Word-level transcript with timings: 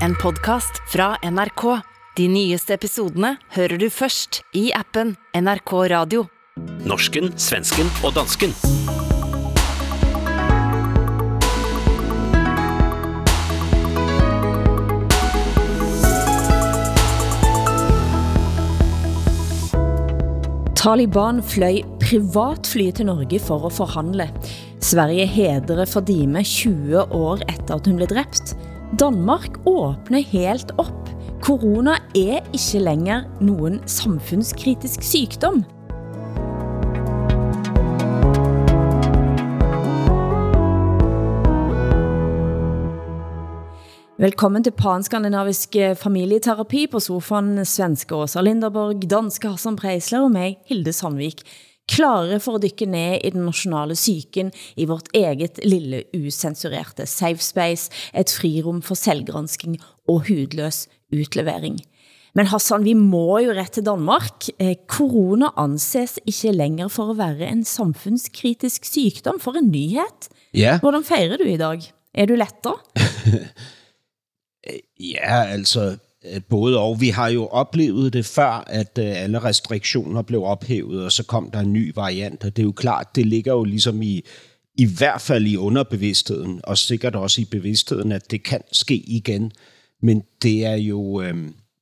en 0.00 0.14
podcast 0.14 0.82
fra 0.92 1.16
NRK. 1.22 1.64
De 2.16 2.28
nyeste 2.30 2.74
episodene 2.76 3.34
hører 3.56 3.78
du 3.80 3.88
først 3.90 4.42
i 4.54 4.68
appen 4.74 5.16
NRK 5.34 5.72
Radio. 5.90 6.26
Norsken, 6.86 7.32
svensken 7.40 7.90
og 8.06 8.14
dansken. 8.14 8.54
Taliban 20.78 21.40
fløj 21.40 21.80
privatfly 22.02 22.90
til 22.92 23.08
Norge 23.08 23.40
for 23.40 23.66
at 23.66 23.72
forhandle. 23.72 24.28
Sverige 24.84 25.26
hedrer 25.26 25.88
Fadime 25.88 26.42
20 26.44 27.02
år 27.12 27.40
efter 27.48 27.74
at 27.74 27.86
hun 27.86 27.96
blev 27.96 28.08
dræbt. 28.12 28.52
Danmark 29.00 29.66
åbner 29.66 30.20
helt 30.22 30.70
op. 30.78 31.08
Corona 31.42 31.90
er 32.14 32.38
ikke 32.52 32.84
længere 32.84 33.24
nogen 33.40 33.80
samfundskritisk 33.88 35.02
sygdom. 35.02 35.64
Velkommen 44.18 44.64
til 44.64 44.70
Panskandinavisk 44.70 45.76
familieterapi 45.94 46.86
på 46.86 47.00
sofaen 47.00 47.64
svenske 47.64 48.14
Åsa 48.14 48.40
Linderborg, 48.40 49.10
danske 49.10 49.48
Hassan 49.48 49.76
Preisler 49.76 50.22
og 50.22 50.30
mig, 50.30 50.56
Hilde 50.66 50.92
Sandvik. 50.92 51.42
Klare 51.90 52.38
for 52.40 52.56
at 52.56 52.64
dykke 52.64 52.86
ned 52.88 53.24
i 53.24 53.32
den 53.34 53.44
nationale 53.44 53.96
psyken 53.98 54.52
i 54.80 54.86
vårt 54.88 55.10
eget 55.14 55.60
lille 55.64 56.04
usensurerte 56.16 57.06
safe 57.06 57.44
space, 57.44 57.90
et 58.16 58.30
frirum 58.32 58.80
for 58.82 58.96
selvgransking 58.96 59.76
og 60.08 60.24
hudløs 60.28 60.86
utlevering. 61.12 61.76
Men 62.34 62.48
Hassan, 62.50 62.82
vi 62.82 62.96
må 62.98 63.38
jo 63.44 63.52
rett 63.54 63.76
til 63.76 63.84
Danmark. 63.86 64.48
Eh, 64.58 64.74
Corona 64.90 65.52
anses 65.60 66.16
ikke 66.26 66.50
længere 66.56 66.90
for 66.90 67.12
at 67.12 67.20
være 67.20 67.46
en 67.52 67.62
samfundskritisk 67.64 68.88
sygdom. 68.88 69.38
For 69.40 69.54
en 69.60 69.70
nyhed. 69.70 70.30
Ja. 70.54 70.80
Hvordan 70.82 71.04
fejrer 71.06 71.38
du 71.38 71.46
i 71.46 71.60
dag? 71.60 71.84
Er 72.14 72.26
du 72.26 72.34
lettere? 72.34 72.78
Ja, 75.00 75.44
altså 75.52 75.96
både 76.48 76.78
og. 76.78 77.00
Vi 77.00 77.08
har 77.08 77.28
jo 77.28 77.46
oplevet 77.46 78.12
det 78.12 78.26
før, 78.26 78.64
at 78.66 78.98
øh, 78.98 79.22
alle 79.22 79.38
restriktioner 79.38 80.22
blev 80.22 80.44
ophævet, 80.44 81.04
og 81.04 81.12
så 81.12 81.24
kom 81.24 81.50
der 81.50 81.60
en 81.60 81.72
ny 81.72 81.92
variant, 81.94 82.44
og 82.44 82.56
det 82.56 82.62
er 82.62 82.66
jo 82.66 82.72
klart, 82.72 83.16
det 83.16 83.26
ligger 83.26 83.52
jo 83.52 83.64
ligesom 83.64 84.02
i, 84.02 84.24
i 84.78 84.86
hvert 84.86 85.20
fald 85.20 85.46
i 85.46 85.56
underbevidstheden, 85.56 86.60
og 86.64 86.78
sikkert 86.78 87.16
også 87.16 87.40
i 87.40 87.44
bevidstheden, 87.44 88.12
at 88.12 88.30
det 88.30 88.44
kan 88.44 88.60
ske 88.72 88.96
igen. 88.96 89.52
Men 90.02 90.22
det 90.42 90.64
er 90.64 90.76
jo, 90.76 91.22
øh, 91.22 91.34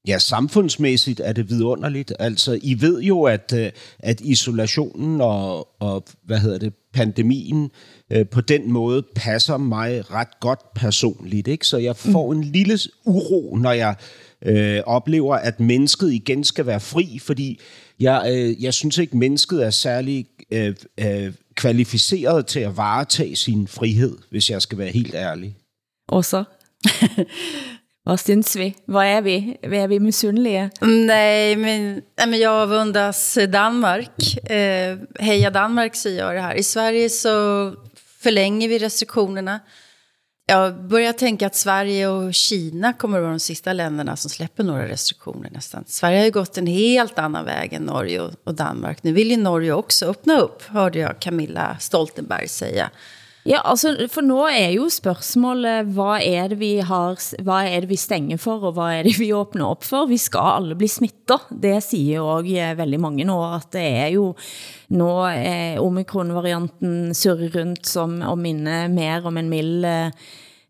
ja, 0.08 0.18
samfundsmæssigt 0.18 1.20
er 1.24 1.32
det 1.32 1.50
vidunderligt. 1.50 2.12
Altså, 2.18 2.58
I 2.62 2.80
ved 2.80 3.00
jo, 3.02 3.22
at, 3.22 3.52
øh, 3.56 3.70
at 3.98 4.20
isolationen 4.20 5.20
og, 5.20 5.68
og, 5.82 6.04
hvad 6.24 6.38
hedder 6.38 6.58
det, 6.58 6.72
pandemien 6.92 7.70
øh, 8.10 8.26
på 8.28 8.40
den 8.40 8.72
måde 8.72 9.02
passer 9.16 9.56
mig 9.56 10.10
ret 10.10 10.40
godt 10.40 10.74
personligt. 10.74 11.48
Ikke? 11.48 11.66
Så 11.66 11.76
jeg 11.76 11.96
får 11.96 12.32
en 12.32 12.44
lille 12.44 12.78
uro, 13.04 13.56
når 13.56 13.72
jeg 13.72 13.94
øh, 14.44 14.80
oplever, 14.86 15.36
at 15.36 15.60
mennesket 15.60 16.12
igen 16.12 16.44
skal 16.44 16.66
være 16.66 16.80
fri, 16.80 17.18
fordi 17.18 17.60
jeg, 18.00 18.22
øh, 18.32 18.62
jeg 18.62 18.74
synes 18.74 18.98
ikke, 18.98 19.16
mennesket 19.16 19.64
er 19.64 19.70
særlig 19.70 20.26
øh, 20.52 20.74
øh, 21.00 21.32
kvalificeret 21.54 22.46
til 22.46 22.60
at 22.60 22.76
varetage 22.76 23.36
sin 23.36 23.68
frihed, 23.68 24.18
hvis 24.30 24.50
jeg 24.50 24.62
skal 24.62 24.78
være 24.78 24.90
helt 24.90 25.14
ærlig. 25.14 25.56
Åsa? 26.08 26.42
Vad 28.04 28.20
syns 28.20 28.56
vi? 28.56 28.74
Vad 28.84 29.06
är 29.06 29.22
vi? 29.22 29.56
Vad 29.62 29.72
är 29.72 29.88
vi 29.88 30.00
misundelige? 30.00 30.70
Mm, 30.80 31.06
nej, 31.06 31.56
men, 31.56 32.02
nej, 32.18 32.26
men 32.26 32.40
jag 32.40 32.52
avundas 32.52 33.38
Danmark. 33.48 34.36
Eh, 34.50 34.98
heja 35.18 35.50
Danmark 35.50 35.94
säger 35.94 36.24
jag 36.24 36.34
det 36.34 36.40
här. 36.40 36.54
I 36.54 36.62
Sverige 36.62 37.10
så 37.10 37.74
förlänger 38.22 38.68
vi 38.68 38.78
restriktionerna. 38.78 39.60
Jag 40.46 40.84
börjar 40.84 41.12
tänka 41.12 41.46
att 41.46 41.54
Sverige 41.54 42.08
och 42.08 42.34
Kina 42.34 42.92
kommer 42.92 43.18
att 43.18 43.22
vara 43.22 43.32
de 43.32 43.40
sista 43.40 43.72
länderna 43.72 44.16
som 44.16 44.30
släpper 44.30 44.64
några 44.64 44.88
restriktioner 44.88 45.50
nästan. 45.50 45.84
Sverige 45.86 46.18
har 46.18 46.24
ju 46.24 46.30
gått 46.30 46.58
en 46.58 46.66
helt 46.66 47.18
annan 47.18 47.44
väg 47.44 47.72
än 47.72 47.82
Norge 47.82 48.20
och, 48.20 48.32
och 48.44 48.54
Danmark. 48.54 49.02
Nu 49.02 49.12
vill 49.12 49.30
ju 49.30 49.36
Norge 49.36 49.72
också 49.72 50.06
öppna 50.06 50.40
upp, 50.40 50.62
hörde 50.62 50.98
jag 50.98 51.20
Camilla 51.20 51.76
Stoltenberg 51.80 52.48
säga. 52.48 52.90
Ja, 53.42 53.58
altså, 53.66 53.96
for 54.06 54.22
nå 54.22 54.44
er 54.46 54.70
jo 54.76 54.84
spørgsmålet, 54.92 55.88
hvad 55.96 56.22
er 56.22 56.52
det 56.52 56.60
vi 56.60 56.76
har, 56.78 57.16
hvad 57.42 57.70
er 57.74 57.82
det 57.82 57.88
vi 57.90 57.98
stenger 57.98 58.38
for, 58.38 58.62
og 58.68 58.76
hvad 58.76 59.00
er 59.00 59.08
det 59.08 59.16
vi 59.18 59.32
åbner 59.34 59.66
op 59.66 59.82
for? 59.82 60.06
Vi 60.06 60.16
skal 60.16 60.60
alle 60.60 60.76
bli 60.78 60.86
smittet. 60.86 61.48
Det 61.50 61.80
siger 61.82 62.20
jo 62.20 62.28
også 62.36 62.54
eh, 62.54 62.76
veldig 62.78 63.00
mange 63.02 63.26
nå, 63.26 63.40
at 63.56 63.66
det 63.74 63.82
er 64.04 64.12
jo 64.14 64.28
nå 64.94 65.10
eh, 65.32 65.80
omikronvarianten 65.82 67.10
surrer 67.18 67.50
rundt 67.56 67.90
som 67.90 68.20
at 68.22 68.38
minne 68.38 68.86
mer 68.94 69.26
om 69.26 69.40
en 69.40 69.50
mild, 69.50 69.90
eh, 69.90 70.14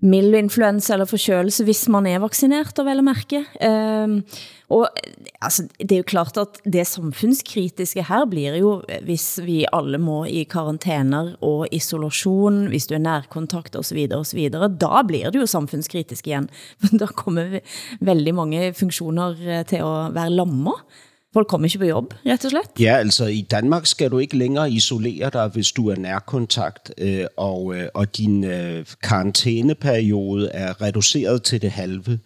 mild 0.00 0.40
influenza 0.40 0.96
eller 0.96 1.10
forkjølelse, 1.10 1.68
hvis 1.68 1.84
man 1.92 2.08
er 2.08 2.24
vaccineret, 2.24 2.78
og 2.80 2.88
vel 2.88 3.04
at 3.04 3.10
mærke. 3.12 3.44
Eh, 3.60 4.40
og 4.72 4.88
eh, 4.96 5.28
altså, 5.44 5.66
det 5.78 5.92
er 5.92 6.00
jo 6.02 6.08
klart 6.08 6.38
at 6.40 6.60
det 6.64 6.86
samfundskritiske 6.88 8.06
her 8.08 8.26
blir 8.30 8.56
jo, 8.60 8.74
eh, 8.88 9.02
hvis 9.06 9.26
vi 9.44 9.62
alle 9.72 10.00
må 10.02 10.22
i 10.24 10.44
karantäner 10.48 11.34
og 11.44 11.68
isolation, 11.72 12.66
hvis 12.72 12.88
du 12.88 12.96
er 12.96 13.04
nærkontakt 13.04 13.76
og 13.78 13.84
så 13.84 13.98
videre 13.98 14.22
og 14.22 14.28
så 14.30 14.38
videre, 14.40 14.70
da 14.72 15.04
blir 15.06 15.30
det 15.30 15.42
jo 15.42 15.50
samfundskritisk 15.50 16.26
igen. 16.26 16.50
Da 17.02 17.06
kommer 17.06 17.60
veldig 18.00 18.34
mange 18.34 18.74
funktioner 18.74 19.36
eh, 19.40 19.64
til 19.66 19.82
at 19.82 20.14
være 20.14 20.30
lammer. 20.30 20.84
Folk 21.32 21.48
kommer 21.48 21.64
ikke 21.66 21.78
på 21.78 21.88
jobb, 21.88 22.10
rett 22.26 22.44
og 22.44 22.52
slett. 22.52 22.80
Ja, 22.80 22.98
altså 23.00 23.24
i 23.32 23.40
Danmark 23.40 23.86
skal 23.88 24.10
du 24.12 24.18
ikke 24.18 24.36
længere 24.36 24.70
isolere 24.70 25.30
dig, 25.32 25.48
hvis 25.54 25.72
du 25.72 25.88
er 25.88 25.96
nærkontakt, 25.96 26.92
øh, 26.98 27.24
og, 27.36 27.74
øh, 27.76 27.88
og 27.94 28.16
din 28.16 28.44
øh, 28.44 28.84
karantæneperiode 29.02 30.50
er 30.52 30.82
reduceret 30.82 31.42
til 31.42 31.62
det 31.62 31.70
halve. 31.70 32.18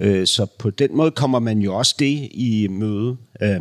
Øh, 0.00 0.26
så 0.26 0.46
på 0.58 0.70
den 0.70 0.96
måde 0.96 1.10
kommer 1.10 1.38
man 1.38 1.58
jo 1.58 1.76
også 1.76 1.94
det 1.98 2.28
i 2.30 2.68
møde. 2.70 3.16
Øh, 3.42 3.60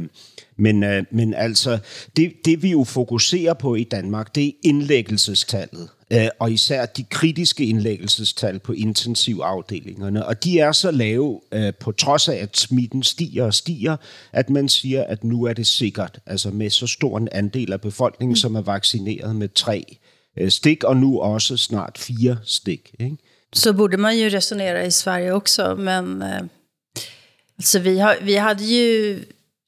men, 0.57 0.83
øh, 0.83 1.03
men 1.11 1.33
altså, 1.33 1.77
det, 2.15 2.33
det 2.45 2.63
vi 2.63 2.71
jo 2.71 2.83
fokuserer 2.83 3.53
på 3.53 3.75
i 3.75 3.83
Danmark, 3.83 4.35
det 4.35 4.47
er 4.47 4.51
indlæggelsestallet. 4.63 5.89
Øh, 6.13 6.27
og 6.39 6.51
især 6.51 6.85
de 6.85 7.03
kritiske 7.03 7.65
indlæggelsestal 7.65 8.59
på 8.59 8.73
intensivafdelingerne. 8.73 10.25
Og 10.25 10.43
de 10.43 10.59
er 10.59 10.71
så 10.71 10.91
lave, 10.91 11.41
øh, 11.51 11.73
på 11.79 11.91
trods 11.91 12.29
af 12.29 12.35
at 12.35 12.57
smitten 12.57 13.03
stiger 13.03 13.45
og 13.45 13.53
stiger, 13.53 13.97
at 14.33 14.49
man 14.49 14.69
siger, 14.69 15.03
at 15.03 15.23
nu 15.23 15.43
er 15.43 15.53
det 15.53 15.67
sikkert. 15.67 16.19
Altså 16.25 16.51
med 16.51 16.69
så 16.69 16.87
stor 16.87 17.17
en 17.17 17.29
andel 17.31 17.73
af 17.73 17.81
befolkningen, 17.81 18.31
mm. 18.31 18.35
som 18.35 18.55
er 18.55 18.61
vaccineret 18.61 19.35
med 19.35 19.49
tre 19.49 19.97
øh, 20.37 20.51
stik, 20.51 20.83
og 20.83 20.97
nu 20.97 21.19
også 21.19 21.57
snart 21.57 21.97
fire 21.97 22.37
stik. 22.43 22.95
Ikke? 22.99 23.17
Så 23.53 23.73
borde 23.73 23.97
man 23.97 24.17
ju 24.17 24.29
resonera 24.29 24.83
i 24.83 24.91
Sverige 24.91 25.31
också, 25.31 25.75
men 25.75 26.21
eh, 26.21 26.41
alltså 27.57 27.79
vi, 27.79 27.99
har, 27.99 28.17
vi 28.21 28.37
hade 28.37 28.63
ju, 28.63 29.19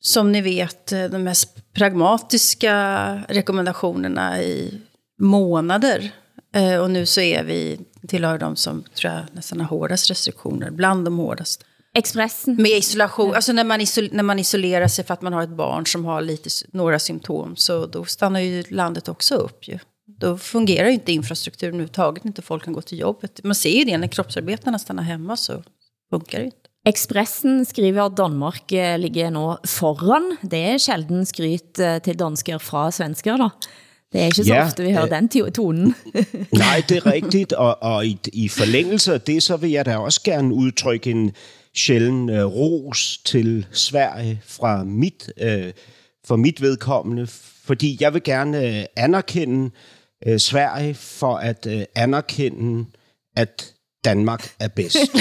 som 0.01 0.31
ni 0.31 0.41
vet, 0.41 0.91
eh, 0.91 1.03
de 1.03 1.23
mest 1.23 1.73
pragmatiska 1.73 3.15
rekommendationerna 3.27 4.41
i 4.41 4.81
månader. 5.19 6.11
Eh, 6.55 6.75
och 6.75 6.91
nu 6.91 7.05
så 7.05 7.21
är 7.21 7.43
vi, 7.43 7.79
tillhör 8.07 8.37
de 8.37 8.55
som 8.55 8.83
tror 8.95 9.13
jag 9.13 9.23
nästan 9.31 9.59
har 9.59 9.67
hårdast 9.67 10.09
restriktioner, 10.09 10.71
bland 10.71 11.05
de 11.05 11.17
hårdaste. 11.17 11.65
Expressen. 11.93 12.55
Med 12.55 12.71
isolation, 12.71 13.35
alltså 13.35 13.51
när 13.53 13.63
man, 13.63 13.81
isol, 13.81 14.09
när 14.11 14.23
man 14.23 14.39
isolerar 14.39 14.87
sig 14.87 15.05
för 15.05 15.13
att 15.13 15.21
man 15.21 15.33
har 15.33 15.43
ett 15.43 15.49
barn 15.49 15.85
som 15.85 16.05
har 16.05 16.21
lite, 16.21 16.49
några 16.71 16.99
symptom, 16.99 17.55
så 17.55 17.85
då 17.85 18.05
stannar 18.05 18.39
ju 18.39 18.63
landet 18.69 19.09
också 19.09 19.35
upp 19.35 19.67
ju. 19.67 19.79
Då 20.19 20.37
fungerar 20.37 20.87
ju 20.87 20.93
inte 20.93 21.11
infrastrukturen 21.11 21.73
överhuvudtaget, 21.73 22.25
inte 22.25 22.41
folk 22.41 22.63
kan 22.63 22.73
gå 22.73 22.81
till 22.81 22.99
jobbet. 22.99 23.39
Man 23.43 23.55
ser 23.55 23.69
ju 23.69 23.83
det, 23.83 23.97
när 23.97 24.07
kroppsarbetarna 24.07 24.79
stannar 24.79 25.03
hemma 25.03 25.37
så 25.37 25.63
funkar 26.09 26.39
det 26.39 26.45
inte. 26.45 26.57
Expressen 26.85 27.65
skriver 27.65 28.05
at 28.05 28.17
Danmark 28.17 28.71
eh, 28.71 28.99
ligger 28.99 29.29
nå 29.29 29.57
foran. 29.67 30.37
Det 30.41 30.59
er 30.59 30.77
sjelden 30.79 31.25
skryt 31.25 31.79
eh, 31.79 31.97
til 32.01 32.15
dansker 32.19 32.57
fra 32.57 32.85
svensker 32.91 33.37
da. 33.37 33.49
Det 34.11 34.21
er 34.21 34.25
ikke 34.25 34.35
så 34.43 34.43
Ja, 34.53 34.63
ofte 34.65 34.83
vi 34.83 34.91
hører 34.93 35.05
øh, 35.05 35.11
den 35.11 35.29
to- 35.29 35.49
tonen. 35.49 35.95
Nej, 36.63 36.81
det 36.89 36.97
er 36.97 37.05
rigtigt, 37.15 37.53
og, 37.53 37.83
og 37.83 38.05
i, 38.05 38.17
i 38.33 38.47
forlængelse 38.47 39.13
af 39.13 39.21
det, 39.21 39.43
så 39.43 39.57
vil 39.57 39.69
jeg 39.71 39.85
da 39.85 39.97
også 39.97 40.21
gerne 40.23 40.53
udtrykke 40.53 41.11
en 41.11 41.31
sjælden 41.75 42.29
øh, 42.29 42.45
ros 42.45 43.17
til 43.25 43.65
Sverige 43.71 44.41
fra 44.45 44.83
mit, 44.83 45.31
øh, 45.41 45.73
for 46.27 46.35
mit 46.35 46.61
vedkommende, 46.61 47.27
fordi 47.65 47.97
jeg 47.99 48.13
vil 48.13 48.23
gerne 48.23 48.79
øh, 48.79 48.85
anerkende 48.97 49.65
øh, 49.65 49.71
Sverige 50.37 50.93
for 50.93 51.35
at 51.35 51.65
øh, 51.65 51.83
anerkende, 51.95 52.85
at 53.35 53.73
Danmark 54.05 54.55
er 54.59 54.67
bedst. 54.67 54.97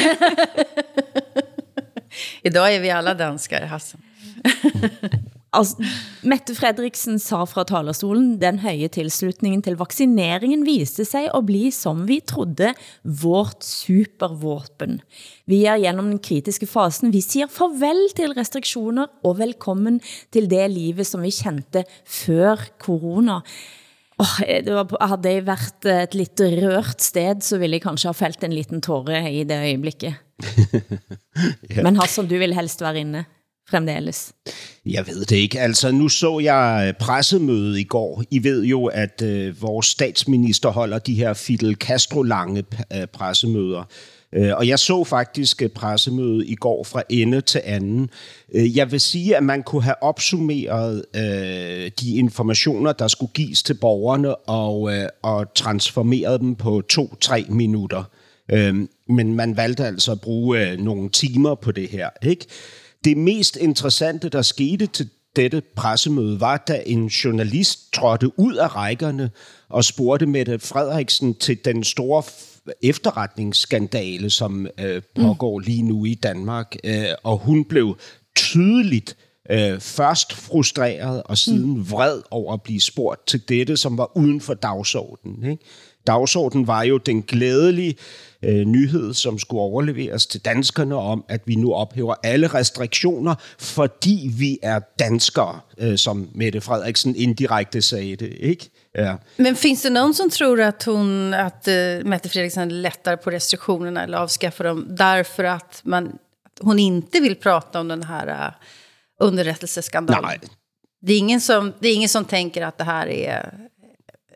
Idag 2.44 2.74
är 2.74 2.80
vi 2.80 2.88
alla 2.88 3.14
danskar, 3.14 3.66
Hassan. 3.66 4.00
Altså, 5.56 5.80
Mette 6.28 6.52
Fredriksen 6.52 7.16
sa 7.22 7.38
fra 7.48 7.62
talerstolen, 7.64 8.34
den 8.40 8.58
høje 8.60 8.90
tilslutningen 8.92 9.62
til 9.64 9.78
vaccineringen 9.80 10.66
viste 10.66 11.06
sig 11.08 11.30
at 11.32 11.46
bli, 11.48 11.70
som 11.72 12.02
vi 12.08 12.18
trodde, 12.20 12.74
vårt 13.02 13.64
supervåpen. 13.64 15.00
Vi 15.48 15.62
er 15.64 15.80
gjennom 15.80 16.10
den 16.12 16.20
kritiske 16.20 16.68
fasen. 16.68 17.14
Vi 17.16 17.22
siger 17.24 17.48
farvel 17.48 18.10
til 18.18 18.36
restriktioner 18.36 19.08
og 19.24 19.38
velkommen 19.40 20.02
til 20.32 20.50
det 20.52 20.68
livet, 20.70 21.08
som 21.08 21.24
vi 21.24 21.32
kendte 21.32 21.86
før 22.04 22.68
corona. 22.78 23.40
Oh, 24.18 24.40
det 24.64 24.74
var, 24.74 25.06
havde 25.06 25.34
jeg 25.34 25.46
været 25.46 26.02
et 26.02 26.14
lidt 26.14 26.40
rørt 26.40 27.02
sted, 27.02 27.40
så 27.40 27.58
ville 27.58 27.74
jeg 27.74 27.82
kanskje 27.82 28.08
ha 28.08 28.12
fældt 28.12 28.44
en 28.44 28.52
liten 28.52 28.80
tåre 28.82 29.32
i 29.32 29.44
det 29.44 29.58
øjeblikket. 29.58 30.14
ja. 31.76 31.82
Men 31.82 31.96
Hassan, 31.96 32.28
du 32.28 32.38
vil 32.38 32.54
helst 32.54 32.80
være 32.80 33.00
inde 33.00 33.24
fremdeles? 33.70 34.32
Jeg 34.86 35.06
ved 35.06 35.24
det 35.24 35.36
ikke. 35.36 35.60
Altså, 35.60 35.90
nu 35.90 36.08
så 36.08 36.38
jeg 36.38 36.94
pressemøde 36.98 37.80
i 37.80 37.84
går. 37.84 38.24
I 38.30 38.44
ved 38.44 38.64
jo, 38.64 38.86
at 38.86 39.22
øh, 39.22 39.62
vores 39.62 39.86
statsminister 39.86 40.68
holder 40.68 40.98
de 40.98 41.14
her 41.14 41.34
Fidel 41.34 41.74
Castro-lange 41.74 42.64
øh, 42.92 43.06
pressemøder. 43.06 43.84
Øh, 44.34 44.56
og 44.56 44.68
jeg 44.68 44.78
så 44.78 45.04
faktisk 45.04 45.62
øh, 45.62 45.68
pressemøde 45.68 46.46
i 46.46 46.54
går 46.54 46.84
fra 46.84 47.02
ende 47.08 47.40
til 47.40 47.60
anden. 47.64 48.10
Øh, 48.54 48.76
jeg 48.76 48.92
vil 48.92 49.00
sige, 49.00 49.36
at 49.36 49.42
man 49.42 49.62
kunne 49.62 49.82
have 49.82 50.02
opsummeret 50.02 51.04
øh, 51.16 51.90
de 52.00 52.14
informationer, 52.14 52.92
der 52.92 53.08
skulle 53.08 53.32
gives 53.34 53.62
til 53.62 53.74
borgerne, 53.74 54.36
og, 54.36 54.90
og 55.22 55.54
transformeret 55.54 56.40
dem 56.40 56.54
på 56.54 56.82
to-tre 56.88 57.46
minutter. 57.48 58.04
Men 59.08 59.34
man 59.34 59.56
valgte 59.56 59.86
altså 59.86 60.12
at 60.12 60.20
bruge 60.20 60.76
nogle 60.76 61.08
timer 61.08 61.54
på 61.54 61.72
det 61.72 61.88
her. 61.88 62.08
Ikke? 62.22 62.46
Det 63.04 63.16
mest 63.16 63.56
interessante, 63.56 64.28
der 64.28 64.42
skete 64.42 64.86
til 64.86 65.08
dette 65.36 65.62
pressemøde, 65.76 66.40
var, 66.40 66.56
da 66.68 66.82
en 66.86 67.06
journalist 67.06 67.92
trådte 67.92 68.38
ud 68.38 68.54
af 68.54 68.76
rækkerne 68.76 69.30
og 69.68 69.84
spurgte 69.84 70.26
Mette 70.26 70.58
Frederiksen 70.58 71.34
til 71.34 71.64
den 71.64 71.84
store 71.84 72.22
efterretningsskandale, 72.82 74.30
som 74.30 74.66
øh, 74.80 75.02
pågår 75.20 75.58
lige 75.58 75.82
nu 75.82 76.04
i 76.04 76.14
Danmark. 76.14 76.76
Øh, 76.84 77.04
og 77.22 77.38
hun 77.38 77.64
blev 77.64 77.96
tydeligt 78.36 79.16
øh, 79.50 79.80
først 79.80 80.32
frustreret 80.32 81.22
og 81.22 81.38
siden 81.38 81.90
vred 81.90 82.20
over 82.30 82.54
at 82.54 82.62
blive 82.62 82.80
spurgt 82.80 83.26
til 83.26 83.48
dette, 83.48 83.76
som 83.76 83.98
var 83.98 84.16
uden 84.16 84.40
for 84.40 84.54
dagsordenen. 84.54 85.50
Ikke? 85.50 85.64
Dagsordenen 86.06 86.66
var 86.66 86.82
jo 86.82 86.98
den 86.98 87.22
glædelige 87.22 87.94
øh, 88.42 88.66
nyhed, 88.66 89.14
som 89.14 89.38
skulle 89.38 89.60
overleveres 89.60 90.26
til 90.26 90.44
danskerne 90.44 90.94
om, 90.94 91.24
at 91.28 91.42
vi 91.46 91.54
nu 91.54 91.72
ophæver 91.72 92.14
alle 92.22 92.46
restriktioner, 92.46 93.34
fordi 93.58 94.30
vi 94.38 94.58
er 94.62 94.80
danskere, 94.98 95.60
øh, 95.78 95.98
som 95.98 96.28
Mette 96.34 96.60
Frederiksen 96.60 97.16
indirekte 97.16 97.82
sagde 97.82 98.16
det. 98.16 98.36
Ikke? 98.40 98.70
Ja. 98.98 99.18
Men 99.36 99.56
finns 99.56 99.82
det 99.82 99.90
någon 99.90 100.14
som 100.14 100.30
tror 100.30 100.60
att, 100.60 100.82
hon, 100.82 101.34
att 101.34 101.68
uh, 101.68 102.04
Mette 102.04 102.28
Fredriksson 102.28 102.82
lättar 102.82 103.16
på 103.16 103.30
restriktionerna 103.30 104.02
eller 104.02 104.18
avskaffar 104.18 104.64
dem 104.64 104.86
därför 104.88 105.44
att 105.44 105.80
man, 105.84 106.18
hon 106.60 106.78
inte 106.78 107.20
vill 107.20 107.36
prata 107.36 107.80
om 107.80 107.88
den 107.88 108.02
här 108.02 108.28
uh, 108.28 108.54
underrättelseskandalen? 109.20 110.24
Nej. 110.24 110.38
Det 111.00 111.12
är, 111.12 111.18
ingen 111.18 111.40
som, 111.40 111.72
det 111.78 111.88
är 111.88 111.94
ingen 111.94 112.08
som 112.08 112.24
tänker 112.24 112.62
att 112.62 112.78
det 112.78 112.84
här 112.84 113.06
är, 113.06 113.52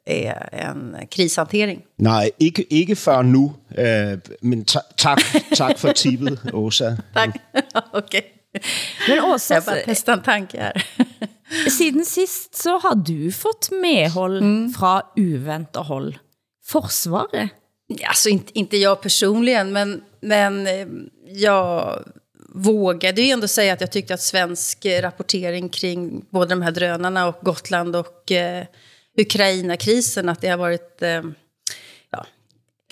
är 0.05 0.49
en 0.53 0.97
krishantering? 1.11 1.83
Nej, 1.97 2.31
ikke, 2.39 2.63
ikke 2.71 2.97
før 2.97 3.23
nu, 3.23 3.51
uh, 3.79 4.19
men 4.41 4.65
ta 4.65 4.81
tak, 4.97 5.21
tak 5.57 5.79
for 5.79 5.93
tippet, 5.93 6.39
Åsa. 6.55 6.97
tak. 7.15 7.37
Okay. 7.93 8.23
Men 9.09 9.25
Åsa, 9.25 9.55
jag 9.55 9.65
bara 9.65 9.77
testar 9.85 10.23
här. 10.59 10.87
Siden 11.71 12.05
sist 12.05 12.55
så 12.55 12.79
har 12.79 12.95
du 12.95 13.33
fått 13.33 13.71
medhåll 13.71 14.39
mm. 14.39 14.73
fra 14.73 15.03
uventet 15.17 15.87
håll. 15.87 16.19
Forsvaret? 16.65 17.51
Alltså 18.09 18.29
inte, 18.29 18.59
inte 18.59 18.77
jag 18.77 19.01
personligen, 19.03 19.73
men, 19.73 20.03
men 20.21 20.67
eh, 20.67 20.87
jag 21.27 21.99
vågade 22.55 23.23
ju 23.23 23.31
ändå 23.31 23.49
säga 23.49 23.73
att 23.73 23.81
jag 23.81 23.93
tyckte 23.93 24.15
att 24.15 24.21
svensk 24.21 24.87
rapportering 24.87 25.69
kring 25.69 26.25
både 26.31 26.49
de 26.49 26.63
här 26.63 26.71
drönarna 26.71 27.27
och 27.27 27.39
Gotland 27.43 27.97
och 27.97 28.33
eh, 28.33 28.65
Ukraina-krisen, 29.19 30.29
att 30.29 30.41
det 30.41 30.49
har 30.49 30.57
varit 30.57 31.03
eh, 31.03 31.23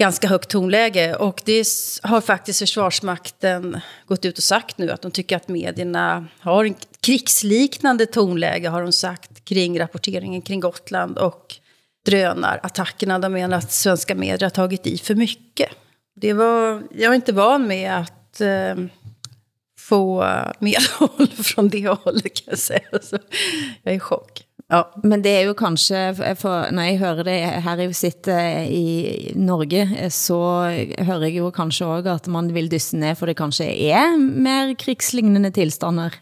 ganska 0.00 0.28
högt 0.28 0.48
tonläge. 0.50 1.14
Och 1.14 1.42
det 1.44 1.66
har 2.02 2.20
faktiskt 2.20 2.58
Försvarsmakten 2.58 3.80
gått 4.06 4.24
ut 4.24 4.38
och 4.38 4.44
sagt 4.44 4.78
nu, 4.78 4.90
att 4.90 5.02
de 5.02 5.10
tycker 5.10 5.36
att 5.36 5.48
medierna 5.48 6.26
har 6.40 6.64
en 6.64 6.74
krigsliknande 7.00 8.06
tonläge, 8.06 8.68
har 8.68 8.82
de 8.82 8.92
sagt, 8.92 9.44
kring 9.44 9.80
rapporteringen 9.80 10.42
kring 10.42 10.60
Gotland 10.60 11.18
och 11.18 11.54
drönarattackerna. 12.06 13.18
De 13.18 13.32
menar 13.32 13.56
att 13.56 13.72
svenska 13.72 14.14
medier 14.14 14.42
har 14.42 14.50
tagit 14.50 14.86
i 14.86 14.98
för 14.98 15.14
mycket. 15.14 15.68
Det 16.16 16.32
var, 16.32 16.82
jag 16.94 17.08
var 17.08 17.14
inte 17.14 17.32
van 17.32 17.66
med 17.66 17.96
att 17.96 18.40
eh, 18.40 18.74
få 19.78 20.26
medhåll 20.58 21.28
från 21.42 21.68
det 21.68 21.88
hållet, 21.88 22.34
kan 22.34 22.44
jag 22.46 22.58
säga. 22.58 22.88
Så 23.02 23.18
jag 23.82 23.92
är 23.92 23.96
i 23.96 24.00
chock. 24.00 24.42
Ja. 24.70 24.84
Men 25.02 25.22
det 25.24 25.32
er 25.34 25.48
jo 25.48 25.54
kanskje, 25.58 26.00
for 26.38 26.70
når 26.70 26.88
jeg 26.88 26.98
hører 27.00 27.26
det 27.26 27.36
her 27.66 27.82
i 27.82 27.88
sitter 27.96 28.64
i 28.70 29.32
Norge, 29.34 29.82
så 30.14 30.40
hører 31.00 31.26
jeg 31.26 31.40
jo 31.40 31.50
kanskje 31.54 31.88
også 31.88 32.16
at 32.20 32.30
man 32.30 32.52
vil 32.54 32.70
dysse 32.70 32.98
ned, 32.98 33.18
for 33.18 33.30
det 33.30 33.38
kanskje 33.40 33.66
er 33.90 34.14
mer 34.16 34.76
krigslignende 34.78 35.50
tilstander. 35.56 36.14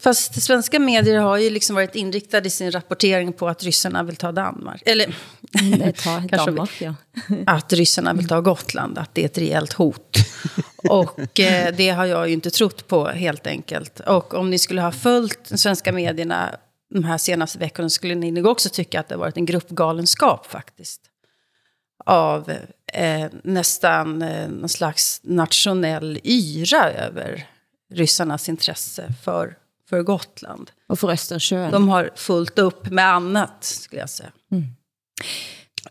Fast 0.00 0.42
svenska 0.42 0.78
medier 0.78 1.20
har 1.20 1.36
ju 1.38 1.50
liksom 1.50 1.76
varit 1.76 1.94
inriktade 1.94 2.46
i 2.46 2.50
sin 2.50 2.70
rapportering 2.70 3.32
på 3.32 3.48
att 3.48 3.64
ryssarna 3.64 4.02
vill 4.02 4.16
ta 4.16 4.32
Danmark. 4.32 4.82
Eller 4.86 5.16
det 5.78 5.92
tar 5.92 6.20
Danmark, 6.46 6.80
ja. 6.80 6.94
att 7.46 7.72
ryssarna 7.72 8.12
vill 8.12 8.28
ta 8.28 8.40
Gotland, 8.40 8.98
att 8.98 9.14
det 9.14 9.20
är 9.20 9.26
ett 9.26 9.38
rejält 9.38 9.72
hot. 9.72 10.18
Och 10.88 11.40
eh, 11.40 11.74
det 11.76 11.88
har 11.88 12.06
jag 12.06 12.28
ju 12.28 12.32
inte 12.32 12.50
trott 12.50 12.88
på 12.88 13.08
helt 13.08 13.46
enkelt. 13.46 14.00
Och 14.00 14.34
om 14.34 14.50
ni 14.50 14.58
skulle 14.58 14.80
ha 14.80 14.92
följt 14.92 15.60
svenska 15.60 15.92
medierna 15.92 16.50
de 16.94 17.04
här 17.04 17.18
senaste 17.18 17.58
veckorna 17.58 17.90
skulle 17.90 18.14
ni 18.14 18.30
nog 18.30 18.46
också 18.46 18.68
tycka 18.68 19.00
att 19.00 19.08
det 19.08 19.14
har 19.14 19.20
varit 19.20 19.36
en 19.36 19.46
gruppgalenskap 19.46 20.46
faktiskt. 20.46 21.00
Av 22.04 22.50
eh, 22.92 23.30
nästan 23.44 24.22
eh, 24.22 24.48
någon 24.48 24.68
slags 24.68 25.20
nationell 25.24 26.20
yra 26.24 26.92
över 26.92 27.46
ryssarnas 27.94 28.48
intresse 28.48 29.14
för 29.24 29.56
för 29.88 30.02
Gotland. 30.02 30.70
Och 30.86 30.98
för 30.98 31.10
Östersjön. 31.10 31.70
De 31.70 31.88
har 31.88 32.10
fullt 32.14 32.58
upp 32.58 32.90
med 32.90 33.08
annat, 33.08 33.64
skulle 33.64 34.00
jeg 34.00 34.10
sige. 34.10 34.28
Mm. 34.52 34.64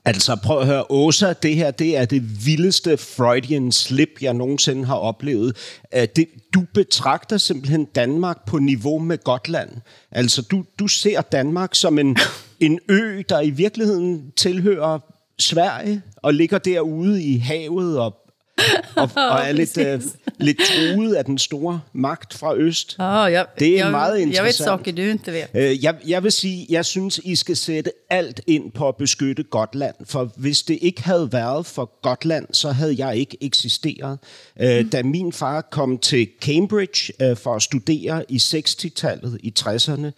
Altså 0.05 0.35
prøv 0.43 0.59
at 0.59 0.67
høre, 0.67 0.91
Åsa, 0.91 1.33
det 1.33 1.55
her 1.55 1.71
det 1.71 1.97
er 1.97 2.05
det 2.05 2.45
vildeste 2.45 2.97
Freudian 2.97 3.71
slip, 3.71 4.09
jeg 4.21 4.33
nogensinde 4.33 4.85
har 4.85 4.95
oplevet. 4.95 5.57
Det, 5.93 6.27
du 6.53 6.65
betragter 6.73 7.37
simpelthen 7.37 7.85
Danmark 7.85 8.45
på 8.47 8.59
niveau 8.59 8.99
med 8.99 9.17
Gotland. 9.23 9.69
Altså 10.11 10.41
du, 10.41 10.63
du 10.79 10.87
ser 10.87 11.21
Danmark 11.21 11.75
som 11.75 11.99
en, 11.99 12.17
en 12.59 12.79
ø, 12.89 13.21
der 13.29 13.41
i 13.41 13.49
virkeligheden 13.49 14.31
tilhører 14.37 14.99
Sverige 15.39 16.01
og 16.17 16.33
ligger 16.33 16.57
derude 16.57 17.23
i 17.23 17.37
havet 17.37 17.99
og 17.99 18.24
og, 18.95 19.09
og 19.15 19.39
er 19.39 19.51
lidt, 19.51 19.77
uh, 19.77 20.09
lidt 20.39 20.57
truet 20.57 21.15
af 21.15 21.25
den 21.25 21.37
store 21.37 21.81
magt 21.93 22.33
fra 22.33 22.55
øst. 22.55 22.95
Oh, 22.99 23.31
ja, 23.31 23.43
det 23.59 23.67
er 23.67 23.77
jeg, 23.77 23.91
meget 23.91 24.19
interessant. 24.19 24.35
Jeg 24.35 24.43
ved 24.43 24.51
saker, 24.51 24.91
du 24.91 25.01
ikke 25.01 25.47
ved. 25.53 25.71
Uh, 25.71 25.83
jeg, 25.83 25.95
jeg 26.07 26.23
vil 26.23 26.31
sige, 26.31 26.65
jeg 26.69 26.85
synes, 26.85 27.19
I 27.23 27.35
skal 27.35 27.57
sætte 27.57 27.91
alt 28.09 28.41
ind 28.47 28.71
på 28.71 28.87
at 28.87 28.95
beskytte 28.95 29.43
Gotland, 29.43 29.95
for 30.05 30.31
hvis 30.35 30.63
det 30.63 30.79
ikke 30.81 31.03
havde 31.03 31.29
været 31.31 31.65
for 31.65 32.01
Gotland, 32.01 32.45
så 32.51 32.71
havde 32.71 32.95
jeg 32.97 33.17
ikke 33.17 33.37
eksisteret. 33.41 34.19
Uh, 34.59 34.65
mm. 34.65 34.89
Da 34.89 35.03
min 35.03 35.33
far 35.33 35.61
kom 35.61 35.97
til 35.97 36.27
Cambridge 36.41 37.13
uh, 37.31 37.37
for 37.37 37.55
at 37.55 37.61
studere 37.61 38.23
i 38.29 38.37
60-tallet, 38.37 39.39
i 39.43 39.53
60'erne, 39.59 40.11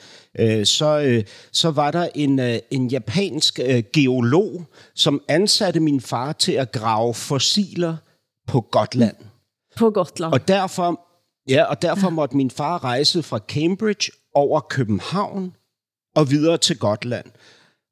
uh, 0.44 0.64
så, 0.64 1.16
uh, 1.18 1.24
så 1.52 1.72
var 1.72 1.92
der 1.92 2.10
en, 2.16 2.40
uh, 2.40 2.56
en 2.72 2.88
japansk 2.88 3.60
uh, 3.70 3.80
geolog, 3.94 4.66
som 4.96 5.22
ansatte 5.28 5.80
min 5.80 6.02
far 6.02 6.34
til 6.34 6.52
at 6.52 6.72
grave 6.72 7.14
fossiler 7.14 7.96
på 8.48 8.62
Gotland. 8.62 9.16
På 9.76 9.90
Gotland. 9.90 10.34
Og 10.34 10.48
derfor, 10.48 11.00
ja, 11.50 11.64
og 11.64 11.82
derfor 11.82 12.10
måtte 12.10 12.38
min 12.38 12.52
far 12.52 12.84
rejse 12.84 13.24
fra 13.24 13.40
Cambridge 13.48 14.12
over 14.34 14.60
København 14.60 15.54
og 16.16 16.32
videre 16.32 16.58
til 16.58 16.78
Gotland. 16.78 17.26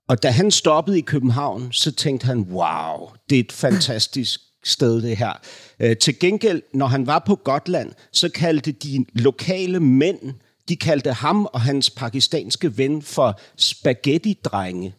Og 0.09 0.23
da 0.23 0.29
han 0.29 0.51
stoppede 0.51 0.97
i 0.97 1.01
København, 1.01 1.71
så 1.71 1.91
tænkte 1.91 2.25
han, 2.25 2.39
wow, 2.39 3.09
det 3.29 3.35
er 3.35 3.39
et 3.39 3.51
fantastisk 3.51 4.41
sted 4.63 5.01
det 5.01 5.17
her. 5.17 5.33
Øh, 5.79 5.97
til 5.97 6.19
gengæld, 6.19 6.61
når 6.73 6.85
han 6.85 7.07
var 7.07 7.19
på 7.19 7.35
Gotland, 7.35 7.91
så 8.11 8.29
kaldte 8.29 8.71
de 8.71 9.05
lokale 9.13 9.79
mænd, 9.79 10.33
de 10.69 10.75
kaldte 10.75 11.13
ham 11.13 11.45
og 11.45 11.61
hans 11.61 11.89
pakistanske 11.89 12.77
ven 12.77 13.01
for 13.01 13.39
spaghetti-drenge. 13.57 14.93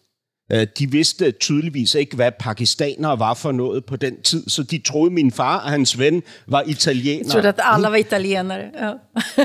Øh, 0.52 0.66
de 0.78 0.90
vidste 0.90 1.30
tydeligvis 1.30 1.94
ikke, 1.94 2.16
hvad 2.16 2.32
pakistanere 2.38 3.18
var 3.18 3.34
for 3.34 3.52
noget 3.52 3.84
på 3.84 3.96
den 3.96 4.22
tid, 4.22 4.48
så 4.48 4.62
de 4.62 4.78
troede, 4.78 5.10
min 5.10 5.32
far 5.32 5.58
og 5.58 5.70
hans 5.70 5.98
ven 5.98 6.22
var 6.46 6.62
italienere. 6.62 7.24
Jeg 7.24 7.32
troede, 7.32 7.48
at 7.48 7.60
alle 7.62 7.88
var 7.88 7.96
italienere. 7.96 8.70
Ja. 8.74 8.92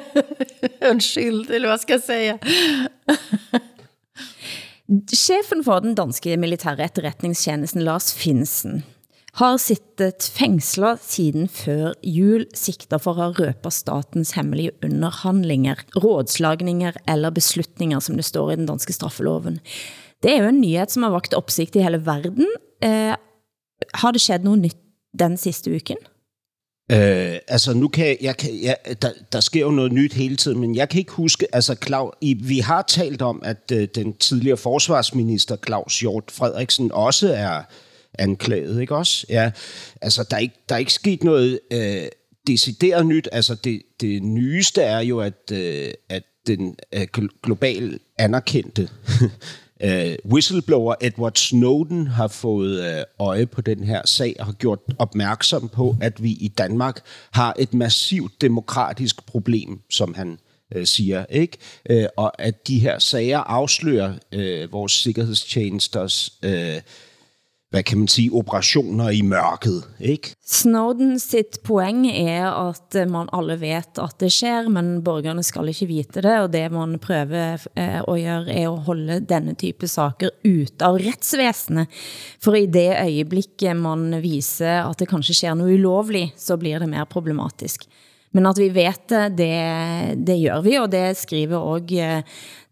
Undskyld, 0.91 1.49
eller 1.49 1.67
hvad 1.67 1.77
skal 1.77 1.93
jeg 1.93 2.03
sige? 2.05 2.39
Chefen 5.15 5.63
for 5.63 5.79
den 5.79 5.95
danske 5.95 6.37
militære 6.37 6.85
etterretningstjenesten, 6.85 7.81
Lars 7.81 8.13
Finsen, 8.13 8.83
har 9.33 9.57
sittet 9.57 10.31
fængslet 10.35 10.99
siden 11.03 11.47
før 11.49 11.93
jul 12.03 12.45
sigter 12.53 12.97
for 12.97 13.13
at 13.13 13.39
røpe 13.39 13.71
statens 13.71 14.31
hemmelige 14.31 14.71
underhandlinger, 14.83 15.75
rådslagninger 15.95 16.91
eller 17.07 17.29
beslutninger, 17.29 17.99
som 17.99 18.15
det 18.15 18.25
står 18.25 18.51
i 18.51 18.55
den 18.55 18.65
danske 18.65 18.93
straffeloven. 18.93 19.59
Det 20.23 20.31
er 20.31 20.43
jo 20.43 20.49
en 20.49 20.61
nyhed, 20.61 20.89
som 20.89 21.03
har 21.03 21.09
vakt 21.09 21.33
opsigt 21.33 21.75
i 21.75 21.79
hele 21.79 22.05
verden. 22.05 22.47
Eh, 22.83 23.15
har 23.93 24.11
det 24.11 24.21
sket 24.21 24.43
noget 24.43 24.59
nyt 24.59 24.77
den 25.19 25.37
sidste 25.37 25.75
uken? 25.75 25.97
Øh, 26.91 27.35
altså 27.47 27.73
nu 27.73 27.87
kan 27.87 28.05
jeg, 28.05 28.17
jeg, 28.21 28.37
kan, 28.37 28.49
jeg 28.61 28.77
der, 29.01 29.11
der 29.31 29.39
sker 29.39 29.61
jo 29.61 29.71
noget 29.71 29.91
nyt 29.91 30.13
hele 30.13 30.35
tiden, 30.35 30.59
men 30.59 30.75
jeg 30.75 30.89
kan 30.89 30.99
ikke 30.99 31.11
huske, 31.11 31.55
altså 31.55 31.75
Claus, 31.85 32.13
i, 32.21 32.33
vi 32.33 32.59
har 32.59 32.81
talt 32.81 33.21
om, 33.21 33.41
at 33.45 33.71
øh, 33.73 33.87
den 33.95 34.13
tidligere 34.13 34.57
forsvarsminister 34.57 35.57
Claus 35.65 35.99
Hjort 35.99 36.31
Frederiksen 36.31 36.91
også 36.91 37.33
er 37.33 37.61
anklaget, 38.19 38.81
ikke 38.81 38.95
også? 38.95 39.25
Ja, 39.29 39.51
altså 40.01 40.23
der 40.29 40.35
er 40.35 40.41
ikke, 40.41 40.55
der 40.69 40.75
er 40.75 40.79
ikke 40.79 40.93
sket 40.93 41.23
noget 41.23 41.59
øh, 41.73 42.03
decideret 42.47 43.05
nyt, 43.05 43.29
altså 43.31 43.55
det, 43.55 43.81
det 44.01 44.23
nyeste 44.23 44.81
er 44.81 44.99
jo, 44.99 45.19
at, 45.19 45.51
øh, 45.53 45.91
at 46.09 46.23
den 46.47 46.75
øh, 46.93 47.07
global 47.43 47.99
anerkendte 48.17 48.89
Øh, 49.83 50.15
whistleblower 50.25 50.95
Edward 51.01 51.35
Snowden 51.35 52.07
har 52.07 52.27
fået 52.27 52.83
øh, 52.83 53.03
øje 53.19 53.45
på 53.45 53.61
den 53.61 53.83
her 53.83 54.01
sag 54.05 54.35
og 54.39 54.45
har 54.45 54.53
gjort 54.53 54.79
opmærksom 54.99 55.69
på, 55.69 55.95
at 56.01 56.23
vi 56.23 56.31
i 56.31 56.47
Danmark 56.47 57.01
har 57.31 57.55
et 57.59 57.73
massivt 57.73 58.41
demokratisk 58.41 59.25
problem, 59.25 59.81
som 59.89 60.13
han 60.13 60.39
øh, 60.75 60.85
siger, 60.85 61.25
ikke? 61.29 61.57
Øh, 61.89 62.05
og 62.17 62.41
at 62.41 62.67
de 62.67 62.79
her 62.79 62.99
sager 62.99 63.39
afslører 63.39 64.13
øh, 64.31 64.71
vores 64.71 64.91
sikkerhedstjenesters 64.91 66.33
øh, 66.43 66.81
hvad 67.71 67.83
kan 67.87 68.01
man 68.01 68.09
sige, 68.11 68.33
operationer 68.35 69.09
i 69.15 69.21
mørket, 69.23 69.85
ikke? 69.99 70.33
Snowden 70.43 71.15
sit 71.23 71.61
poeng 71.63 72.03
er 72.09 72.49
at 72.51 72.97
eh, 72.99 73.07
man 73.07 73.31
alle 73.31 73.55
vet 73.61 74.01
at 74.03 74.17
det 74.19 74.31
sker, 74.35 74.67
men 74.67 74.97
borgerne 75.05 75.43
skal 75.43 75.71
ikke 75.71 75.87
vite 75.87 76.23
det, 76.25 76.33
og 76.43 76.51
det 76.51 76.65
man 76.73 76.97
prøver 76.99 77.63
eh, 77.79 78.01
at 78.01 78.05
gøre 78.05 78.43
er 78.51 78.67
at 78.67 78.85
holde 78.89 79.19
denne 79.23 79.55
type 79.55 79.87
saker 79.87 80.35
ut 80.43 80.83
av 80.83 80.99
retsvæsenet. 80.99 81.87
For 82.43 82.59
i 82.59 82.67
det 82.67 82.91
øjeblik 82.91 83.63
man 83.79 84.19
viser 84.19 84.83
at 84.89 84.99
det 84.99 85.07
kanskje 85.07 85.39
sker 85.39 85.55
noget 85.55 85.79
ulovligt, 85.79 86.35
så 86.35 86.59
blir 86.59 86.83
det 86.83 86.91
mer 86.91 87.07
problematisk. 87.07 87.87
Men 88.31 88.45
at 88.45 88.57
vi 88.57 88.69
vet 88.69 89.07
det, 89.07 89.29
det, 89.37 89.55
det 90.15 90.37
gør 90.45 90.61
vi, 90.63 90.77
og 90.79 90.91
det 90.91 91.17
skriver 91.19 91.59
også 91.59 91.99
eh, 91.99 92.23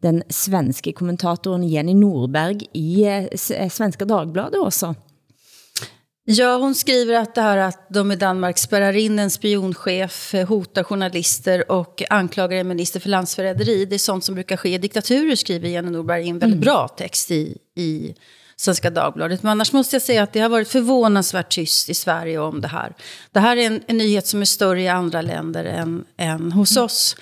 den 0.03 0.23
svenske 0.29 0.93
kommentatoren 0.95 1.65
Jenny 1.67 1.93
Norberg 1.93 2.63
i 2.73 3.03
eh, 3.03 3.27
eh, 3.27 3.69
Svenska 3.69 4.05
Dagbladet 4.05 4.59
också. 4.59 4.95
Ja, 6.31 6.57
hon 6.57 6.75
skriver 6.75 7.13
att 7.13 7.35
det 7.35 7.41
här 7.41 7.57
att 7.57 7.89
de 7.89 8.11
i 8.11 8.15
Danmark 8.15 8.57
spärrar 8.57 8.95
in 8.95 9.19
en 9.19 9.29
spionchef, 9.29 10.35
hotar 10.47 10.83
journalister 10.83 11.71
och 11.71 12.03
anklagar 12.09 12.57
en 12.57 12.67
minister 12.67 12.99
för 12.99 13.09
landsförräderi. 13.09 13.85
Det 13.85 13.95
är 13.95 13.99
sånt 13.99 14.23
som 14.23 14.35
brukar 14.35 14.57
ske 14.57 14.73
i 14.73 14.77
diktaturer, 14.77 15.35
skriver 15.35 15.69
Jenny 15.69 15.89
Norberg 15.91 16.25
i 16.25 16.29
en 16.29 16.39
väldigt 16.39 16.55
mm. 16.55 16.65
bra 16.65 16.87
text 16.87 17.31
i, 17.31 17.57
i 17.75 18.15
Svenska 18.59 18.89
Dagbladet. 18.89 19.43
Men 19.43 19.51
annars 19.51 19.73
måste 19.73 19.95
jag 19.95 20.03
säga 20.03 20.23
att 20.23 20.33
det 20.33 20.39
har 20.39 20.49
varit 20.49 20.67
förvånansvärt 20.67 21.49
tyst 21.49 21.89
i 21.89 21.93
Sverige 21.93 22.39
om 22.39 22.61
det 22.61 22.67
här. 22.67 22.93
Det 23.31 23.39
här 23.39 23.57
är 23.57 23.67
en, 23.67 23.81
en 23.87 23.97
nyhet 23.97 24.27
som 24.27 24.41
är 24.41 24.45
större 24.45 24.81
i 24.81 24.87
andra 24.87 25.21
länder 25.21 25.65
än, 25.65 26.05
än 26.17 26.51
hos 26.51 26.77
oss. 26.77 27.15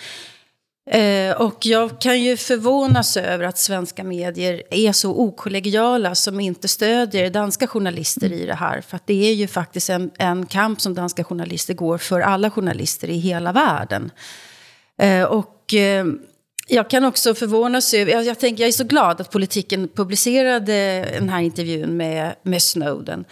Eh, 0.89 1.41
och 1.41 1.65
jag 1.65 2.01
kan 2.01 2.21
ju 2.21 2.37
förvånas 2.37 3.17
över 3.17 3.45
att 3.45 3.57
svenska 3.57 4.03
medier 4.03 4.63
är 4.71 4.91
så 4.91 5.11
okollegiala 5.11 6.15
som 6.15 6.39
inte 6.39 6.67
stödjer 6.67 7.29
danska 7.29 7.67
journalister 7.67 8.33
i 8.33 8.45
det 8.45 8.55
här. 8.55 8.81
För 8.81 8.95
att 8.95 9.07
det 9.07 9.29
är 9.29 9.33
ju 9.33 9.47
faktiskt 9.47 9.89
en, 9.89 10.11
en 10.17 10.45
kamp 10.45 10.81
som 10.81 10.93
danska 10.93 11.23
journalister 11.23 11.73
går 11.73 11.97
för 11.97 12.21
alla 12.21 12.51
journalister 12.51 13.07
i 13.07 13.17
hela 13.17 13.51
världen. 13.51 14.11
Eh, 14.97 15.23
och... 15.23 15.73
Eh, 15.73 16.05
jag 16.67 16.89
kan 16.89 17.05
också 17.05 17.35
förvånas 17.35 17.93
över, 17.93 18.11
jag, 18.11 18.25
jag, 18.25 18.39
tänker, 18.39 18.63
jag 18.63 18.67
är 18.67 18.71
så 18.71 18.83
glad 18.83 19.21
att 19.21 19.31
politiken 19.31 19.87
publicerade 19.95 21.07
den 21.19 21.29
här 21.29 21.41
intervjun 21.41 21.97
med, 21.97 22.35
med 22.43 22.63
Snowden. 22.63 23.25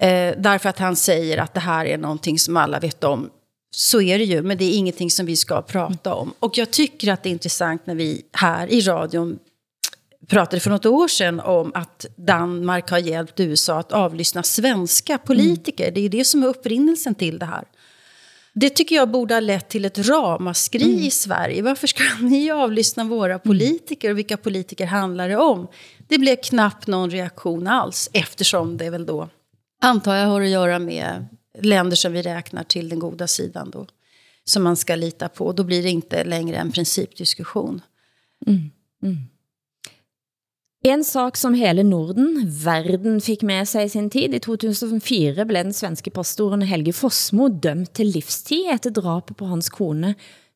Eh, 0.00 0.34
därför 0.38 0.68
att 0.68 0.78
han 0.78 0.96
säger 0.96 1.38
att 1.38 1.54
det 1.54 1.60
här 1.60 1.86
är 1.86 1.98
någonting 1.98 2.38
som 2.38 2.56
alla 2.56 2.78
vet 2.78 3.04
om. 3.04 3.30
Så 3.70 4.00
är 4.00 4.18
det 4.18 4.24
ju, 4.24 4.42
men 4.42 4.58
det 4.58 4.64
är 4.64 4.76
ingenting 4.76 5.10
som 5.10 5.26
vi 5.26 5.36
ska 5.36 5.62
prata 5.62 6.14
om. 6.14 6.32
Och 6.38 6.58
jag 6.58 6.70
tycker 6.70 7.12
att 7.12 7.22
det 7.22 7.28
är 7.28 7.30
intressant 7.30 7.86
när 7.86 7.94
vi 7.94 8.22
här 8.32 8.66
i 8.66 8.80
radion 8.80 9.38
pratade 10.28 10.60
för 10.60 10.70
något 10.70 10.86
år 10.86 11.08
sedan 11.08 11.40
om 11.40 11.72
att 11.74 12.06
Danmark 12.16 12.90
har 12.90 12.98
hjälpt 12.98 13.40
USA 13.40 13.78
att 13.78 13.92
avlyssna 13.92 14.42
svenska 14.42 15.18
politiker. 15.18 15.84
Mm. 15.84 15.94
Det 15.94 16.00
är 16.00 16.08
det 16.08 16.24
som 16.24 16.42
är 16.42 16.46
upprinnelsen 16.46 17.14
till 17.14 17.38
det 17.38 17.46
här. 17.46 17.64
Det 18.58 18.70
tycker 18.70 18.96
jag 18.96 19.10
borde 19.10 19.34
ha 19.34 19.40
lett 19.40 19.68
till 19.68 19.84
ett 19.84 19.98
ramaskri 19.98 20.82
mm. 20.82 21.04
i 21.04 21.10
Sverige. 21.10 21.62
Varför 21.62 21.86
ska 21.86 22.02
ni 22.20 22.50
avlyssna 22.50 23.04
våra 23.04 23.32
mm. 23.32 23.40
politiker 23.40 24.10
och 24.10 24.18
vilka 24.18 24.36
politiker 24.36 24.86
handlar 24.86 25.28
det 25.28 25.36
om? 25.36 25.68
Det 26.08 26.18
blev 26.18 26.36
knappt 26.36 26.86
någon 26.86 27.10
reaktion 27.10 27.66
alls 27.66 28.10
eftersom 28.12 28.76
det 28.76 28.90
väl 28.90 29.06
då, 29.06 29.28
antar 29.82 30.14
jag, 30.14 30.26
har 30.26 30.40
att 30.40 30.48
göra 30.48 30.78
med 30.78 31.26
länder 31.62 31.96
som 31.96 32.12
vi 32.12 32.22
räknar 32.22 32.64
till 32.64 32.88
den 32.88 32.98
goda 32.98 33.26
sidan 33.26 33.70
då. 33.70 33.86
Som 34.44 34.62
man 34.62 34.76
ska 34.76 34.96
lita 34.96 35.28
på. 35.28 35.52
Då 35.52 35.64
blir 35.64 35.82
det 35.82 35.90
inte 35.90 36.24
längre 36.24 36.56
en 36.56 36.72
principdiskussion. 36.72 37.80
Mm. 38.46 38.70
Mm. 39.02 39.16
En 40.86 41.02
sak 41.02 41.34
som 41.34 41.54
hele 41.58 41.82
Norden, 41.82 42.44
verden 42.62 43.16
fik 43.20 43.40
med 43.42 43.66
sig 43.66 43.84
i 43.84 43.88
sin 43.88 44.10
tid. 44.10 44.34
I 44.34 44.38
2004 44.38 45.44
blev 45.44 45.64
den 45.64 45.74
svenske 45.74 46.12
pastoren 46.14 46.62
Helge 46.62 46.92
Fossmo 46.94 47.48
dømt 47.48 47.90
til 47.98 48.12
livstid 48.14 48.68
efter 48.70 48.94
drabet 48.94 49.34
på 49.36 49.48
hans 49.50 49.66
kone. 49.74 50.12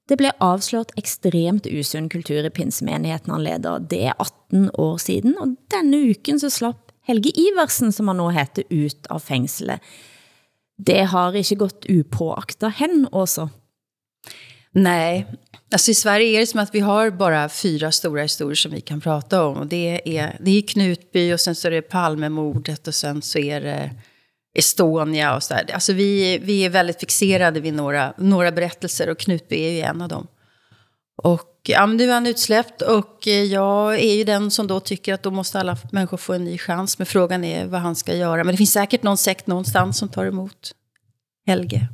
Det 0.07 0.21
blev 0.21 0.31
avslørt 0.39 0.95
ekstremt 1.01 1.67
usund 1.67 2.13
kultur 2.15 2.47
i 2.47 2.53
pinsemenigheten 2.55 3.33
han 3.35 3.43
leder. 3.43 3.83
Det 3.83 4.05
er 4.13 4.15
18 4.23 4.71
år 4.79 5.03
siden, 5.03 5.35
og 5.35 5.57
denne 5.75 5.99
uken 6.13 6.39
så 6.39 6.51
slapp 6.51 6.95
Helge 7.11 7.35
Iversen, 7.35 7.91
som 7.91 8.07
han 8.07 8.23
nu 8.23 8.31
heter, 8.31 8.71
ut 8.71 9.11
av 9.11 9.27
fængslet. 9.27 9.83
Det 10.79 11.09
har 11.11 11.35
ikke 11.35 11.59
gått 11.65 11.91
upåagtet 11.91 12.79
hen 12.79 13.09
også. 13.11 13.49
Nej, 14.73 15.27
alltså 15.73 15.91
i 15.91 15.95
Sverige 15.95 16.37
är 16.37 16.41
det 16.41 16.47
som 16.47 16.61
att 16.61 16.75
vi 16.75 16.81
har 16.81 17.11
bara 17.11 17.49
fyra 17.49 17.93
stora 17.93 18.23
historier 18.23 18.55
som 18.55 18.73
vi 18.73 18.81
kan 18.81 19.01
prata 19.01 19.45
om. 19.45 19.57
Och 19.57 19.67
det 19.67 20.19
är, 20.19 20.37
det 20.41 20.51
är 20.51 20.63
Knutby 20.63 21.33
och 21.33 21.41
sen 21.41 21.55
så 21.55 21.69
är 21.69 21.73
det 21.73 21.83
Palmemordet 21.83 22.89
och 22.89 22.95
sen 22.95 23.23
så 23.23 23.39
är 23.39 23.61
det 23.61 23.91
Estonia 24.55 25.37
och 25.37 25.43
så 25.43 25.55
där. 25.55 25.71
Alltså 25.75 25.93
vi, 25.93 26.39
vi 26.39 26.65
är 26.65 26.71
väldigt 26.71 27.01
fixerade 27.01 27.61
vid 27.61 27.75
några, 27.75 28.15
några 28.19 28.53
berättelser 28.53 29.09
och 29.09 29.19
Knutby 29.19 29.57
är 29.65 29.71
ju 29.71 29.81
en 29.81 30.03
av 30.03 30.09
dem. 30.09 30.27
Och 31.23 31.61
ja, 31.69 31.87
men 31.87 31.97
nu 31.97 32.11
är 32.11 32.15
han 32.15 32.27
utsläppt 32.27 32.83
och 32.83 33.29
eh, 33.29 33.45
jag 33.45 33.95
är 33.95 34.15
ju 34.15 34.25
den 34.25 34.51
som 34.51 34.67
då 34.67 34.81
tycker 34.81 35.15
att 35.15 35.23
då 35.23 35.31
måste 35.31 35.61
alla 35.61 35.77
människor 35.93 36.17
få 36.17 36.33
en 36.33 36.45
ny 36.45 36.59
chans. 36.59 36.99
Men 36.99 37.07
frågan 37.07 37.45
är 37.45 37.67
vad 37.67 37.81
han 37.81 37.97
ska 37.97 38.15
göra. 38.15 38.45
Men 38.45 38.55
det 38.55 38.57
finns 38.57 38.73
säkert 38.73 39.03
någon 39.03 39.17
sekt 39.19 39.47
någonstans 39.47 39.99
som 39.99 40.09
tar 40.09 40.27
emot 40.27 40.73
Helge. 41.47 41.89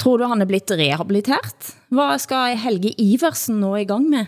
Tror 0.00 0.18
du 0.18 0.24
han 0.24 0.42
er 0.42 0.46
blitt 0.46 0.70
rehabilitert? 0.70 1.74
Vad 1.88 2.20
ska 2.20 2.36
Helge 2.36 2.92
Iversen 2.96 3.60
nå 3.60 3.78
i 3.78 3.84
gang 3.84 4.10
med? 4.10 4.26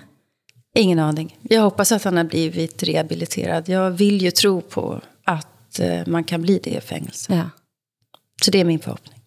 Ingen 0.74 0.98
aning. 0.98 1.38
Jag 1.42 1.62
hoppas 1.62 1.92
att 1.92 2.04
han 2.04 2.16
har 2.16 2.24
blivit 2.24 2.82
rehabiliterad. 2.82 3.68
Jag 3.68 3.90
vill 3.90 4.22
ju 4.22 4.30
tro 4.30 4.60
på 4.60 5.00
att 5.24 5.80
uh, 5.80 6.06
man 6.06 6.24
kan 6.24 6.42
bli 6.42 6.60
det 6.64 6.70
i 6.70 6.80
fängelse. 6.80 7.34
Ja. 7.34 7.50
Så 8.44 8.50
det 8.50 8.60
är 8.60 8.64
min 8.64 8.78
förhoppning. 8.78 9.18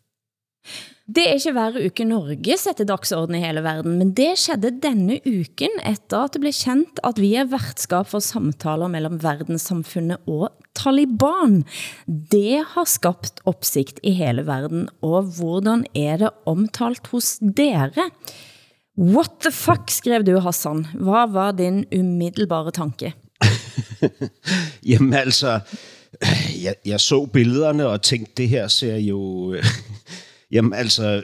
Det 1.06 1.22
er 1.22 1.36
ikke 1.38 1.52
hver 1.54 1.76
uke 1.86 2.06
Norge 2.10 2.56
sætter 2.58 2.88
dagsorden 2.90 3.36
i 3.38 3.44
hele 3.44 3.62
verden, 3.62 4.00
men 4.00 4.16
det 4.18 4.32
skedde 4.42 4.72
denne 4.82 5.20
uken 5.22 5.76
efter 5.86 6.24
at 6.26 6.34
det 6.34 6.42
blev 6.42 6.56
kendt 6.58 6.98
at 7.06 7.22
vi 7.22 7.36
er 7.38 7.46
værtskab 7.46 8.10
for 8.10 8.24
samtaler 8.26 8.90
mellem 8.90 9.20
verdenssamfundet 9.22 10.18
og 10.26 10.50
Taliban. 10.74 11.62
Det 12.34 12.66
har 12.74 12.90
skabt 12.90 13.38
opsigt 13.46 14.02
i 14.02 14.16
hele 14.18 14.48
verden, 14.50 14.90
og 15.06 15.30
hvordan 15.38 15.86
er 15.94 16.18
det 16.18 16.34
omtalt 16.50 17.06
hos 17.14 17.38
dere? 17.58 18.10
What 18.98 19.38
the 19.46 19.54
fuck, 19.54 19.94
skrev 19.94 20.26
du 20.26 20.40
Hassan. 20.42 20.88
Hvad 20.98 21.30
var 21.30 21.52
din 21.52 21.86
umiddelbare 21.94 22.72
tanke? 22.72 23.14
Jamen 24.90 25.14
altså, 25.14 25.60
jeg, 26.64 26.76
jeg 26.86 27.00
så 27.00 27.26
billederne 27.26 27.88
og 27.88 28.02
tænkte, 28.02 28.34
det 28.38 28.50
her 28.50 28.68
ser 28.68 28.98
jo 28.98 29.54
Jamen 30.56 30.74
altså, 30.74 31.24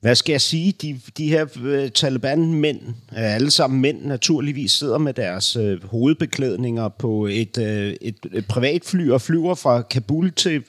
hvad 0.00 0.14
skal 0.14 0.32
jeg 0.32 0.40
sige? 0.40 0.72
De, 0.82 1.00
de 1.18 1.28
her 1.28 1.44
uh, 1.44 1.90
Taliban-mænd, 1.94 2.80
uh, 2.86 3.34
alle 3.34 3.50
sammen 3.50 3.80
mænd 3.80 4.04
naturligvis, 4.04 4.72
sidder 4.72 4.98
med 4.98 5.14
deres 5.14 5.56
uh, 5.56 5.84
hovedbeklædninger 5.84 6.88
på 6.88 7.26
et, 7.26 7.58
uh, 7.58 7.64
et, 7.64 8.16
et 8.32 8.46
privatfly 8.48 9.10
og 9.10 9.20
flyver 9.20 9.54
fra 9.54 9.82
Kabul 9.82 10.32
til, 10.32 10.62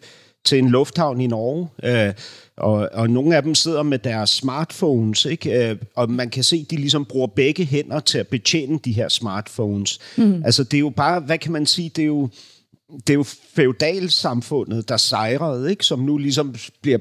til 0.46 0.58
en 0.58 0.70
lufthavn 0.70 1.22
i 1.22 1.28
Norge. 1.28 1.68
Uh, 2.08 2.14
og, 2.58 2.90
og 2.94 3.10
nogle 3.10 3.36
af 3.36 3.44
dem 3.44 3.56
sidder 3.56 3.84
med 3.84 4.00
deres 4.00 4.30
smartphones, 4.30 5.26
ikke? 5.26 5.72
Uh, 5.72 5.78
og 5.96 6.12
man 6.12 6.30
kan 6.30 6.44
se, 6.44 6.62
at 6.66 6.72
de 6.72 6.76
ligesom 6.76 7.06
bruger 7.06 7.28
begge 7.28 7.66
hænder 7.66 8.00
til 8.00 8.18
at 8.18 8.28
betjene 8.28 8.80
de 8.86 8.92
her 8.92 9.10
smartphones. 9.10 10.00
Mm. 10.18 10.44
Altså 10.46 10.64
det 10.64 10.74
er 10.74 10.80
jo 10.80 10.90
bare, 10.90 11.20
hvad 11.20 11.38
kan 11.38 11.52
man 11.52 11.66
sige, 11.66 11.92
det 11.96 12.02
er 12.02 12.08
jo 12.08 12.30
det 13.08 13.10
er 13.10 13.18
jo 13.18 13.24
feudalsamfundet, 13.56 14.90
der 14.90 14.98
sejrede, 14.98 15.70
ikke? 15.70 15.86
som 15.86 16.00
nu 16.00 16.18
ligesom 16.18 16.56
bliver 16.82 16.98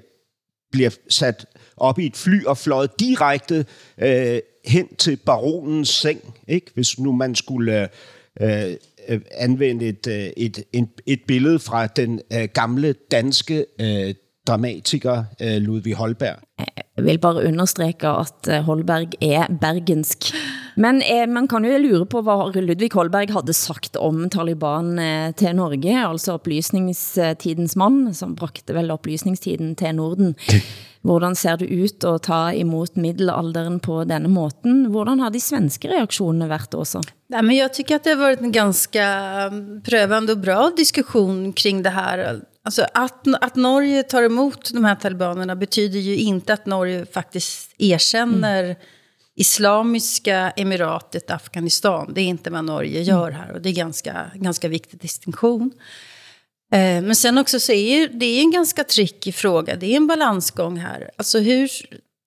bliver 0.73 0.91
sat 1.09 1.47
op 1.77 1.99
i 1.99 2.07
et 2.07 2.17
fly 2.17 2.45
og 2.45 2.59
fløjet 2.59 3.01
direkte 3.01 3.65
øh, 3.99 4.39
hen 4.65 4.97
til 4.97 5.17
baronens 5.17 5.89
seng, 5.89 6.21
ikke? 6.49 6.71
hvis 6.75 6.99
nu 6.99 7.13
man 7.13 7.35
skulle 7.35 7.83
øh, 7.83 8.77
øh, 9.09 9.21
anvende 9.31 9.87
et, 9.87 10.07
øh, 10.07 10.31
et, 10.37 10.65
et, 10.73 10.89
et 11.07 11.21
billede 11.29 11.59
fra 11.59 11.87
den 11.87 12.21
øh, 12.33 12.49
gamle 12.55 12.95
danske 13.11 13.67
øh, 13.81 14.15
dramatiker 14.47 15.25
øh, 15.43 15.57
Ludvig 15.57 15.95
Holberg. 15.95 16.39
Jeg 17.01 17.07
vil 17.07 17.21
bare 17.23 17.47
understreke, 17.49 18.09
at 18.09 18.49
øh, 18.53 18.65
Holberg 18.67 19.15
er 19.25 19.47
bergensk. 19.61 20.35
Men 20.77 21.01
eh, 21.01 21.25
man 21.29 21.49
kan 21.49 21.65
jo 21.65 21.79
lure 21.81 22.07
på, 22.07 22.21
hvad 22.21 22.61
Ludvig 22.61 22.91
Holberg 22.93 23.33
havde 23.33 23.53
sagt 23.57 23.97
om 23.97 24.29
Taliban 24.29 24.99
eh, 24.99 25.33
til 25.35 25.57
Norge, 25.57 25.97
altså 25.97 26.37
oplysningstidens 26.37 27.77
mand, 27.77 28.13
som 28.15 28.37
bragte 28.37 28.77
vel 28.77 28.93
oplysningstiden 28.93 29.75
til 29.77 29.95
Norden. 29.95 30.37
Hvordan 31.09 31.33
ser 31.35 31.57
det 31.57 31.71
ut 31.73 32.05
at 32.05 32.27
ta 32.29 32.51
imot 32.53 32.99
middelalderen 33.01 33.79
på 33.81 34.03
denne 34.05 34.29
måten? 34.29 34.91
Hvordan 34.93 35.23
har 35.25 35.33
de 35.33 35.41
svenske 35.41 35.89
reaktionerne 35.89 36.51
været 36.51 36.75
også? 36.77 37.01
Nej, 37.31 37.43
men 37.43 37.57
jag 37.57 37.73
tycker 37.73 37.95
att 37.95 38.05
det 38.05 38.11
har 38.11 38.21
varit 38.21 38.41
en 38.41 38.53
ganska 38.53 39.05
mm, 39.49 39.81
prövande 39.83 40.33
och 40.33 40.39
bra 40.39 40.71
diskussion 40.77 41.53
kring 41.53 41.83
det 41.83 41.91
här. 41.91 42.41
Alltså 42.63 42.87
att, 42.95 43.27
att 43.41 43.57
Norge 43.57 44.03
tar 44.03 44.23
emot 44.23 44.71
de 44.73 44.85
här 44.85 44.95
talibanerna 44.95 45.57
betyder 45.57 45.99
ju 45.99 46.17
inte 46.17 46.53
att 46.53 46.67
Norge 46.67 47.07
faktiskt 47.07 47.75
erkänner 47.79 48.65
mm. 48.65 48.77
Islamiska 49.37 50.51
emiratet 50.51 51.31
Afghanistan. 51.31 52.13
Det 52.15 52.21
är 52.21 52.25
inte 52.25 52.51
vad 52.51 52.65
Norge 52.65 53.03
gör 53.03 53.31
här 53.31 53.53
och 53.53 53.61
det 53.61 53.69
är 53.69 53.75
ganska, 53.75 54.31
ganska 54.35 54.69
viktig 54.69 55.01
distinktion. 55.01 55.73
Eh, 56.73 57.03
men 57.03 57.17
sen 57.17 57.39
också 57.39 57.61
så 57.61 57.73
är 57.73 58.09
det 58.09 58.27
är 58.27 58.41
en 58.41 58.51
ganska 58.51 58.85
tricky 58.85 59.33
fråga. 59.33 59.77
Det 59.77 59.87
är 59.87 59.97
en 59.97 60.07
balansgång 60.07 60.77
här. 60.77 61.11
Alltså 61.17 61.39
hur, 61.39 61.71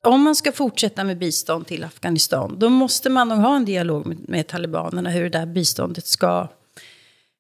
om 0.04 0.22
man 0.22 0.36
ska 0.36 0.52
fortsätta 0.52 1.04
med 1.04 1.18
bistånd 1.18 1.68
till 1.68 1.84
Afghanistan, 1.84 2.56
då 2.60 2.70
måste 2.70 3.10
man 3.10 3.30
nog 3.30 3.38
ha 3.38 3.56
en 3.56 3.66
dialog 3.66 4.06
med, 4.06 4.30
med 4.30 4.48
talibanerna 4.48 5.10
hur 5.10 5.24
det 5.24 5.40
där 5.40 5.46
biståndet 5.46 6.08
ska 6.08 6.48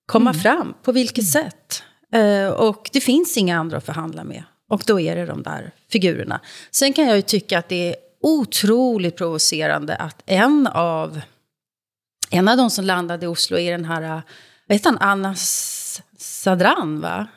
komma 0.06 0.30
mm. 0.30 0.42
fram. 0.42 0.74
På 0.84 0.92
vilket 0.92 1.36
mm. 1.36 1.50
sätt? 1.50 1.84
Eh, 2.14 2.48
och 2.48 2.90
det 2.94 3.02
finns 3.02 3.38
inga 3.38 3.60
andra 3.60 3.78
att 3.78 3.86
förhandla 3.86 4.24
med. 4.24 4.44
Och 4.70 4.84
då 4.86 5.00
är 5.00 5.16
det 5.16 5.26
de 5.26 5.44
där 5.44 5.72
figurerna. 5.92 6.40
Sen 6.72 6.94
kan 6.94 7.08
jag 7.08 7.16
ju 7.16 7.22
tycka 7.22 7.60
att 7.60 7.70
det 7.70 7.90
är 7.90 7.96
otroligt 8.22 9.18
provocerande 9.18 9.96
att 9.96 10.24
en 10.26 10.68
av, 10.68 11.22
en 12.30 12.48
av 12.48 12.58
de 12.58 12.70
som 12.70 12.86
landade 12.86 13.26
i 13.26 13.28
Oslo 13.28 13.58
är 13.58 13.72
den 13.72 13.86
här, 13.86 14.22
vet 14.68 14.86
han, 14.86 14.98
Anna 15.00 15.36
Sadran 16.18 17.02
va? 17.02 17.28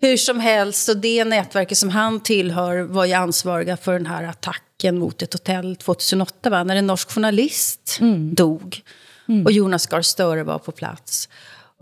Hur 0.00 0.16
som 0.16 0.40
helst, 0.40 0.88
och 0.88 0.96
det 0.96 1.24
nätverket 1.24 1.78
som 1.78 1.90
han 1.90 2.20
tillhör 2.20 2.82
var 2.82 3.04
ju 3.04 3.12
ansvariga 3.12 3.76
för 3.76 3.92
den 3.92 4.06
här 4.06 4.24
attacken 4.24 4.98
mot 4.98 5.22
ett 5.22 5.32
hotell 5.32 5.76
2008, 5.76 6.50
va? 6.50 6.64
när 6.64 6.76
en 6.76 6.86
norsk 6.86 7.10
journalist 7.10 7.98
mm. 8.00 8.34
dog. 8.34 8.82
Mm. 9.28 9.46
Och 9.46 9.52
Jonas 9.52 9.86
Gahr 9.86 10.02
Støre 10.02 10.42
var 10.42 10.58
på 10.58 10.72
plats. 10.72 11.28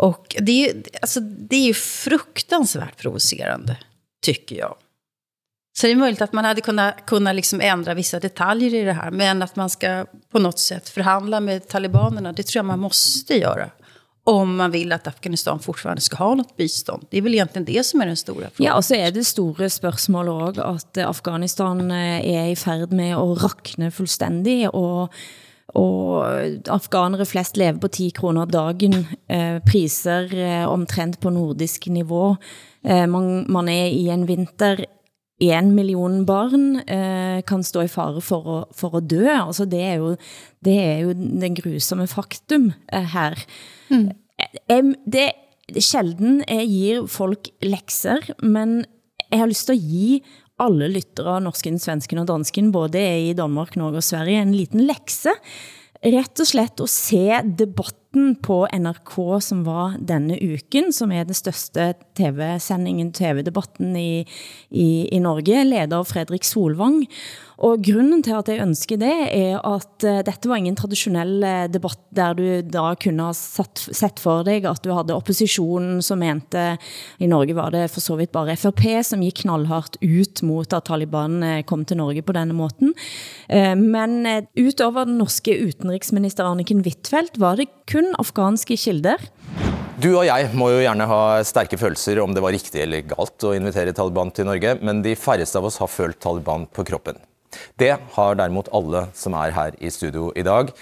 Och 0.02 0.36
det 0.40 0.68
är, 0.68 0.82
alltså, 1.02 1.20
det 1.20 1.56
är 1.56 1.66
ju 1.66 1.74
fruktansvärt 1.74 2.96
provocerande, 2.96 3.76
tycker 4.22 4.56
jag. 4.56 4.74
Så 5.78 5.86
det 5.86 5.92
är 5.92 5.96
möjligt 5.96 6.22
att 6.22 6.32
man 6.32 6.44
hade 6.44 6.60
kunnat, 6.60 7.06
kunnat 7.06 7.34
liksom 7.34 7.60
ändra 7.60 7.94
vissa 7.94 8.20
detaljer 8.20 8.74
i 8.74 8.84
det 8.84 8.92
här. 8.92 9.10
Men 9.10 9.42
att 9.42 9.56
man 9.56 9.70
ska 9.70 10.06
på 10.32 10.38
något 10.38 10.58
sätt 10.58 10.88
förhandla 10.88 11.40
med 11.40 11.68
talibanerna, 11.68 12.32
det 12.32 12.42
tror 12.42 12.58
jag 12.58 12.64
man 12.64 12.78
måste 12.78 13.38
göra. 13.38 13.70
Om 14.24 14.56
man 14.56 14.70
vill 14.70 14.92
att 14.92 15.06
Afghanistan 15.06 15.60
fortfarande 15.60 16.00
ska 16.00 16.16
ha 16.16 16.34
något 16.34 16.56
bistånd. 16.56 17.06
Det 17.10 17.18
är 17.18 17.22
väl 17.22 17.34
egentligen 17.34 17.64
det 17.64 17.86
som 17.86 18.00
är 18.00 18.06
den 18.06 18.16
stora 18.16 18.50
frågan. 18.50 18.70
Ja, 18.70 18.76
och 18.76 18.84
så 18.84 18.94
är 18.94 19.10
det 19.10 19.24
stora 19.24 19.70
spørgsmål 19.70 20.28
også, 20.28 20.62
att 20.62 20.96
eh, 20.96 21.08
Afghanistan 21.08 21.90
er 21.90 22.20
är 22.20 22.48
i 22.48 22.56
färd 22.56 22.92
med 22.92 23.16
att 23.16 23.42
rakne 23.42 23.90
fullständigt 23.90 24.68
och 24.68 25.12
og 25.78 26.66
afghanere 26.70 27.26
flest 27.28 27.56
lever 27.56 27.78
på 27.80 27.88
10 27.88 28.10
kroner 28.18 28.50
dagen, 28.50 29.06
eh, 29.28 29.58
priser 29.64 30.28
eh, 30.36 30.64
omtrent 30.68 31.20
på 31.20 31.32
nordisk 31.32 31.88
niveau. 31.88 32.36
Eh, 32.84 33.06
man, 33.08 33.46
man 33.48 33.68
er 33.72 33.88
i 33.88 34.08
en 34.12 34.26
vinter 34.28 34.84
en 35.50 35.72
million 35.74 36.24
barn 36.26 36.76
eh, 36.86 37.42
kan 37.46 37.64
stå 37.66 37.82
i 37.82 37.90
fare 37.90 38.20
for 38.22 38.48
at, 38.60 38.74
for 38.78 38.96
at 38.98 39.08
dø. 39.10 39.24
Altså 39.26 39.64
det 39.66 39.80
er 39.82 39.94
jo 39.98 40.14
det, 40.64 40.76
er 40.78 40.98
jo 41.06 41.14
den 41.14 41.56
grusomme 41.58 42.06
faktum 42.06 42.70
eh, 42.92 43.08
her. 43.14 43.38
Mm. 43.90 44.10
Eh, 44.70 44.92
det 45.06 45.24
er 45.30 45.82
sjelden 45.82 46.42
jeg 46.46 46.68
gir 46.68 47.06
folk 47.10 47.50
lekser, 47.64 48.34
men 48.42 48.84
jeg 49.30 49.40
har 49.40 49.50
lyst 49.50 49.66
til 49.66 49.78
at 49.78 49.88
give 49.88 50.20
alle 50.62 50.88
lyttere 50.92 51.36
av 51.36 51.44
norsken, 51.44 51.78
svensken 51.82 52.22
og 52.22 52.30
dansken, 52.30 52.72
både 52.74 53.02
i 53.28 53.36
Danmark, 53.38 53.76
Norge 53.80 54.02
og 54.02 54.06
Sverige, 54.06 54.42
en 54.42 54.56
liten 54.56 54.84
lekse. 54.88 55.34
Rett 56.02 56.40
og 56.42 56.48
slett 56.48 56.80
at 56.82 56.90
se 56.90 57.26
debatten 57.46 58.32
på 58.42 58.64
NRK 58.74 59.12
som 59.44 59.60
var 59.62 59.94
denne 60.02 60.34
uken, 60.34 60.90
som 60.94 61.12
er 61.14 61.28
den 61.28 61.38
største 61.38 61.92
tv-sendingen, 62.18 63.12
tv-debatten 63.14 63.94
i, 63.96 64.24
i, 64.74 64.88
i 65.14 65.20
Norge, 65.22 65.62
leder 65.68 66.00
av 66.00 66.10
Fredrik 66.10 66.46
Solvang. 66.48 67.04
Og 67.60 67.82
grunden 67.84 68.22
til 68.24 68.36
at 68.38 68.48
jeg 68.48 68.62
ønsker 68.64 69.00
det 69.00 69.12
er 69.28 69.58
at 69.60 70.06
eh, 70.08 70.22
dette 70.24 70.48
var 70.48 70.60
ingen 70.60 70.76
traditionell 70.78 71.42
eh, 71.44 71.68
debatt 71.72 72.00
der 72.14 72.36
du 72.38 72.44
da 72.64 72.92
kunne 73.00 73.28
ha 73.28 73.36
satt, 73.36 73.84
sett 73.92 74.22
for 74.22 74.46
dig 74.46 74.64
at 74.68 74.82
du 74.84 74.92
havde 74.94 75.16
oppositionen 75.16 76.00
som 76.04 76.22
mente, 76.22 76.76
i 77.22 77.28
Norge 77.28 77.56
var 77.56 77.72
det 77.74 77.86
for 77.92 78.04
så 78.04 78.16
vidt 78.18 78.32
bare 78.34 78.56
FRP 78.56 79.02
som 79.04 79.22
gik 79.24 79.42
knallhardt 79.42 79.98
ut 80.00 80.42
mot 80.46 80.72
at 80.72 80.88
Taliban 80.88 81.42
eh, 81.42 81.62
kom 81.68 81.84
til 81.84 82.00
Norge 82.00 82.24
på 82.24 82.34
denne 82.36 82.56
måten. 82.56 82.94
Men 83.48 84.24
utover 84.56 85.06
den 85.08 85.18
norske 85.20 85.52
utenriksminister 85.52 86.46
Anniken 86.46 86.82
Wittfeldt 86.86 87.38
var 87.40 87.58
det 87.60 87.68
kun 87.90 88.12
afghanske 88.20 88.76
kilder. 88.80 89.20
Du 90.02 90.08
og 90.14 90.24
jeg 90.26 90.48
må 90.58 90.70
jo 90.72 90.80
gerne 90.82 91.06
ha 91.06 91.20
stærke 91.46 91.78
følelser 91.78 92.18
om 92.22 92.32
det 92.34 92.42
var 92.42 92.54
rigtigt 92.54 92.80
eller 92.82 93.04
galt 93.12 93.44
at 93.44 93.58
invitere 93.58 93.92
Taliban 93.96 94.32
til 94.34 94.48
Norge, 94.48 94.78
men 94.80 95.02
de 95.04 95.12
færreste 95.18 95.60
av 95.60 95.68
oss 95.68 95.78
har 95.82 95.90
følt 95.92 96.18
Taliban 96.22 96.66
på 96.72 96.86
kroppen. 96.88 97.20
Det 97.80 97.94
har 98.16 98.38
derimot 98.38 98.70
alle 98.72 99.06
som 99.16 99.36
er 99.38 99.54
her 99.56 99.76
i 99.80 99.90
studio 99.92 100.30
i 100.36 100.44
dag. 100.46 100.72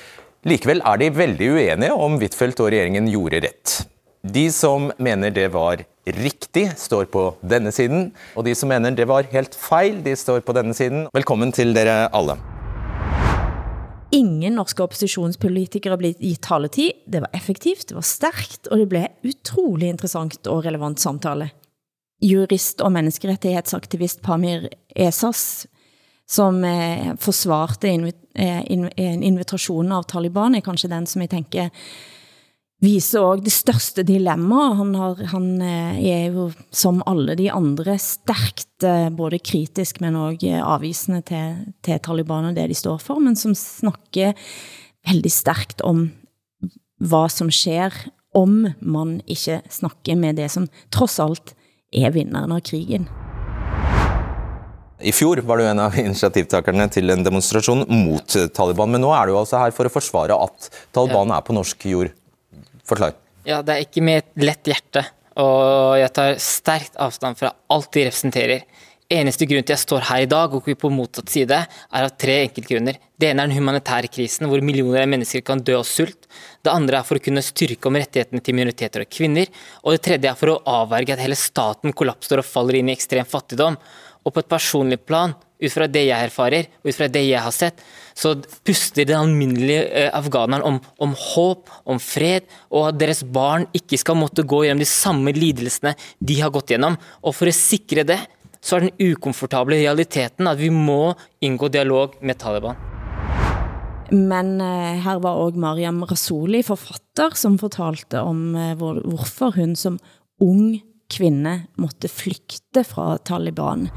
Likevel 0.49 0.81
er 0.89 1.01
de 1.01 1.11
veldig 1.13 1.49
uenige 1.57 1.97
om 1.97 2.19
Huitfeldt 2.21 2.63
og 2.65 2.71
regjeringen 2.73 3.11
gjorde 3.13 3.43
rett. 3.45 3.81
De 4.21 4.47
som 4.53 4.91
mener 5.01 5.33
det 5.33 5.49
var 5.53 5.83
riktig, 6.05 6.67
står 6.77 7.07
på 7.13 7.27
denne 7.41 7.73
siden, 7.73 8.11
og 8.37 8.45
de 8.45 8.55
som 8.57 8.69
mener 8.73 8.93
det 8.97 9.07
var 9.09 9.29
helt 9.33 9.57
feil, 9.57 10.03
de 10.05 10.17
står 10.17 10.43
på 10.45 10.57
denne 10.57 10.77
siden. 10.77 11.07
Velkommen 11.17 11.53
til 11.57 11.73
dere 11.77 12.09
alle. 12.17 12.37
Ingen 14.13 14.57
norske 14.59 14.83
har 14.83 16.01
blev 16.01 16.17
gitt 16.19 16.43
taletid. 16.43 17.05
Det 17.07 17.23
var 17.23 17.31
effektivt, 17.37 17.87
det 17.89 17.95
var 17.95 18.07
stærkt, 18.07 18.67
og 18.69 18.83
det 18.83 18.89
blev 18.91 19.31
utrolig 19.31 19.93
interessant 19.93 20.51
og 20.51 20.65
relevant 20.67 21.01
samtale. 21.01 21.53
Jurist 22.21 22.83
og 22.85 22.93
menneskerettighedsaktivist 22.97 24.21
Pamir 24.25 24.67
Esas 24.93 25.69
som 26.31 26.63
eh, 26.65 27.11
forsvarte 27.19 27.91
invi 27.91 28.13
eh, 28.39 28.61
eh, 28.61 28.87
en 28.97 29.23
invitation 29.27 29.93
av 29.93 30.07
Taliban, 30.11 30.55
er 30.55 30.65
kanskje 30.65 30.93
den 30.93 31.09
som 31.11 31.25
jeg 31.25 31.33
tænker 31.35 31.71
viser 32.81 33.25
også 33.25 33.45
det 33.45 33.53
største 33.53 34.05
dilemma. 34.09 34.71
Han, 34.79 34.95
har, 34.97 35.19
han 35.33 35.49
eh, 35.65 35.99
er 36.13 36.37
jo 36.37 36.49
som 36.73 37.03
alle 37.11 37.37
de 37.39 37.51
andre 37.53 37.97
stærkt 38.01 38.87
eh, 38.87 39.09
både 39.13 39.41
kritisk, 39.43 40.01
men 40.01 40.19
også 40.19 40.55
avvisende 40.65 41.23
til, 41.29 41.59
til 41.85 42.01
Taliban 42.05 42.51
og 42.51 42.57
det 42.57 42.71
de 42.71 42.79
står 42.79 43.03
for, 43.03 43.21
men 43.21 43.37
som 43.37 43.57
snakker 43.57 44.37
veldig 45.09 45.33
stærkt 45.33 45.85
om 45.87 46.09
hvad 47.01 47.33
som 47.33 47.51
sker, 47.53 47.95
om 48.37 48.69
man 48.81 49.19
ikke 49.27 49.63
snakker 49.73 50.15
med 50.21 50.39
det 50.39 50.51
som 50.53 50.69
trods 50.93 51.19
alt 51.19 51.57
er 51.91 52.13
vinderen 52.15 52.53
av 52.55 52.63
krigen. 52.63 53.09
I 55.01 55.13
fjor 55.17 55.41
var 55.49 55.59
du 55.59 55.65
en 55.65 55.81
av 55.81 55.95
initiativtakerne 55.97 56.85
til 56.93 57.13
en 57.13 57.23
demonstration 57.25 57.87
mot 57.89 58.37
Taliban, 58.57 58.91
men 58.93 59.01
nu 59.01 59.09
er 59.17 59.31
du 59.31 59.39
altså 59.39 59.63
her 59.63 59.73
for 59.73 59.89
at 59.89 59.95
forsvare 59.95 60.37
at 60.37 60.69
Taliban 60.93 61.33
er 61.33 61.45
på 61.47 61.57
norsk 61.57 61.87
jord. 61.89 62.13
Forklar. 62.89 63.17
Ja, 63.49 63.63
det 63.65 63.73
er 63.73 63.87
ikke 63.87 64.05
med 64.05 64.21
et 64.21 64.45
lett 64.45 64.69
hjerte, 64.69 65.07
og 65.41 65.97
jeg 66.01 66.13
tar 66.17 66.37
stærkt 66.45 67.01
afstand 67.01 67.39
fra 67.41 67.55
alt 67.73 67.93
de 67.97 68.07
representerer. 68.11 68.69
eneste 69.11 69.47
grunn 69.49 69.65
til 69.67 69.75
jeg 69.75 69.83
står 69.83 70.05
her 70.07 70.25
i 70.25 70.29
dag 70.31 70.53
og 70.55 70.69
på 70.79 70.91
motsatt 70.93 71.31
side, 71.33 71.57
er 71.67 72.05
av 72.07 72.13
tre 72.21 72.37
enkeltgrunner. 72.45 72.99
Det 73.19 73.31
ene 73.31 73.43
er 73.43 73.51
den 73.51 73.59
humanitære 73.59 74.11
krisen, 74.13 74.47
hvor 74.49 74.63
millioner 74.63 75.03
av 75.03 75.11
mennesker 75.11 75.43
kan 75.45 75.63
dø 75.67 75.75
av 75.81 75.87
sult. 75.89 76.29
Det 76.63 76.71
andre 76.71 77.01
er 77.01 77.09
for 77.09 77.19
å 77.19 77.25
kunne 77.25 77.43
styrke 77.43 77.91
om 77.91 77.99
rettighetene 77.99 78.45
til 78.45 78.57
minoriteter 78.57 79.03
og 79.03 79.11
kvinner. 79.11 79.51
Og 79.83 79.97
det 79.97 80.05
tredje 80.07 80.31
er 80.31 80.39
for 80.39 80.55
å 80.55 80.61
avverge 80.79 81.17
at 81.17 81.25
hele 81.25 81.39
staten 81.39 81.93
kollapser 81.97 82.41
og 82.41 82.47
faller 82.47 82.79
inn 82.79 82.93
i 82.93 82.95
ekstrem 82.95 83.27
fattigdom. 83.29 83.81
Og 84.25 84.35
på 84.35 84.43
et 84.43 84.51
personlig 84.51 85.01
plan, 85.07 85.33
ut 85.61 85.73
fra 85.73 85.87
det 85.91 86.07
jeg 86.07 86.29
erfarer, 86.29 86.69
ut 86.85 86.97
fra 86.97 87.09
det 87.13 87.23
jeg 87.27 87.41
har 87.45 87.55
sett, 87.55 87.81
så 88.17 88.35
puster 88.67 89.07
den 89.09 89.19
alminnelige 89.19 89.87
eh, 89.87 90.11
afghaneren 90.17 90.65
om, 90.67 90.81
om, 91.01 91.15
håp, 91.17 91.71
om 91.89 92.01
fred, 92.01 92.49
og 92.73 92.91
at 92.91 93.01
deres 93.01 93.23
barn 93.25 93.67
ikke 93.77 94.01
skal 94.01 94.19
måtte 94.21 94.47
gå 94.49 94.65
gjennom 94.67 94.83
de 94.83 94.89
samme 94.89 95.35
lidelsene 95.37 95.95
de 96.19 96.39
har 96.41 96.53
gått 96.55 96.75
gjennom. 96.75 96.99
Og 97.25 97.37
for 97.37 97.51
å 97.51 97.57
sikre 97.57 98.07
det, 98.09 98.21
så 98.61 98.77
er 98.77 98.89
den 98.89 99.13
ukomfortable 99.13 99.79
realiteten 99.81 100.49
at 100.49 100.61
vi 100.61 100.69
må 100.73 101.15
inngå 101.45 101.71
dialog 101.73 102.19
med 102.21 102.41
Taliban. 102.41 102.77
Men 104.11 104.57
eh, 104.61 105.01
her 105.05 105.21
var 105.23 105.39
også 105.39 105.63
Mariam 105.63 106.03
Rasoli, 106.09 106.65
forfatter, 106.67 107.37
som 107.39 107.61
fortalte 107.63 108.25
om 108.27 108.57
eh, 108.59 108.75
hvorfor 108.77 109.55
hun 109.57 109.77
som 109.79 110.01
ung 110.43 110.81
kvinde 111.11 111.61
måtte 111.81 112.11
flykte 112.11 112.85
fra 112.87 113.15
Taliban. 113.27 113.89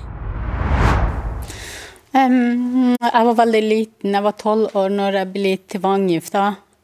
Um, 2.13 2.93
jeg 2.93 3.25
var 3.25 3.37
veldig 3.39 3.61
liten, 3.65 4.13
jeg 4.13 4.21
var 4.21 4.35
12 4.37 4.75
år 4.77 4.91
når 4.93 5.15
jeg 5.17 5.29
ble 5.33 5.53
tvangsgifta. 5.73 6.43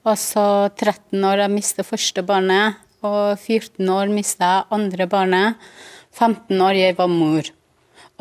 Og 0.09 0.17
så 0.17 0.45
13 0.73 1.21
år 1.29 1.43
jeg 1.43 1.53
mistet 1.53 1.85
første 1.85 2.23
barnet, 2.25 2.79
og 3.05 3.37
14 3.37 3.91
år 3.93 4.09
mistet 4.09 4.47
jeg 4.47 4.67
andre 4.73 5.07
barnet. 5.11 5.69
15 6.17 6.63
år 6.65 6.79
jeg 6.79 6.97
var 6.97 7.11
mor. 7.13 7.51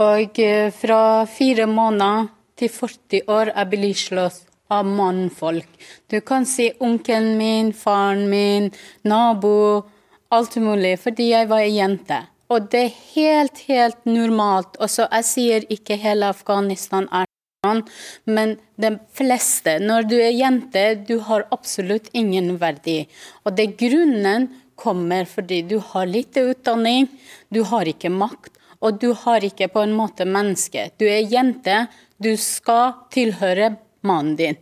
Og 0.05 0.41
eh, 0.45 0.69
fra 0.71 1.01
fire 1.33 1.65
måneder 1.67 2.29
til 2.61 2.71
40 2.77 3.33
år 3.33 3.55
jeg 3.55 3.71
ble 3.73 3.93
slått 3.97 4.45
av 4.69 4.85
mannfolk. 4.85 5.69
Du 6.13 6.21
kan 6.21 6.45
si 6.45 6.69
onkelen 6.85 7.39
min, 7.41 7.73
faren 7.73 8.27
min, 8.29 8.69
nabo, 9.09 9.87
alt 10.29 10.61
mulig, 10.61 10.99
fordi 11.01 11.33
jeg 11.33 11.49
var 11.49 11.65
ei 11.65 11.79
jente. 11.79 12.21
Og 12.49 12.69
det 12.73 12.85
er 12.87 13.01
helt, 13.15 13.65
helt 13.69 14.07
normalt. 14.09 14.79
Og 14.81 14.91
så 14.91 15.09
jeg 15.11 15.27
sier 15.29 15.67
ikke 15.73 15.99
hele 16.01 16.31
Afghanistan 16.33 17.09
er 17.13 17.29
sånn, 17.67 17.83
men 18.25 18.57
de 18.81 18.95
fleste. 19.19 19.77
Når 19.83 20.09
du 20.09 20.17
er 20.17 20.33
jente, 20.33 20.85
du 21.09 21.19
har 21.29 21.47
absolutt 21.55 22.09
ingen 22.17 22.57
verdi. 22.61 23.03
Og 23.45 23.57
det 23.59 23.75
grunnen 23.81 24.49
kommer 24.79 25.27
fordi 25.27 25.63
du 25.67 25.79
har 25.93 26.07
lite 26.07 26.47
utdanning, 26.53 27.09
du 27.51 27.65
har 27.67 27.89
ikke 27.91 28.13
makt, 28.15 28.55
og 28.79 29.01
du 29.03 29.11
har 29.25 29.45
ikke 29.45 29.69
på 29.75 29.83
en 29.83 29.97
måte 29.99 30.25
menneske. 30.29 30.89
Du 30.99 31.05
er 31.11 31.27
jente, 31.27 31.89
du 32.23 32.37
skal 32.39 32.95
tilhøre 33.15 33.75
mannen 34.07 34.37
din. 34.39 34.61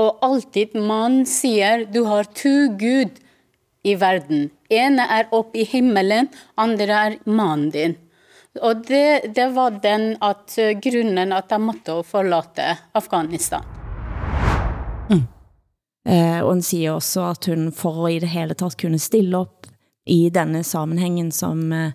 Og 0.00 0.22
alltid 0.24 0.76
man 0.78 1.24
sier 1.28 1.84
du 1.92 2.04
har 2.08 2.30
to 2.38 2.72
gud 2.80 3.18
i 3.88 3.96
verden. 4.00 4.48
Ene 4.68 5.06
er 5.18 5.32
opp 5.34 5.56
i 5.56 5.64
himmelen, 5.68 6.28
andre 6.60 7.00
er 7.06 7.18
mannen 7.24 7.72
din. 7.74 7.96
Og 8.62 8.84
det, 8.88 9.34
det 9.36 9.48
var 9.54 9.78
den 9.82 10.14
at 10.24 10.56
eh, 10.58 10.76
grunnen 10.82 11.34
at 11.36 11.52
jeg 11.52 11.62
måtte 11.62 11.98
forlate 12.06 12.72
Afghanistan. 12.98 13.64
Mm. 15.08 15.26
Eh, 16.08 16.38
og 16.42 16.54
hun 16.56 16.62
siger 16.64 16.96
også 16.96 17.28
at 17.32 17.50
hun 17.50 17.68
for 17.76 18.08
i 18.10 18.18
det 18.22 18.32
hele 18.32 18.56
tatt 18.58 18.78
kunne 18.80 19.00
stille 19.02 19.44
op 19.44 19.68
i 20.08 20.30
denne 20.32 20.64
sammenhængen, 20.64 21.30
som, 21.32 21.72
eh, 21.72 21.92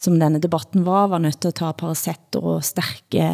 som 0.00 0.18
denne 0.20 0.38
debatten 0.40 0.86
var, 0.86 1.10
var 1.10 1.18
nødt 1.18 1.40
til 1.42 1.50
at 1.50 1.58
ta 1.60 1.72
Paracet 1.72 2.38
og 2.38 2.62
stærke 2.64 3.28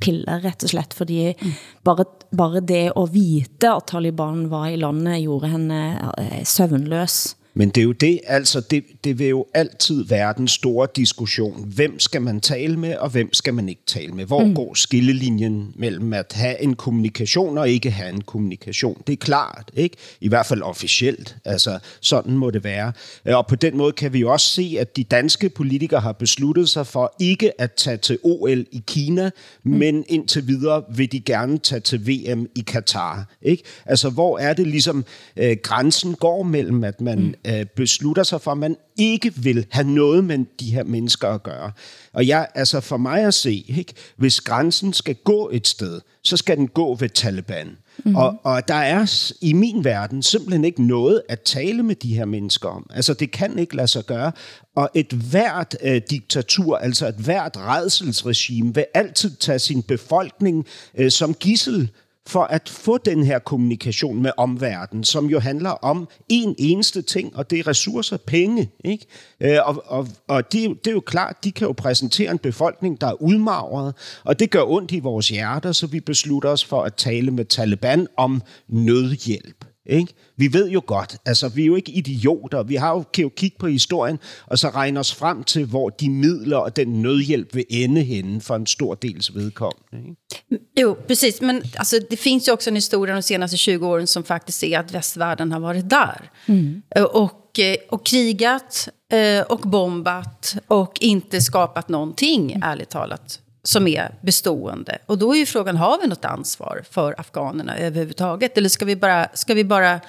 piller, 0.00 0.44
rett 0.44 0.64
og 0.68 0.74
slett, 0.74 0.94
fordi 0.94 1.32
mm. 1.32 1.58
bare, 1.88 2.04
bare 2.36 2.60
det 2.60 2.90
at 2.92 3.12
vite, 3.14 3.72
at 3.72 3.88
Taliban 3.90 4.46
var 4.52 4.68
i 4.68 4.78
landet, 4.78 5.22
gjorde 5.24 5.54
henne 5.56 5.82
eh, 6.20 6.42
søvnløs. 6.44 7.39
Men 7.54 7.68
det 7.68 7.80
er 7.80 7.84
jo 7.84 7.92
det, 7.92 8.20
altså 8.26 8.60
det, 8.60 8.84
det 9.04 9.18
vil 9.18 9.26
jo 9.26 9.46
altid 9.54 10.04
være 10.04 10.34
den 10.36 10.48
store 10.48 10.88
diskussion. 10.96 11.72
Hvem 11.74 12.00
skal 12.00 12.22
man 12.22 12.40
tale 12.40 12.76
med, 12.76 12.96
og 12.96 13.10
hvem 13.10 13.34
skal 13.34 13.54
man 13.54 13.68
ikke 13.68 13.82
tale 13.86 14.12
med? 14.12 14.24
Hvor 14.24 14.44
mm. 14.44 14.54
går 14.54 14.74
skillelinjen 14.74 15.72
mellem 15.76 16.12
at 16.12 16.32
have 16.34 16.62
en 16.62 16.74
kommunikation 16.74 17.58
og 17.58 17.68
ikke 17.68 17.90
have 17.90 18.08
en 18.08 18.20
kommunikation? 18.20 19.02
Det 19.06 19.12
er 19.12 19.16
klart, 19.16 19.70
ikke? 19.76 19.96
I 20.20 20.28
hvert 20.28 20.46
fald 20.46 20.62
officielt. 20.62 21.36
Altså, 21.44 21.78
sådan 22.00 22.36
må 22.36 22.50
det 22.50 22.64
være. 22.64 22.92
Og 23.26 23.46
på 23.46 23.54
den 23.54 23.76
måde 23.76 23.92
kan 23.92 24.12
vi 24.12 24.18
jo 24.18 24.32
også 24.32 24.46
se, 24.46 24.76
at 24.80 24.96
de 24.96 25.04
danske 25.04 25.48
politikere 25.48 26.00
har 26.00 26.12
besluttet 26.12 26.68
sig 26.68 26.86
for 26.86 27.14
ikke 27.20 27.60
at 27.60 27.72
tage 27.72 27.96
til 27.96 28.18
OL 28.22 28.66
i 28.72 28.82
Kina, 28.86 29.30
mm. 29.62 29.70
men 29.72 30.04
indtil 30.08 30.46
videre 30.46 30.82
vil 30.94 31.12
de 31.12 31.20
gerne 31.20 31.58
tage 31.58 31.80
til 31.80 32.06
VM 32.06 32.46
i 32.54 32.60
Katar. 32.60 33.34
Ikke? 33.42 33.62
Altså, 33.86 34.10
hvor 34.10 34.38
er 34.38 34.52
det 34.52 34.66
ligesom 34.66 35.04
øh, 35.36 35.56
grænsen 35.62 36.14
går 36.14 36.42
mellem, 36.42 36.84
at 36.84 37.00
man 37.00 37.18
mm 37.18 37.34
øh, 37.46 37.66
beslutter 37.76 38.22
sig 38.22 38.40
for, 38.40 38.50
at 38.50 38.58
man 38.58 38.76
ikke 38.96 39.34
vil 39.34 39.66
have 39.70 39.86
noget 39.86 40.24
med 40.24 40.38
de 40.60 40.70
her 40.70 40.84
mennesker 40.84 41.28
at 41.28 41.42
gøre. 41.42 41.72
Og 42.12 42.26
jeg, 42.26 42.48
altså 42.54 42.80
for 42.80 42.96
mig 42.96 43.24
at 43.24 43.34
se, 43.34 43.64
ikke, 43.68 43.94
hvis 44.16 44.40
grænsen 44.40 44.92
skal 44.92 45.14
gå 45.14 45.50
et 45.52 45.68
sted, 45.68 46.00
så 46.22 46.36
skal 46.36 46.56
den 46.56 46.68
gå 46.68 46.94
ved 46.94 47.08
Taliban. 47.08 47.66
Mm-hmm. 47.66 48.16
Og, 48.16 48.38
og 48.42 48.68
der 48.68 48.74
er 48.74 49.32
i 49.40 49.52
min 49.52 49.84
verden 49.84 50.22
simpelthen 50.22 50.64
ikke 50.64 50.86
noget 50.86 51.22
at 51.28 51.40
tale 51.40 51.82
med 51.82 51.94
de 51.94 52.14
her 52.14 52.24
mennesker 52.24 52.68
om. 52.68 52.90
Altså 52.94 53.14
det 53.14 53.30
kan 53.30 53.58
ikke 53.58 53.76
lade 53.76 53.88
sig 53.88 54.06
gøre. 54.06 54.32
Og 54.76 54.90
et 54.94 55.12
hvert 55.12 55.76
øh, 55.82 56.02
diktatur, 56.10 56.76
altså 56.76 57.06
et 57.06 57.14
hvert 57.14 57.56
redselsregime, 57.56 58.74
vil 58.74 58.84
altid 58.94 59.36
tage 59.36 59.58
sin 59.58 59.82
befolkning 59.82 60.66
øh, 60.94 61.10
som 61.10 61.34
gissel 61.34 61.90
for 62.26 62.42
at 62.42 62.68
få 62.68 62.98
den 62.98 63.24
her 63.24 63.38
kommunikation 63.38 64.22
med 64.22 64.30
omverdenen, 64.36 65.04
som 65.04 65.26
jo 65.26 65.38
handler 65.38 65.70
om 65.70 66.08
en 66.28 66.54
eneste 66.58 67.02
ting, 67.02 67.36
og 67.36 67.50
det 67.50 67.58
er 67.58 67.66
ressourcer, 67.66 68.16
penge. 68.16 68.70
Ikke? 68.84 69.06
Øh, 69.40 69.58
og 69.64 69.82
og, 69.86 70.08
og 70.28 70.52
det, 70.52 70.84
det 70.84 70.90
er 70.90 70.94
jo 70.94 71.00
klart, 71.00 71.44
de 71.44 71.52
kan 71.52 71.66
jo 71.66 71.72
præsentere 71.72 72.30
en 72.30 72.38
befolkning, 72.38 73.00
der 73.00 73.06
er 73.06 73.22
udmagret, 73.22 73.94
og 74.24 74.38
det 74.38 74.50
gør 74.50 74.62
ondt 74.62 74.92
i 74.92 74.98
vores 74.98 75.28
hjerter, 75.28 75.72
så 75.72 75.86
vi 75.86 76.00
beslutter 76.00 76.50
os 76.50 76.64
for 76.64 76.82
at 76.82 76.94
tale 76.94 77.30
med 77.30 77.44
Taliban 77.44 78.06
om 78.16 78.42
nødhjælp. 78.68 79.69
Ikke? 79.90 80.14
Vi 80.36 80.52
ved 80.52 80.68
jo 80.68 80.82
godt, 80.86 81.16
altså 81.26 81.48
vi 81.48 81.62
er 81.62 81.66
jo 81.66 81.76
ikke 81.76 81.92
idioter, 81.92 82.62
vi 82.62 82.74
har 82.74 82.90
jo, 82.90 83.04
kan 83.12 83.22
jo 83.22 83.30
kigge 83.36 83.56
på 83.58 83.66
historien, 83.66 84.18
og 84.46 84.58
så 84.58 84.68
regne 84.68 85.00
os 85.00 85.14
frem 85.14 85.44
til, 85.44 85.66
hvor 85.66 85.90
de 85.90 86.10
midler 86.10 86.56
og 86.56 86.76
den 86.76 87.02
nødhjälp 87.02 87.54
vil 87.54 87.64
ende 87.70 88.02
henne 88.02 88.40
for 88.40 88.56
en 88.56 88.66
stor 88.66 88.94
dels 88.94 89.34
vedkommende. 89.34 90.08
Ikke? 90.10 90.64
Jo, 90.80 90.96
precis. 91.06 91.40
Men 91.40 91.56
alltså, 91.56 91.96
det 92.10 92.16
finns 92.18 92.48
ju 92.48 92.52
också 92.52 92.70
en 92.70 92.76
historia 92.76 93.14
de 93.14 93.22
senaste 93.22 93.56
20 93.56 93.86
åren 93.86 94.06
som 94.06 94.24
faktiskt 94.24 94.62
är 94.62 94.78
att 94.78 94.92
västvärlden 94.92 95.52
har 95.52 95.60
varit 95.60 95.90
där. 95.90 96.30
Mm. 96.46 96.82
Och, 97.12 97.58
eh, 97.58 97.76
och 97.88 98.06
krigat 98.06 98.88
eh, 99.12 99.42
och 99.42 99.60
bombat 99.60 100.56
och 100.66 100.92
inte 101.00 101.40
skapat 101.40 101.88
någonting, 101.88 102.52
mm. 102.52 102.62
ärligt 102.62 102.90
talat 102.90 103.40
som 103.62 103.86
är 103.86 104.14
bestående. 104.20 104.98
Och 105.06 105.18
då 105.18 105.34
är 105.34 105.38
ju 105.38 105.46
frågan, 105.46 105.76
har 105.76 106.00
vi 106.00 106.06
något 106.06 106.24
ansvar 106.24 106.82
för 106.90 107.14
afghanerna 107.20 107.78
överhuvudtaget? 107.78 108.58
Eller 108.58 108.68
ska 108.68 108.84
vi 108.84 108.96
bara, 108.96 109.28
ska 109.34 109.54
vi 109.54 109.64
bara 109.64 110.00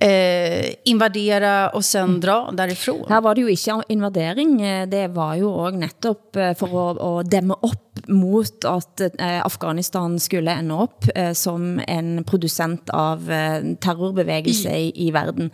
eh, 0.00 0.74
invadera 0.84 1.68
och 1.68 1.84
sen 1.84 2.04
mm. 2.04 2.20
dra 2.20 2.50
därifrån? 2.52 3.06
Her 3.08 3.20
var 3.20 3.34
det 3.34 3.40
jo 3.40 3.48
ikke 3.48 3.82
invadering, 3.88 4.58
det 4.90 5.08
var 5.08 5.34
jo 5.34 5.50
også 5.50 5.78
netop 5.78 6.36
eh, 6.36 6.54
for 6.58 6.74
å, 6.74 6.86
å 6.98 7.12
dæmme 7.22 7.54
op 7.62 8.02
mot 8.08 8.64
at 8.64 9.00
eh, 9.00 9.46
Afghanistan 9.46 10.18
skulle 10.20 10.54
ende 10.54 10.86
eh, 11.14 11.32
som 11.32 11.80
en 11.86 12.24
producent 12.24 12.90
av 12.90 13.30
eh, 13.30 13.62
terrorbevægelse 13.80 14.70
i, 14.70 14.92
i 15.06 15.10
verden. 15.10 15.50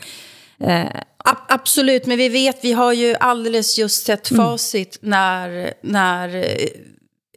Eh, 0.61 1.01
Absolut, 1.49 2.07
men 2.07 2.19
vi 2.19 2.29
vet, 2.29 2.65
vi 2.65 2.73
har 2.73 2.93
ju 2.93 3.15
alldeles 3.21 3.79
just 3.79 4.07
sett 4.07 4.31
mm. 4.31 4.45
facit 4.45 4.99
mm. 5.03 5.11
när, 5.11 5.75
när 5.83 6.37
eh, 6.37 6.69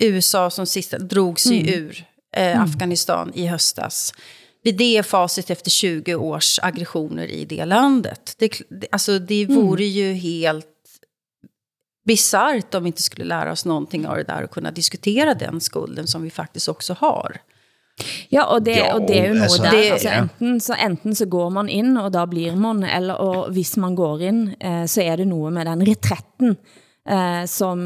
USA 0.02 0.50
som 0.50 0.66
sista 0.66 0.98
drog 0.98 1.40
sig 1.40 1.62
mm. 1.62 1.74
ur 1.74 2.06
eh, 2.36 2.52
mm. 2.52 2.64
Afghanistan 2.64 3.32
i 3.36 3.48
höstas. 3.48 4.14
Det 4.64 4.98
är 4.98 5.04
facit 5.04 5.50
efter 5.50 5.70
20 5.70 6.16
års 6.16 6.60
aggressioner 6.62 7.28
i 7.28 7.46
det 7.46 7.66
landet. 7.66 8.36
Det, 8.38 8.64
alltså, 8.92 9.20
det 9.20 9.44
mm. 9.44 9.56
vore 9.56 9.84
mm. 9.84 9.96
ju 9.96 10.14
helt 10.14 10.68
bizarrt 12.06 12.76
om 12.76 12.84
vi 12.84 12.88
inte 12.88 13.02
skulle 13.02 13.26
lära 13.26 13.52
oss 13.52 13.66
någonting 13.66 14.08
av 14.08 14.18
det 14.18 14.24
där 14.24 14.44
och 14.44 14.52
kunna 14.52 14.72
diskutera 14.72 15.34
den 15.34 15.62
skulden 15.62 16.08
som 16.08 16.22
vi 16.22 16.30
faktiskt 16.30 16.68
också 16.68 16.94
har. 16.94 17.42
Ja, 18.30 18.46
og 18.46 18.64
det, 18.64 18.78
ja, 18.80 18.94
og 18.96 19.08
det 19.08 19.18
er 19.20 19.28
jo 19.30 19.36
noe 19.36 19.48
altså, 19.48 19.64
der, 19.64 19.80
altså 19.94 20.12
enten 20.16 20.62
så, 20.64 20.78
enten 20.80 21.16
så 21.16 21.26
går 21.30 21.50
man 21.54 21.70
ind, 21.70 21.98
og 22.00 22.12
da 22.16 22.24
blir 22.30 22.56
man, 22.58 22.84
eller 22.84 23.20
og 23.22 23.52
hvis 23.54 23.76
man 23.78 23.96
går 23.96 24.24
ind, 24.26 24.40
eh, 24.60 24.86
så 24.90 25.04
er 25.04 25.22
det 25.22 25.28
noe 25.30 25.52
med 25.54 25.68
den 25.70 25.84
retretten, 25.86 26.56
eh, 27.12 27.46
som, 27.50 27.82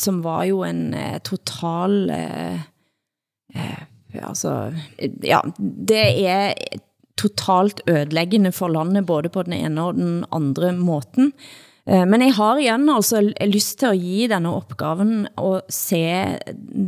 som 0.00 0.20
var 0.24 0.44
jo 0.50 0.62
en 0.66 0.90
eh, 0.96 1.18
total, 1.26 2.10
eh, 2.14 2.60
eh, 3.54 3.82
altså, 4.22 4.72
ja, 5.26 5.42
det 5.58 6.04
er 6.24 6.54
totalt 7.20 7.82
ødelæggende 7.88 8.52
for 8.56 8.72
landet, 8.72 9.06
både 9.06 9.32
på 9.32 9.44
den 9.46 9.58
ene 9.58 9.88
og 9.88 9.98
den 9.98 10.22
andre 10.32 10.72
måten. 10.76 11.34
Eh, 11.86 12.04
men 12.08 12.24
jeg 12.24 12.36
har 12.38 12.60
igen 12.60 12.88
altså 12.88 13.22
lyst 13.46 13.80
til 13.80 13.92
at 13.92 14.00
give 14.00 14.30
denne 14.32 14.54
opgaven 14.56 15.26
og 15.36 15.62
se 15.72 16.04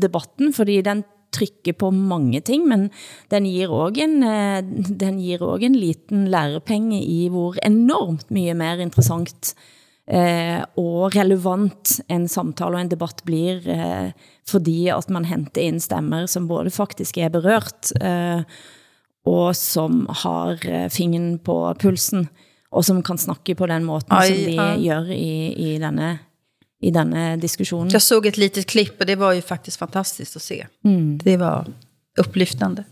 debatten, 0.03 0.53
fordi 0.57 0.81
den 0.85 1.05
trykker 1.33 1.73
på 1.81 1.89
mange 1.97 2.43
ting, 2.45 2.67
men 2.69 2.91
den 3.33 3.47
giver 3.49 3.73
også 3.73 4.05
en, 4.05 4.19
eh, 4.23 4.65
den 5.01 5.21
giver 5.21 5.47
også 5.47 5.69
en 5.69 5.79
liten 5.81 6.27
lærepenge 6.29 7.01
i 7.01 7.29
hvor 7.33 7.57
enormt 7.65 8.29
mye 8.31 8.55
mer 8.55 8.83
interessant 8.85 9.55
eh, 9.55 9.82
og 10.11 11.15
relevant 11.15 12.01
en 12.11 12.25
samtale 12.29 12.75
og 12.75 12.81
en 12.83 12.91
debatt 12.91 13.23
blir, 13.25 13.63
eh, 13.71 14.11
fordi 14.49 14.89
at 14.91 15.09
man 15.11 15.25
henter 15.25 15.63
ind 15.63 15.83
stemmer, 15.83 16.27
som 16.27 16.49
både 16.49 16.71
faktisk 16.75 17.19
er 17.19 17.31
berørt, 17.31 17.93
eh, 18.03 18.43
og 19.25 19.55
som 19.57 20.07
har 20.11 20.59
eh, 20.67 20.89
fingeren 20.91 21.39
på 21.39 21.55
pulsen, 21.79 22.29
og 22.73 22.85
som 22.85 23.03
kan 23.03 23.19
snakke 23.19 23.55
på 23.55 23.67
den 23.67 23.85
måten 23.85 24.11
som 24.11 24.35
de 24.35 24.57
ja. 24.57 24.75
gør 24.75 25.13
i, 25.15 25.55
i 25.55 25.79
denne 25.79 26.19
i 26.83 26.91
denne 26.91 27.37
diskussionen. 27.37 27.91
Jag 27.91 28.03
såg 28.03 28.27
ett 28.27 28.37
litet 28.37 28.67
klipp 28.67 29.01
och 29.01 29.07
det 29.07 29.17
var 29.17 29.33
ju 29.33 29.43
faktiskt 29.43 29.77
fantastiskt 29.77 30.37
att 30.37 30.43
se. 30.43 30.67
Det 31.23 31.37
var 31.37 31.67
upplyftande. 32.19 32.85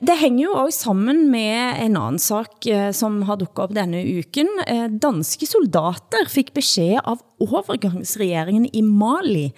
Det 0.00 0.18
hænger 0.20 0.44
jo 0.44 0.52
også 0.52 0.78
sammen 0.78 1.30
med 1.30 1.72
en 1.80 1.96
anden 1.96 2.18
sak, 2.18 2.66
eh, 2.68 2.92
som 2.92 3.22
har 3.22 3.36
dukket 3.36 3.58
op 3.58 3.72
denne 3.72 4.02
uken. 4.18 4.48
Eh, 4.68 4.90
danske 5.02 5.46
soldater 5.46 6.28
fik 6.28 6.52
besked 6.54 7.00
av 7.04 7.22
overgangsregeringen 7.40 8.68
i 8.72 8.82
Mali 8.84 9.50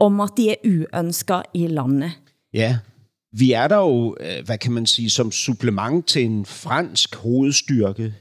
om 0.00 0.18
at 0.20 0.34
de 0.36 0.50
er 0.50 0.66
uønsket 0.66 1.46
i 1.54 1.66
landet. 1.66 2.18
Ja, 2.54 2.78
vi 3.32 3.52
er 3.52 3.68
der 3.68 3.76
jo, 3.76 4.16
eh, 4.20 4.44
hvad 4.44 4.58
kan 4.58 4.72
man 4.72 4.86
sige, 4.86 5.10
som 5.10 5.32
supplement 5.32 6.06
til 6.06 6.24
en 6.24 6.44
fransk 6.44 7.14
hovedstyrke. 7.14 8.14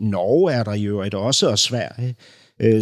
Norge 0.00 0.52
er 0.52 0.64
der 0.64 0.74
jo 0.74 1.02
et 1.02 1.14
også, 1.14 1.48
og 1.50 1.58
Sverige. 1.58 2.16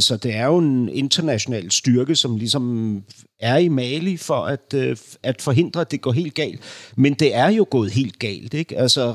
Så 0.00 0.16
det 0.16 0.34
er 0.34 0.46
jo 0.46 0.58
en 0.58 0.88
international 0.88 1.70
styrke, 1.70 2.16
som 2.16 2.36
ligesom 2.36 3.04
er 3.40 3.56
i 3.56 3.68
Mali 3.68 4.16
for 4.16 4.44
at, 4.44 4.74
øh, 4.74 4.96
at 5.22 5.42
forhindre, 5.42 5.80
at 5.80 5.90
det 5.90 6.00
går 6.00 6.12
helt 6.12 6.34
galt. 6.34 6.60
Men 6.96 7.14
det 7.14 7.34
er 7.34 7.48
jo 7.48 7.66
gået 7.70 7.92
helt 7.92 8.18
galt, 8.18 8.54
ikke? 8.54 8.78
Altså, 8.78 9.14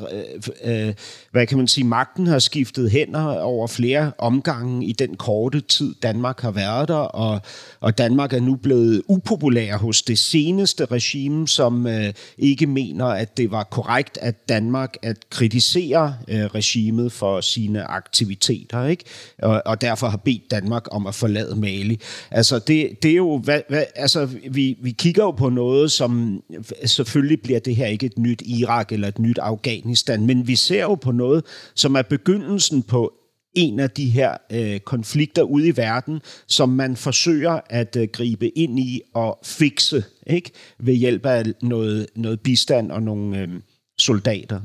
øh, 0.64 0.88
øh, 0.88 0.94
hvad 1.32 1.48
kan 1.48 1.58
man 1.58 1.68
sige, 1.68 1.84
magten 1.84 2.28
har 2.28 2.40
skiftet 2.40 2.92
hænder 2.92 3.40
over 3.40 3.68
flere 3.68 4.12
omgange 4.18 4.86
i 4.86 4.92
den 4.92 5.16
korte 5.16 5.62
tid, 5.62 5.96
Danmark 6.04 6.40
har 6.42 6.52
været 6.52 6.88
der, 6.88 6.96
og, 6.96 7.42
og 7.80 7.98
Danmark 7.98 8.34
er 8.34 8.40
nu 8.40 8.56
blevet 8.56 9.02
upopulær 9.08 9.78
hos 9.78 10.02
det 10.02 10.20
seneste 10.20 10.86
regime, 10.86 11.48
som 11.48 11.88
øh, 11.88 12.14
ikke 12.38 12.68
mener, 12.68 13.06
at 13.06 13.38
det 13.38 13.52
var 13.52 13.64
korrekt 13.64 14.18
at 14.22 14.50
Danmark 14.50 14.98
at 15.02 15.30
kritisere 15.30 16.16
øh, 16.28 16.46
regimet 16.46 17.12
for 17.12 17.42
sine 17.42 17.84
aktiviteter, 17.84 18.86
ikke? 18.86 19.04
Og, 19.42 19.62
og 19.66 19.82
derfor 19.82 20.08
har 20.08 20.18
bedt 20.18 20.52
Danmark 20.52 20.88
om 20.92 21.08
at 21.08 21.16
forlade 21.16 21.56
Mali. 21.56 22.00
Altså, 22.32 22.60
det, 22.60 23.04
det 23.04 23.12
er 23.12 23.16
jo, 23.16 23.38
hvad, 23.38 23.62
hvad, 23.70 23.84
altså, 24.16 24.38
vi, 24.52 24.78
vi 24.82 24.92
kigger 24.92 25.24
jo 25.24 25.32
på 25.32 25.50
noget, 25.50 25.92
som 25.92 26.44
selvfølgelig 26.86 27.42
bliver 27.42 27.60
det 27.60 27.76
her 27.76 27.88
ikke 27.88 28.06
et 28.06 28.18
nyt 28.18 28.42
Irak 28.46 28.92
eller 28.92 29.08
et 29.08 29.20
nyt 29.20 29.38
Afghanistan, 29.38 30.26
men 30.26 30.48
vi 30.48 30.56
ser 30.56 30.82
jo 30.82 30.96
på 30.96 31.12
noget, 31.12 31.44
som 31.76 31.96
er 31.96 32.02
begyndelsen 32.02 32.84
på 32.84 33.14
en 33.54 33.80
af 33.80 33.90
de 33.90 34.10
her 34.10 34.38
øh, 34.52 34.80
konflikter 34.80 35.42
ude 35.42 35.68
i 35.68 35.78
verden, 35.78 36.22
som 36.48 36.70
man 36.70 36.96
forsøger 36.96 37.60
at 37.70 37.96
øh, 37.96 38.08
gribe 38.08 38.58
ind 38.58 38.80
i 38.80 39.02
og 39.14 39.40
fikse, 39.44 40.04
ikke? 40.28 40.52
Ved 40.80 40.94
hjælp 40.94 41.26
af 41.26 41.46
noget, 41.62 42.08
noget 42.16 42.42
bistand 42.42 42.92
og 42.92 43.04
nogle 43.04 43.40
øh, 43.40 43.50
soldater. 43.98 44.62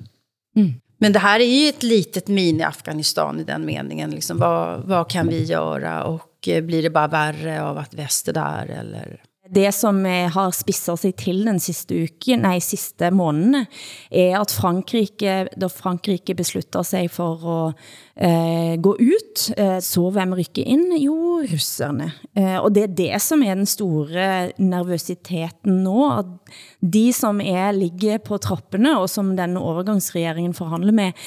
Mm. 0.56 0.74
Men 0.98 1.12
det 1.12 1.18
här 1.18 1.40
är 1.40 1.44
ju 1.44 1.68
ett 1.68 1.82
litet 1.82 2.28
mini-Afghanistan 2.28 3.40
i 3.40 3.44
den 3.44 3.64
meningen. 3.64 4.10
Liksom, 4.10 4.38
vad, 4.38 4.80
vad 4.86 5.10
kan 5.10 5.28
vi 5.28 5.44
göra 5.44 6.04
och 6.04 6.48
eh, 6.48 6.64
blir 6.64 6.82
det 6.82 6.90
bara 6.90 7.08
värre 7.08 7.62
av 7.62 7.78
att 7.78 7.94
väst 7.94 8.28
är 8.28 8.32
där? 8.32 8.66
Eller? 8.66 9.20
Det 9.54 9.68
som 9.74 9.98
eh, 10.06 10.26
har 10.32 10.54
spisset 10.54 11.00
sig 11.00 11.14
til 11.20 11.44
den 11.46 11.58
sidste 11.62 11.96
uke, 12.06 12.36
nej, 12.40 12.58
sidste 12.64 13.10
månedene, 13.14 13.66
er 14.10 14.38
at 14.40 14.54
Frankrike, 14.54 15.36
da 15.54 15.68
Frankrike 15.72 16.34
beslutter 16.34 16.82
sig 16.86 17.10
for 17.10 17.46
at 17.52 17.84
eh, 18.16 18.74
gå 18.82 18.94
ut, 18.96 19.44
eh, 19.56 19.78
så 19.84 20.08
hvem 20.10 20.34
rykker 20.38 20.66
ind? 20.66 20.96
Jo, 21.02 21.42
russerne. 21.46 22.10
Eh, 22.36 22.56
og 22.58 22.72
det 22.74 22.86
er 22.86 22.96
det, 23.02 23.22
som 23.22 23.42
er 23.42 23.54
den 23.54 23.68
store 23.70 24.52
nervøsiteten 24.58 25.82
nå, 25.86 25.98
at 26.18 26.32
de, 26.80 27.06
som 27.16 27.40
er 27.40 27.72
ligger 27.76 28.18
på 28.24 28.40
trappene, 28.42 28.96
og 28.98 29.10
som 29.10 29.34
den 29.38 29.56
overgangsregeringen 29.60 30.56
forhandler 30.56 30.96
med, 30.96 31.26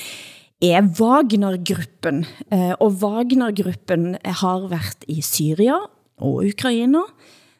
er 0.60 0.84
Wagner-gruppen. 1.00 2.26
Eh, 2.52 2.74
og 2.80 3.00
Wagner-gruppen 3.00 4.18
har 4.26 4.68
været 4.68 5.08
i 5.08 5.22
Syria 5.24 5.80
og 6.20 6.44
Ukraina, 6.52 7.06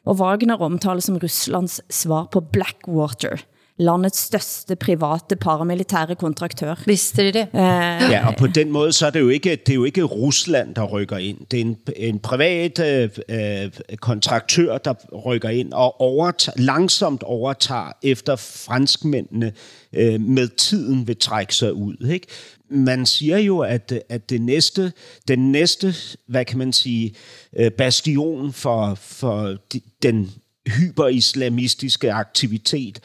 og 0.06 0.16
Wagner 0.16 0.56
omtales 0.56 1.04
som 1.04 1.16
Ruslands 1.22 1.80
svar 1.90 2.28
på 2.32 2.40
Blackwater, 2.40 3.36
landets 3.78 4.18
største 4.18 4.76
private 4.76 5.36
paramilitære 5.36 6.14
kontraktør. 6.14 6.74
Visst 6.86 7.18
är 7.18 7.32
det? 7.32 7.46
Eh, 7.54 8.10
Ja, 8.10 8.26
og 8.28 8.34
på 8.36 8.46
den 8.46 8.70
måde, 8.70 8.92
så 8.92 9.06
er 9.06 9.10
det 9.10 9.20
jo 9.20 9.28
ikke, 9.28 9.50
det 9.50 9.68
er 9.68 9.74
jo 9.74 9.84
ikke 9.84 10.02
Rusland, 10.02 10.74
der 10.74 10.82
rykker 10.84 11.16
ind. 11.16 11.38
Det 11.50 11.56
er 11.56 11.64
en, 11.64 11.76
en 11.96 12.18
privat 12.18 12.78
øh, 12.78 13.70
kontraktør, 14.00 14.78
der 14.78 14.94
rykker 15.26 15.48
ind 15.48 15.72
og 15.72 16.00
overtager, 16.00 16.56
langsomt 16.58 17.22
overtager 17.22 17.92
efter 18.02 18.36
franskmændene 18.36 19.52
øh, 19.92 20.20
med 20.20 20.48
tiden 20.48 21.08
vil 21.08 21.16
trække 21.16 21.54
sig 21.54 21.74
ud. 21.74 22.06
Ikke? 22.10 22.26
Man 22.70 23.06
siger 23.06 23.38
jo, 23.38 23.58
at, 23.58 23.92
at 24.08 24.30
det 24.30 24.40
næste, 24.40 24.92
den 25.28 25.52
næste, 25.52 25.94
hvad 26.26 26.44
kan 26.44 26.58
man 26.58 26.72
sige, 26.72 27.14
øh, 27.56 27.70
bastion 27.70 28.52
for, 28.52 28.94
for 28.94 29.56
den 30.02 30.30
hyperislamistiske 30.66 32.12
aktivitet 32.12 33.00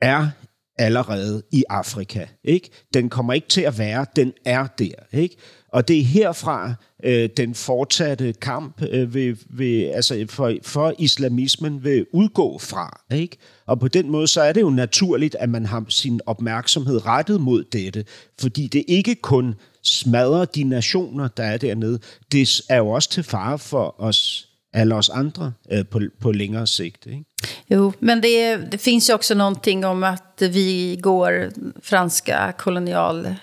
er 0.00 0.28
allerede 0.78 1.42
i 1.52 1.64
Afrika. 1.68 2.26
Ikke? 2.44 2.70
Den 2.94 3.08
kommer 3.08 3.32
ikke 3.32 3.48
til 3.48 3.60
at 3.60 3.78
være, 3.78 4.06
den 4.16 4.32
er 4.44 4.66
der. 4.78 4.94
Ikke? 5.12 5.36
Og 5.68 5.88
det 5.88 5.98
er 5.98 6.04
herfra 6.04 6.74
øh, 7.04 7.28
den 7.36 7.54
fortsatte 7.54 8.32
kamp 8.32 8.82
øh, 8.90 9.14
vil, 9.14 9.38
vil, 9.50 9.84
altså 9.84 10.26
for, 10.28 10.54
for 10.62 10.94
islamismen 10.98 11.84
vil 11.84 12.06
udgå 12.12 12.58
fra. 12.58 13.00
Ikke? 13.14 13.36
Og 13.66 13.80
på 13.80 13.88
den 13.88 14.10
måde 14.10 14.26
så 14.26 14.42
er 14.42 14.52
det 14.52 14.60
jo 14.60 14.70
naturligt, 14.70 15.34
at 15.34 15.48
man 15.48 15.66
har 15.66 15.84
sin 15.88 16.20
opmærksomhed 16.26 17.06
rettet 17.06 17.40
mod 17.40 17.64
dette, 17.64 18.04
fordi 18.40 18.66
det 18.66 18.84
ikke 18.88 19.14
kun 19.14 19.54
smadrer 19.82 20.44
de 20.44 20.64
nationer, 20.64 21.28
der 21.28 21.44
er 21.44 21.56
dernede, 21.56 21.98
det 22.32 22.60
er 22.68 22.76
jo 22.76 22.88
også 22.88 23.10
til 23.10 23.22
fare 23.22 23.58
for 23.58 23.94
os 23.98 24.48
alle 24.72 24.94
os 24.94 25.08
andre 25.08 25.52
øh, 25.72 25.86
på, 25.86 26.00
på 26.20 26.32
længere 26.32 26.66
sigt. 26.66 27.06
Ikke? 27.06 27.24
Jo, 27.70 27.92
men 28.00 28.22
det, 28.22 28.68
det 28.72 28.80
finns 28.80 29.08
ju 29.08 29.14
också 29.14 29.34
någonting 29.34 29.86
om 29.86 30.04
att 30.04 30.42
vi 30.52 30.98
går 31.02 31.50
franska 31.82 32.52
kolonial, 32.58 33.34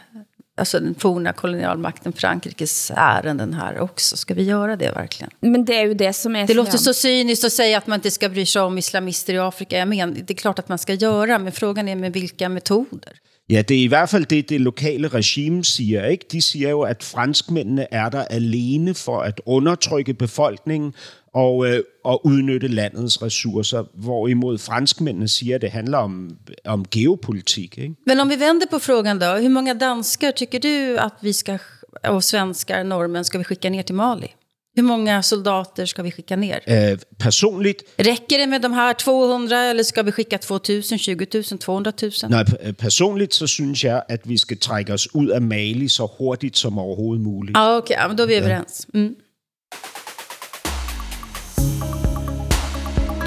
alltså 0.59 0.79
den 0.79 0.95
forna 0.95 1.33
kolonialmakten 1.33 2.13
Frankrikes 2.13 2.91
ärenden 2.95 3.53
här 3.53 3.79
också. 3.79 4.17
Ska 4.17 4.33
vi 4.33 4.43
göra 4.43 4.75
det 4.75 4.91
verkligen? 4.91 5.31
men 5.41 5.65
det 5.65 5.73
er 5.75 5.85
jo 5.85 5.93
det, 5.93 6.13
som 6.13 6.35
er... 6.35 6.47
Det 6.47 6.53
låter 6.53 6.77
så 6.77 6.93
cyniskt 6.93 7.45
att 7.45 7.51
säga 7.51 7.77
att 7.77 7.87
man 7.87 7.97
inte 7.97 8.11
ska 8.11 8.29
bry 8.29 8.45
sig 8.45 8.61
om 8.61 8.77
islamister 8.77 9.33
i 9.33 9.39
Afrika. 9.39 9.77
Jag 9.77 9.87
menar, 9.87 10.13
det 10.13 10.33
är 10.33 10.35
klart 10.35 10.59
att 10.59 10.69
man 10.69 10.77
ska 10.77 10.93
göra, 10.93 11.39
men 11.39 11.51
frågan 11.51 11.87
är 11.87 11.95
med 11.95 12.13
vilka 12.13 12.49
metoder. 12.49 13.19
Ja, 13.49 13.61
det 13.61 13.75
er 13.75 13.83
i 13.83 13.87
hvert 13.87 14.09
fald 14.09 14.25
det, 14.25 14.49
det 14.49 14.57
lokale 14.61 15.07
regime 15.07 15.63
siger. 15.63 16.05
Ikke? 16.05 16.25
De 16.31 16.41
siger 16.41 16.69
jo, 16.69 16.81
at 16.81 17.03
franskmændene 17.03 17.87
er 17.91 18.09
der 18.09 18.21
alene 18.21 18.93
for 18.93 19.19
at 19.21 19.41
undertrykke 19.45 20.13
befolkningen 20.13 20.93
og, 21.33 21.67
øh, 21.67 21.83
og 22.03 22.25
udnytte 22.25 22.67
landets 22.67 23.21
ressourcer, 23.21 23.83
hvorimod 23.93 24.57
franskmændene 24.57 25.27
siger, 25.27 25.55
at 25.55 25.61
det 25.61 25.71
handler 25.71 25.97
om, 25.97 26.37
om 26.65 26.85
geopolitik. 26.91 27.77
Ikke? 27.77 27.95
Men 28.05 28.19
om 28.19 28.29
vi 28.29 28.35
vänder 28.39 28.67
på 28.71 28.79
frågan 28.79 29.19
då, 29.19 29.37
hur 29.41 29.49
många 29.49 29.73
danskar 29.73 30.31
tycker 30.31 30.59
du 30.59 30.97
att 30.97 31.13
vi 31.21 31.33
ska, 31.33 31.57
och 32.07 32.23
svenskar, 32.23 32.83
norrmän, 32.83 33.25
ska 33.25 33.37
vi 33.37 33.43
skicka 33.43 33.69
ner 33.69 33.81
till 33.83 33.95
Mali? 33.95 34.27
Hur 34.75 34.83
många 34.83 35.23
soldater 35.23 35.85
ska 35.85 36.03
vi 36.03 36.11
skicka 36.11 36.35
ner? 36.35 36.59
Øh, 36.67 36.97
personligt, 37.19 37.83
Räcker 37.97 38.37
det 38.37 38.47
med 38.49 38.61
de 38.61 38.73
här 38.73 38.93
200 38.93 39.69
eller 39.69 39.83
ska 39.83 40.01
vi 40.03 40.11
skicka 40.11 40.37
2000, 40.37 40.97
20 40.99 41.25
000, 41.33 41.43
200 41.43 41.91
000? 42.01 42.11
nej, 42.29 42.45
p- 42.45 42.73
personligt 42.73 43.33
så 43.33 43.47
synes 43.47 43.83
jeg, 43.83 44.03
at 44.09 44.21
vi 44.29 44.37
skal 44.37 44.57
trække 44.57 44.93
os 44.93 45.15
ud 45.15 45.27
af 45.29 45.41
Mali 45.41 45.87
så 45.87 46.05
hurtigt 46.17 46.57
som 46.57 46.77
overhovedet 46.79 47.23
muligt. 47.23 47.57
Ja, 47.57 47.77
okej, 47.77 47.97
ja, 47.99 48.07
men 48.07 48.17
då 48.17 48.23
är 48.23 48.27
vi 48.27 48.35
överens. 48.35 48.87
Mm. 48.93 49.15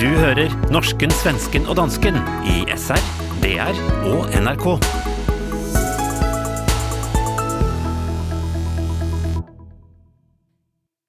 Du 0.02 0.08
hører 0.08 0.50
norsken, 0.74 1.12
svensken 1.14 1.68
og 1.70 1.76
dansken 1.78 2.16
i 2.50 2.64
SR, 2.74 2.98
DR 3.38 3.76
og 4.10 4.32
NRK. 4.34 4.64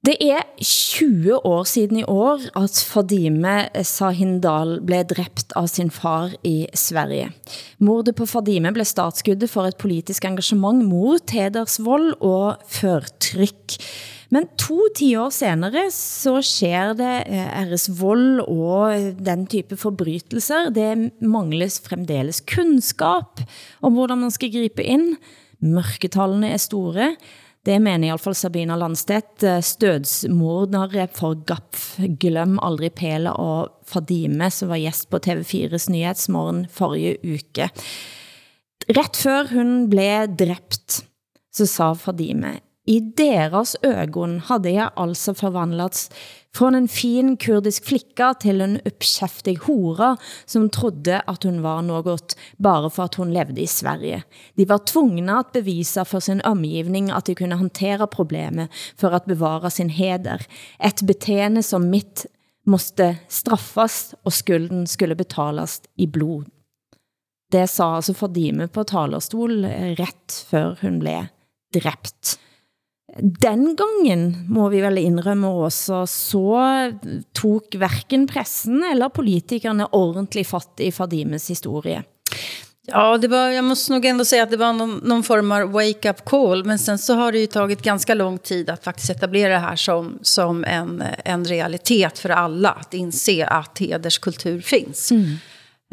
Det 0.06 0.14
er 0.22 0.46
20 0.62 1.42
år 1.42 1.64
siden 1.64 2.04
i 2.04 2.06
år, 2.06 2.46
at 2.62 2.86
Fadime 2.94 3.56
Sahindal 3.82 4.78
blev 4.86 5.10
dræbt 5.10 5.58
av 5.58 5.72
sin 5.74 5.90
far 5.90 6.38
i 6.46 6.68
Sverige. 6.78 7.32
Mordet 7.82 8.14
på 8.14 8.30
Fadime 8.30 8.76
blev 8.78 8.86
startskuddet 8.86 9.50
for 9.50 9.66
et 9.66 9.82
politisk 9.82 10.30
engagement 10.30 10.86
mot 10.86 11.34
hedersvold 11.34 12.14
og 12.22 12.62
førtryk. 12.70 13.82
Men 14.34 14.48
to 14.58 14.80
år 15.20 15.30
senere 15.34 15.84
så 15.94 16.40
sker 16.42 16.96
det 16.98 17.12
eh, 17.30 17.50
æresvold 17.62 18.42
og 18.48 19.20
den 19.22 19.46
type 19.52 19.78
forbrytelser. 19.78 20.72
Det 20.74 21.22
mangles 21.22 21.78
fremdeles 21.84 22.42
kunskap 22.50 23.44
om 23.84 23.94
hvordan 23.94 24.24
man 24.26 24.34
skal 24.34 24.54
gripe 24.56 24.82
ind. 24.84 25.18
Mørketallene 25.62 26.50
er 26.56 26.62
store. 26.62 27.12
Det 27.64 27.78
mener 27.80 28.10
i 28.10 28.12
hvert 28.12 28.24
fall 28.24 28.36
Sabina 28.36 28.76
Landstedt, 28.80 29.46
eh, 29.46 29.62
stødsmordere 29.62 31.08
for 31.14 31.38
GAPF, 31.46 32.00
Glem 32.20 32.58
aldrig 32.60 32.92
Pele 32.98 33.38
og 33.38 33.86
Fadime, 33.86 34.50
som 34.52 34.74
var 34.74 34.82
gæst 34.82 35.12
på 35.14 35.22
TV4's 35.24 35.92
nyhedsmorgen 35.94 36.66
forrige 36.74 37.20
uke. 37.22 37.70
Ret 38.98 39.16
før 39.16 39.48
hun 39.54 39.90
blev 39.94 40.34
dræbt, 40.40 41.04
så 41.54 41.70
sa 41.70 41.94
Fadime, 41.94 42.58
i 42.86 43.00
deras 43.00 43.76
ögon 43.82 44.40
hade 44.40 44.70
jag 44.70 44.92
alltså 44.96 45.34
förvandlats 45.34 46.12
från 46.56 46.76
en 46.76 46.88
fin 46.88 47.38
kurdisk 47.38 47.86
flicka 47.86 48.34
till 48.34 48.62
en 48.62 48.80
uppkäftig 48.86 49.60
hora 49.60 50.18
som 50.46 50.70
trodde 50.70 51.20
att 51.20 51.44
hon 51.44 51.62
var 51.62 51.82
något 51.82 52.38
bara 52.58 52.90
för 52.90 53.04
att 53.04 53.16
hon 53.16 53.34
levde 53.34 53.62
i 53.62 53.68
Sverige. 53.68 54.24
De 54.54 54.66
var 54.66 54.78
tvungna 54.78 55.40
att 55.40 55.52
bevisa 55.52 56.06
för 56.06 56.20
sin 56.20 56.42
omgivning 56.42 57.12
att 57.12 57.26
de 57.26 57.36
kunde 57.36 57.56
hantera 57.56 58.08
problemet 58.08 58.70
för 58.98 59.12
att 59.12 59.26
bevara 59.26 59.70
sin 59.70 59.90
heder. 59.90 60.46
Ett 60.80 61.02
beteende 61.02 61.64
som 61.64 61.90
mitt 61.90 62.26
måste 62.66 63.16
straffas 63.28 64.16
og 64.24 64.34
skulden 64.34 64.88
skulle 64.88 65.16
betalas 65.16 65.82
i 65.96 66.08
blod. 66.08 66.46
Det 67.52 67.68
sa 67.68 67.96
altså 67.96 68.14
Fadime 68.14 68.68
på 68.68 68.84
talerstol 68.84 69.66
rätt 70.00 70.46
før 70.50 70.78
hun 70.82 71.00
blev 71.00 71.28
dræbt. 71.74 72.40
Den 73.22 73.76
gangen, 73.76 74.46
må 74.50 74.70
vi 74.74 74.82
vel 74.82 74.98
indrømme 74.98 75.52
også, 75.68 76.04
så 76.10 76.48
tog 77.38 77.76
hverken 77.78 78.26
pressen 78.30 78.82
eller 78.90 79.14
politikerne 79.14 79.86
ordentligt 79.94 80.50
fatt 80.50 80.82
i 80.82 80.90
Fadimes 80.92 81.50
historie. 81.54 82.02
Ja, 82.88 83.18
det 83.18 83.28
var, 83.28 83.50
jag 83.50 83.64
måste 83.64 83.94
nog 83.94 84.06
ändå 84.06 84.26
säga 84.26 84.44
att 84.44 84.52
det 84.52 84.58
var 84.58 84.74
någon, 84.74 85.02
någon 85.04 85.24
form 85.24 85.52
av 85.52 85.72
wake-up 85.72 86.26
call. 86.26 86.66
Men 86.66 86.80
sen 86.80 87.00
så 87.00 87.14
har 87.14 87.32
det 87.32 87.40
ju 87.40 87.48
tagit 87.48 87.82
ganska 87.82 88.14
lång 88.14 88.38
tid 88.38 88.70
att 88.70 88.84
faktiskt 88.84 89.10
etablera 89.10 89.54
det 89.54 89.60
här 89.60 89.76
som, 89.76 90.20
som 90.22 90.64
en, 90.64 91.04
en 91.26 91.46
realitet 91.46 92.20
för 92.20 92.30
alla. 92.30 92.70
Att 92.70 92.94
inse 92.94 93.46
att 93.46 93.80
hederskultur 93.80 94.62
finns. 94.62 95.12
Mm. 95.12 95.38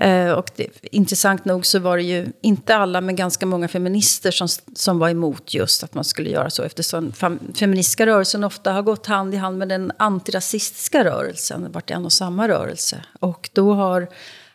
Eh, 0.00 0.32
och 0.32 0.50
det, 0.56 0.66
intressant 0.82 1.44
nog 1.44 1.66
så 1.66 1.78
var 1.78 1.96
det 1.96 2.02
ju 2.02 2.26
inte 2.40 2.76
alla, 2.76 3.00
men 3.00 3.16
ganska 3.16 3.46
många 3.46 3.68
feminister 3.68 4.30
som, 4.30 4.48
som 4.74 4.98
var 4.98 5.08
emot 5.10 5.54
just 5.54 5.82
att 5.82 5.94
man 5.94 6.04
skulle 6.04 6.30
göra 6.30 6.50
så. 6.50 6.62
Eftersom 6.62 7.12
feministiska 7.54 8.06
rörelsen 8.06 8.44
ofta 8.44 8.72
har 8.72 8.82
gått 8.82 9.06
hand 9.06 9.34
i 9.34 9.36
hand 9.36 9.58
med 9.58 9.68
den 9.68 9.92
antirasistiska 9.96 11.04
rörelsen. 11.04 11.62
Det 11.62 11.68
varit 11.68 11.90
en 11.90 12.04
och 12.04 12.12
samma 12.12 12.48
rörelse. 12.48 13.04
Och 13.20 13.50
då 13.52 13.74
har 13.74 14.08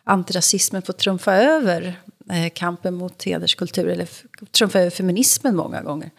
antirasismen 0.04 0.82
fått 0.82 0.98
trumfa 0.98 1.34
över 1.34 2.00
eh, 2.30 2.52
kampen 2.54 2.94
mot 2.94 3.24
hederskultur. 3.24 3.88
Eller 3.88 4.08
trumfa 4.52 4.80
över 4.80 4.90
feminismen 4.90 5.56
många 5.56 5.82
gånger. 5.82 6.10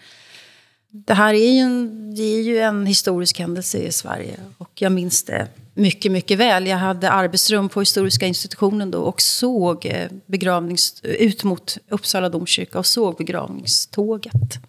Det 0.90 1.14
här 1.14 1.34
är 1.34 1.52
ju, 1.52 1.60
en, 1.60 2.16
det 2.16 2.24
är 2.24 2.42
ju 2.42 2.60
en 2.60 2.86
historisk 2.86 3.40
händelse 3.40 3.78
i 3.78 3.92
Sverige. 3.92 4.40
Och 4.58 4.72
jag 4.76 4.92
minns 4.92 5.24
det 5.24 5.48
mycket, 5.78 6.12
mycket 6.12 6.38
väl. 6.38 6.68
Jag 6.68 6.78
hade 6.78 7.10
arbetsrum 7.10 7.70
på 7.70 7.80
historiska 7.80 8.26
institutionen 8.28 8.92
då 8.92 9.02
och 9.02 9.22
såg 9.22 9.86
eh, 9.86 10.10
begravnings, 10.26 11.02
ut 11.04 11.44
mot 11.44 11.78
Uppsala 11.90 12.30
domkyrka 12.30 12.80
och 12.80 12.86
såg 12.86 13.18
begravningståget. 13.18 14.60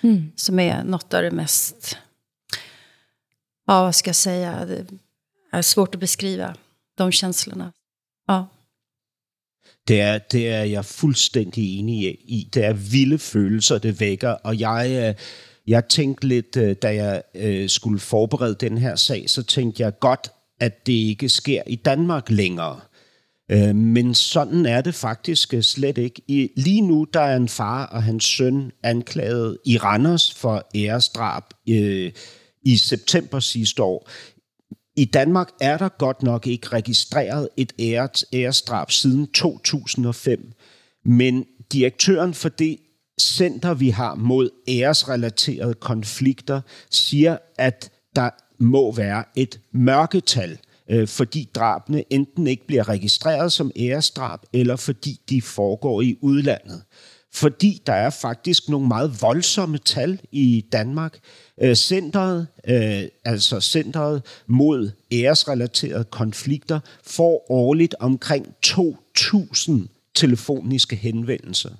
Mm. 0.00 0.32
Som 0.36 0.58
är 0.58 0.84
något 0.84 1.14
av 1.14 1.22
det 1.22 1.30
mest, 1.30 1.98
ja 3.66 3.82
vad 3.82 3.94
ska 3.94 4.08
jag 4.08 4.16
säga, 4.16 4.64
det 4.64 4.86
är 5.52 5.62
svårt 5.62 5.94
att 5.94 6.00
beskriva 6.00 6.54
de 6.96 7.12
känslorna. 7.12 7.72
Ja. 8.26 8.46
Det 9.88 10.00
er, 10.00 10.18
det 10.18 10.48
er 10.48 10.64
jeg 10.64 10.84
fuldstændig 10.84 11.78
enig 11.78 12.18
i. 12.24 12.48
Det 12.54 12.64
er 12.64 12.72
vilde 12.72 13.18
følelser, 13.18 13.78
det 13.78 14.00
vækker, 14.00 14.30
og 14.30 14.60
jeg, 14.60 14.90
øh, 14.90 15.14
jeg 15.66 15.88
tænkte 15.88 16.26
lidt, 16.26 16.56
øh, 16.56 16.76
da 16.82 16.94
jeg 16.94 17.22
øh, 17.34 17.68
skulle 17.68 18.00
forberede 18.00 18.54
den 18.54 18.78
her 18.78 18.96
sag, 18.96 19.30
så 19.30 19.42
tænkte 19.42 19.82
jeg 19.82 19.98
godt, 19.98 20.30
at 20.60 20.86
det 20.86 20.92
ikke 20.92 21.28
sker 21.28 21.62
i 21.66 21.76
Danmark 21.76 22.30
længere. 22.30 22.80
Øh, 23.50 23.74
men 23.74 24.14
sådan 24.14 24.66
er 24.66 24.80
det 24.80 24.94
faktisk 24.94 25.54
øh, 25.54 25.62
slet 25.62 25.98
ikke. 25.98 26.50
Lige 26.56 26.80
nu 26.80 27.06
der 27.14 27.20
er 27.20 27.36
en 27.36 27.48
far 27.48 27.86
og 27.86 28.02
hans 28.02 28.24
søn 28.24 28.72
anklaget 28.82 29.58
i 29.66 29.78
Randers 29.78 30.34
for 30.34 30.68
æresdrab 30.74 31.44
øh, 31.68 32.12
i 32.62 32.76
september 32.76 33.40
sidste 33.40 33.82
år. 33.82 34.10
I 34.96 35.04
Danmark 35.04 35.48
er 35.60 35.78
der 35.78 35.88
godt 35.88 36.22
nok 36.22 36.46
ikke 36.46 36.68
registreret 36.68 37.48
et 37.56 37.72
æresdrab 38.32 38.90
siden 38.90 39.26
2005, 39.26 40.52
men 41.04 41.44
direktøren 41.72 42.34
for 42.34 42.48
det 42.48 42.76
center, 43.20 43.74
vi 43.74 43.90
har 43.90 44.14
mod 44.14 44.50
æresrelaterede 44.68 45.74
konflikter, 45.74 46.60
siger, 46.90 47.38
at 47.58 47.90
der 48.16 48.30
må 48.60 48.92
være 48.92 49.24
et 49.36 49.60
mørketal, 49.72 50.58
øh, 50.90 51.08
fordi 51.08 51.48
drabene 51.54 52.04
enten 52.12 52.46
ikke 52.46 52.66
bliver 52.66 52.88
registreret 52.88 53.52
som 53.52 53.70
æresdrab, 53.76 54.40
eller 54.52 54.76
fordi 54.76 55.20
de 55.28 55.42
foregår 55.42 56.02
i 56.02 56.18
udlandet. 56.20 56.82
Fordi 57.32 57.82
der 57.86 57.92
er 57.92 58.10
faktisk 58.10 58.68
nogle 58.68 58.88
meget 58.88 59.22
voldsomme 59.22 59.78
tal 59.78 60.20
i 60.32 60.64
Danmark. 60.72 61.18
Øh, 61.60 61.74
centeret, 61.74 62.46
øh, 62.68 63.02
altså 63.24 63.60
Centret 63.60 64.22
mod 64.46 64.90
æresrelaterede 65.12 66.04
konflikter, 66.04 66.80
får 67.04 67.50
årligt 67.50 67.94
omkring 68.00 68.46
2.000 68.66 70.12
telefoniske 70.14 70.96
henvendelser. 70.96 71.70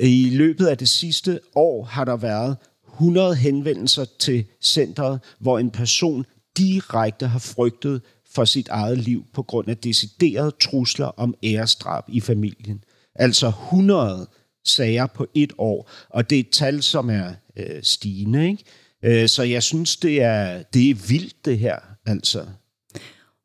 I 0.00 0.30
løbet 0.32 0.66
af 0.66 0.78
det 0.78 0.88
sidste 0.88 1.40
år 1.54 1.84
har 1.84 2.04
der 2.04 2.16
været 2.16 2.56
100 3.02 3.34
henvendelser 3.34 4.04
til 4.18 4.44
centret, 4.60 5.20
hvor 5.38 5.58
en 5.58 5.70
person 5.70 6.26
direkte 6.56 7.26
har 7.26 7.38
frygtet 7.38 8.02
for 8.34 8.44
sit 8.44 8.68
eget 8.68 8.98
liv 8.98 9.24
på 9.34 9.42
grund 9.42 9.68
af 9.68 9.76
deciderede 9.76 10.52
trusler 10.60 11.06
om 11.06 11.34
æresdrab 11.42 12.04
i 12.08 12.20
familien. 12.20 12.84
Altså 13.14 13.48
100 13.48 14.28
sager 14.64 15.06
på 15.06 15.26
et 15.34 15.52
år, 15.58 15.90
og 16.10 16.30
det 16.30 16.36
er 16.36 16.40
et 16.40 16.50
tal, 16.50 16.82
som 16.82 17.10
er 17.10 17.32
øh, 17.56 17.82
stigende. 17.82 18.48
Ikke? 18.48 18.64
Øh, 19.04 19.28
så 19.28 19.42
jeg 19.42 19.62
synes, 19.62 19.96
det 19.96 20.22
er, 20.22 20.62
det 20.62 20.90
er 20.90 20.94
vildt 20.94 21.44
det 21.44 21.58
her. 21.58 21.78
Altså. 22.06 22.46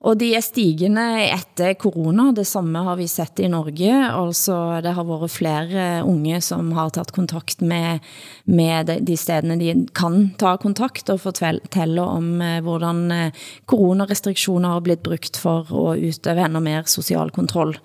Og 0.05 0.19
de 0.21 0.27
er 0.37 0.43
stigende 0.45 1.03
efter 1.25 1.73
corona, 1.73 2.29
det 2.31 2.45
samme 2.45 2.83
har 2.85 2.99
vi 2.99 3.07
sett 3.09 3.39
i 3.41 3.47
Norge, 3.49 3.89
altså 4.05 4.77
det 4.85 4.93
har 4.93 5.07
været 5.09 5.31
flere 5.33 6.03
unge 6.05 6.37
som 6.41 6.69
har 6.77 6.91
taget 6.93 7.11
kontakt 7.15 7.61
med, 7.61 7.99
med 8.45 8.91
de 9.01 9.17
stedene 9.17 9.57
de 9.57 9.73
kan 9.97 10.35
ta 10.37 10.53
kontakt 10.61 11.09
og 11.09 11.23
fortælle 11.23 12.01
om 12.05 12.41
eh, 12.41 12.61
hvordan 12.61 13.11
eh, 13.11 13.47
coronarestriktioner 13.65 14.77
har 14.77 14.85
blitt 14.85 15.03
brugt 15.03 15.37
for 15.37 15.65
at 15.65 15.97
udøve 15.97 16.45
ännu 16.45 16.59
mer 16.59 16.83
social 16.85 17.31
kontroll. 17.31 17.77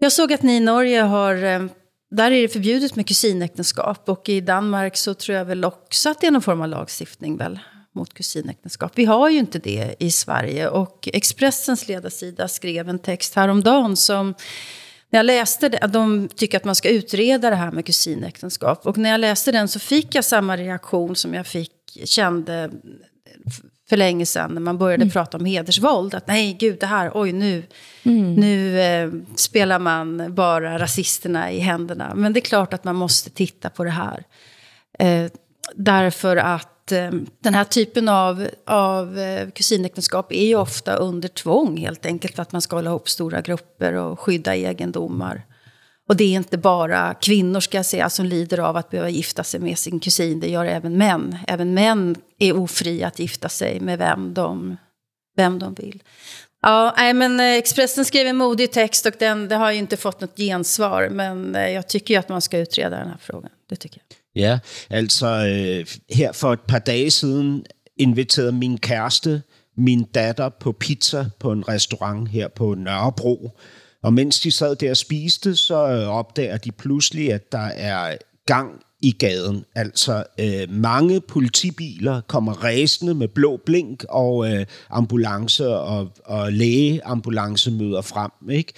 Jag 0.00 0.12
såg 0.12 0.32
att 0.32 0.42
ni 0.42 0.56
i 0.56 0.60
Norge 0.60 1.00
har 1.00 1.34
eh, 1.34 1.60
där 2.10 2.30
är 2.30 2.42
det 2.42 2.48
förbjudet 2.48 2.96
med 2.96 3.06
kusinäktenskap 3.06 4.08
och 4.08 4.28
i 4.28 4.40
Danmark 4.40 4.96
så 4.96 5.14
tror 5.14 5.38
jag 5.38 5.44
väl 5.44 5.64
också 5.64 6.10
att 6.10 6.20
det 6.20 6.26
är 6.26 6.30
någon 6.30 6.42
form 6.42 6.60
av 6.60 6.68
lagstiftning 6.68 7.36
väl 7.36 7.58
mot 7.94 8.14
kusinäktenskap. 8.14 8.92
Vi 8.94 9.04
har 9.04 9.30
ju 9.30 9.38
inte 9.38 9.58
det 9.58 9.94
i 9.98 10.10
Sverige 10.10 10.68
och 10.68 11.08
Expressens 11.12 11.88
ledarsida 11.88 12.48
skrev 12.48 12.88
en 12.88 12.98
text 12.98 13.34
häromdagen 13.34 13.96
som 13.96 14.34
när 15.10 15.18
jag 15.18 15.26
läste 15.26 15.68
det, 15.68 15.86
de 15.92 16.28
tycker 16.28 16.56
att 16.56 16.64
man 16.64 16.74
ska 16.74 16.88
utreda 16.88 17.50
det 17.50 17.56
här 17.56 17.70
med 17.70 17.86
kusinäktenskap. 17.86 18.86
Och 18.86 18.98
när 18.98 19.10
jag 19.10 19.20
läste 19.20 19.52
den 19.52 19.68
så 19.68 19.78
fick 19.78 20.14
jag 20.14 20.24
samma 20.24 20.56
reaktion 20.56 21.16
som 21.16 21.34
jag 21.34 21.46
fick, 21.46 21.72
kände 22.04 22.70
för 23.88 23.96
länge 23.96 24.26
sedan 24.26 24.54
när 24.54 24.60
man 24.60 24.78
började 24.78 25.02
mm. 25.02 25.12
prata 25.12 25.36
om 25.36 25.44
hedersvåld. 25.44 26.14
Att 26.14 26.26
nej, 26.26 26.56
gud, 26.60 26.78
det 26.80 26.86
här, 26.86 27.10
oj, 27.14 27.32
nu, 27.32 27.62
mm. 28.02 28.34
nu 28.34 28.80
eh, 28.80 29.10
spelar 29.36 29.78
man 29.78 30.34
bara 30.34 30.78
rasisterna 30.78 31.52
i 31.52 31.58
händerna. 31.58 32.12
Men 32.14 32.32
det 32.32 32.40
är 32.40 32.44
klart 32.44 32.72
att 32.72 32.84
man 32.84 32.96
måste 32.96 33.30
titta 33.30 33.70
på 33.70 33.84
det 33.84 33.90
här. 33.90 34.24
Eh, 34.98 35.30
därför 35.74 36.36
att 36.36 36.79
eh, 36.92 37.10
den 37.40 37.54
här 37.54 37.64
typen 37.64 38.08
av, 38.08 38.48
av 38.66 39.18
eh, 39.18 39.50
kusinäktenskap 39.50 40.32
är 40.32 40.44
ju 40.44 40.56
ofta 40.56 40.94
under 40.94 41.28
tvång 41.28 41.76
helt 41.76 42.06
enkelt 42.06 42.34
för 42.34 42.42
att 42.42 42.52
man 42.52 42.62
ska 42.62 42.76
hålla 42.76 42.90
ihop 42.90 43.08
stora 43.08 43.40
grupper 43.40 43.92
och 43.92 44.20
skydda 44.20 44.54
egendomar. 44.54 45.46
Och 46.08 46.16
det 46.16 46.24
är 46.24 46.36
inte 46.36 46.58
bara 46.58 47.14
kvinnor 47.14 47.60
ska 47.60 47.76
jag 47.76 47.86
säga 47.86 48.10
som 48.10 48.26
lider 48.26 48.58
av 48.58 48.76
att 48.76 48.90
behöva 48.90 49.08
gifta 49.08 49.44
sig 49.44 49.60
med 49.60 49.78
sin 49.78 50.00
kusin, 50.00 50.40
det 50.40 50.50
gör 50.50 50.64
även 50.64 50.98
män. 50.98 51.38
Även 51.46 51.74
män 51.74 52.16
är 52.38 52.56
ofria 52.56 53.06
att 53.06 53.18
gifta 53.18 53.48
sig 53.48 53.80
med 53.80 53.98
vem 53.98 54.34
de, 54.34 54.76
vem 55.36 55.58
de 55.58 55.74
vill. 55.74 56.02
Ja, 56.62 56.94
nej, 56.96 57.14
men 57.14 57.40
eh, 57.40 57.46
Expressen 57.46 58.04
skrev 58.04 58.26
en 58.26 58.36
modig 58.36 58.72
text 58.72 59.06
och 59.06 59.14
den, 59.18 59.48
det 59.48 59.54
har 59.54 59.72
ju 59.72 59.78
inte 59.78 59.96
fått 59.96 60.20
något 60.20 60.36
gensvar. 60.36 61.08
Men 61.08 61.54
eh, 61.54 61.70
jag 61.70 61.88
tycker 61.88 62.14
ju 62.14 62.20
att 62.20 62.28
man 62.28 62.40
ska 62.40 62.58
utreda 62.58 62.96
den 62.96 63.08
här 63.08 63.18
frågan. 63.20 63.50
Det 63.68 63.76
tycker 63.76 64.02
jag. 64.08 64.19
Ja, 64.36 64.58
altså 64.90 65.26
øh, 65.26 65.86
her 66.16 66.32
for 66.32 66.52
et 66.52 66.60
par 66.60 66.78
dage 66.78 67.10
siden 67.10 67.64
inviterede 67.96 68.52
min 68.52 68.78
kæreste, 68.78 69.42
min 69.76 70.04
datter 70.14 70.48
på 70.48 70.72
pizza 70.72 71.26
på 71.40 71.52
en 71.52 71.68
restaurant 71.68 72.28
her 72.28 72.48
på 72.48 72.74
Nørrebro. 72.74 73.58
Og 74.02 74.12
mens 74.12 74.40
de 74.40 74.50
sad 74.50 74.76
der 74.76 74.90
og 74.90 74.96
spiste, 74.96 75.56
så 75.56 75.88
øh, 75.88 76.08
opdager 76.08 76.56
de 76.56 76.72
pludselig, 76.72 77.32
at 77.32 77.52
der 77.52 77.58
er 77.58 78.16
gang 78.46 78.80
i 79.02 79.12
gaden. 79.12 79.64
Altså 79.74 80.24
øh, 80.40 80.70
mange 80.70 81.20
politibiler 81.20 82.20
kommer 82.20 82.52
ræsende 82.52 83.14
med 83.14 83.28
blå 83.28 83.60
blink, 83.66 84.04
og 84.08 84.52
øh, 84.52 84.66
ambulance 84.90 85.68
og, 85.68 86.08
og 86.24 86.52
lægeambulance 86.52 87.70
møder 87.70 88.00
frem. 88.02 88.50
Ikke? 88.50 88.72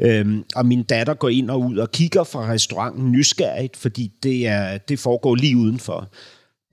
Øhm, 0.00 0.44
og 0.56 0.66
min 0.66 0.82
datter 0.82 1.14
går 1.14 1.28
ind 1.28 1.50
og 1.50 1.60
ud 1.60 1.76
og 1.76 1.90
kigger 1.90 2.24
fra 2.24 2.52
restauranten 2.52 3.12
nysgerrigt, 3.12 3.76
fordi 3.76 4.12
det, 4.22 4.46
er, 4.46 4.78
det 4.78 4.98
foregår 4.98 5.34
lige 5.34 5.56
udenfor. 5.56 6.08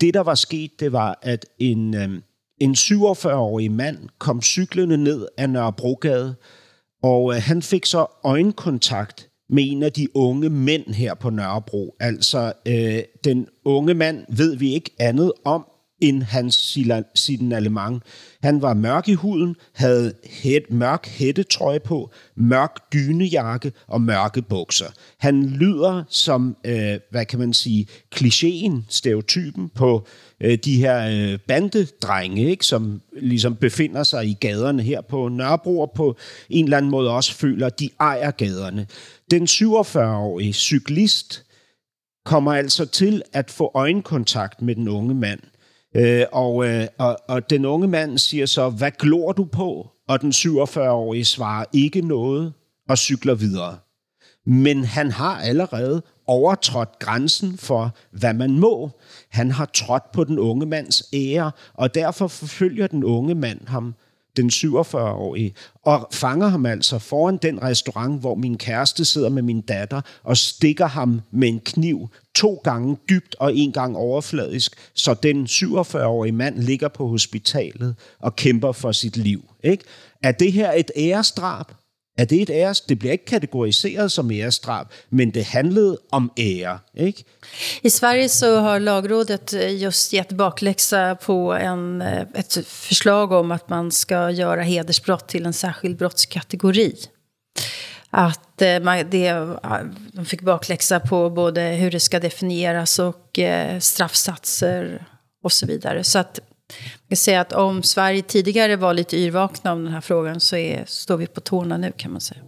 Det, 0.02 0.14
der 0.14 0.20
var 0.20 0.36
sket, 0.36 0.72
det 0.80 0.92
var, 0.92 1.20
at 1.22 1.46
en, 1.60 1.96
øhm, 1.96 2.22
en 2.62 2.72
47-årig 2.72 3.72
mand 3.72 3.98
kom 4.20 4.42
cyklende 4.42 4.98
ned 4.98 5.28
af 5.38 5.50
Nørrebrogade, 5.50 6.36
og 7.04 7.36
øh, 7.36 7.42
han 7.42 7.62
fik 7.62 7.86
så 7.86 8.06
øjenkontakt 8.24 9.30
med 9.50 9.64
en 9.68 9.84
af 9.84 9.92
de 9.92 10.08
unge 10.16 10.50
mænd 10.50 10.94
her 10.94 11.14
på 11.14 11.30
Nørrebro. 11.30 11.96
Altså, 12.00 12.54
øh, 12.68 13.00
den 13.24 13.48
unge 13.66 13.94
mand 13.94 14.26
ved 14.30 14.56
vi 14.56 14.74
ikke 14.74 14.92
andet 15.00 15.32
om, 15.46 15.66
end 16.02 16.24
hans 16.24 16.78
signalement. 17.16 18.04
Han 18.44 18.62
var 18.62 18.74
mørk 18.74 19.08
i 19.10 19.14
huden, 19.14 19.56
havde 19.74 20.14
hæt, 20.30 20.72
mørk 20.72 21.08
hættetrøje 21.08 21.80
på, 21.80 22.12
mørk 22.36 22.94
dynejakke 22.94 23.72
og 23.88 24.02
mørke 24.02 24.42
bukser. 24.42 24.86
Han 25.18 25.46
lyder 25.46 26.04
som, 26.10 26.58
øh, 26.66 27.00
hvad 27.12 27.26
kan 27.26 27.40
man 27.40 27.54
sige, 27.54 27.88
klichéen, 28.16 28.74
stereotypen 28.90 29.70
på 29.70 30.08
øh, 30.42 30.58
de 30.66 30.78
her 30.78 31.08
øh, 31.12 31.40
bandedrenge, 31.48 32.50
ikke, 32.50 32.66
som 32.66 33.02
ligesom 33.22 33.56
befinder 33.56 34.04
sig 34.04 34.26
i 34.26 34.34
gaderne 34.34 34.84
her 34.84 35.02
på 35.02 35.30
Nørrebro, 35.30 35.80
og 35.80 35.92
på 35.96 36.18
en 36.50 36.66
eller 36.66 36.78
anden 36.78 36.92
måde 36.92 37.12
også 37.12 37.34
føler, 37.34 37.68
at 37.68 37.80
de 37.80 37.90
ejer 38.00 38.32
gaderne. 38.32 38.88
Den 39.32 39.44
47-årige 39.44 40.54
cyklist 40.54 41.46
kommer 42.26 42.54
altså 42.54 42.86
til 42.86 43.22
at 43.34 43.52
få 43.52 43.72
øjenkontakt 43.74 44.62
med 44.62 44.76
den 44.76 44.88
unge 44.88 45.16
mand– 45.16 45.40
Øh, 45.96 46.26
og, 46.32 46.68
øh, 46.68 46.88
og, 46.98 47.18
og 47.28 47.50
den 47.50 47.66
unge 47.66 47.88
mand 47.88 48.18
siger 48.18 48.46
så, 48.46 48.70
hvad 48.70 48.92
glor 48.92 49.32
du 49.32 49.46
på? 49.46 49.88
Og 50.08 50.22
den 50.22 50.32
47-årige 50.32 51.26
svarer 51.26 51.66
ikke 51.74 52.02
noget 52.02 52.54
og 52.90 52.98
cykler 52.98 53.36
videre. 53.36 53.78
Men 54.46 54.84
han 54.84 55.12
har 55.12 55.38
allerede 55.42 56.02
overtrådt 56.28 57.00
grænsen 57.00 57.58
for, 57.58 57.96
hvad 58.12 58.34
man 58.34 58.60
må. 58.60 58.92
Han 59.30 59.52
har 59.52 59.66
trådt 59.66 60.12
på 60.12 60.24
den 60.24 60.40
unge 60.40 60.66
mands 60.66 61.04
ære, 61.14 61.52
og 61.74 61.96
derfor 61.96 62.28
forfølger 62.28 62.88
den 62.88 63.04
unge 63.04 63.36
mand 63.36 63.68
ham 63.68 63.96
den 64.38 64.50
47-årige, 64.50 65.54
og 65.84 66.08
fanger 66.12 66.48
ham 66.48 66.66
altså 66.66 67.00
foran 67.00 67.38
den 67.42 67.64
restaurant, 67.64 68.20
hvor 68.20 68.36
min 68.36 68.58
kæreste 68.58 69.06
sidder 69.06 69.30
med 69.30 69.42
min 69.42 69.62
datter, 69.62 70.02
og 70.24 70.38
stikker 70.38 70.88
ham 70.88 71.22
med 71.32 71.48
en 71.48 71.60
kniv 71.60 72.10
to 72.36 72.62
gange 72.64 72.98
dybt 73.10 73.36
og 73.40 73.56
en 73.56 73.72
gang 73.72 73.98
overfladisk, 73.98 74.76
så 74.94 75.14
den 75.14 75.46
47-årige 75.46 76.32
mand 76.32 76.60
ligger 76.60 76.88
på 76.88 77.08
hospitalet 77.08 77.96
og 78.20 78.36
kæmper 78.36 78.72
for 78.72 78.92
sit 78.92 79.18
liv. 79.18 79.44
Ikke? 79.64 79.84
Er 80.24 80.32
det 80.32 80.52
her 80.52 80.72
et 80.72 80.92
æresdrab? 80.96 81.72
Er 82.18 82.26
det 82.26 82.42
et 82.42 82.50
æres? 82.50 82.82
Det 82.82 83.00
bliver 83.00 83.12
ikke 83.12 83.26
kategoriseret 83.26 84.12
som 84.12 84.32
æresdrab, 84.32 84.88
men 85.10 85.32
det 85.32 85.44
handlede 85.46 85.98
om 86.12 86.32
ære. 86.38 86.80
Ikke? 86.94 87.24
I 87.84 87.90
Sverige 87.90 88.30
så 88.30 88.60
har 88.60 88.80
lagrådet 88.80 89.54
eh, 89.54 89.84
just 89.84 90.14
gett 90.14 90.38
bakläxa 90.38 91.16
på 91.16 91.54
en, 91.54 92.02
eh, 92.02 92.26
ett 92.36 92.68
förslag 92.68 93.32
om 93.32 93.52
att 93.52 93.70
man 93.70 93.92
ska 93.92 94.30
göra 94.30 94.62
hedersbrott 94.62 95.28
till 95.28 95.46
en 95.46 95.54
särskild 95.54 95.98
brottskategori. 95.98 96.96
Att 98.10 98.62
eh, 98.62 98.80
man, 98.80 99.10
det, 99.10 99.32
de 100.14 100.26
fick 100.26 100.42
bakläxa 100.42 101.00
på 101.00 101.30
både 101.30 101.62
hur 101.62 101.92
det 101.92 102.00
ska 102.00 102.20
definieras 102.20 103.00
och 103.00 103.40
straffsatser 103.80 105.06
och 105.44 105.52
så 105.52 105.66
vidare. 105.66 106.04
Så 106.04 106.20
att 106.20 106.40
man 106.74 107.10
kan 107.10 107.18
säga 107.18 107.42
att 107.42 107.54
om 107.54 107.84
Sverige 107.84 108.22
tidigare 108.22 108.76
var 108.76 108.94
lite 108.94 109.18
yrvakna 109.18 109.74
om 109.74 109.84
den 109.84 109.94
här 109.94 110.02
frågan 110.02 110.40
så 110.40 110.56
är, 110.56 110.84
står 110.88 111.18
vi 111.18 111.28
på 111.28 111.42
tårna 111.42 111.78
nu 111.78 111.92
kan 111.98 112.12
man 112.12 112.22
säga. 112.22 112.42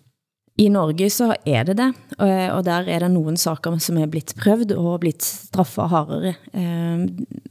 I 0.59 0.69
Norge 0.69 1.09
så 1.13 1.35
er 1.45 1.67
det 1.67 1.75
det, 1.77 1.91
eh, 2.17 2.49
og 2.49 2.63
der 2.65 2.87
er 2.89 3.03
det 3.03 3.11
nogle 3.13 3.37
saker 3.37 3.75
som 3.77 3.99
er 4.01 4.09
blitt 4.09 4.33
prøvd 4.41 4.71
og 4.73 5.03
blitt 5.03 5.21
straffet 5.21 5.91
hardere, 5.91 6.33
eh, 6.49 7.03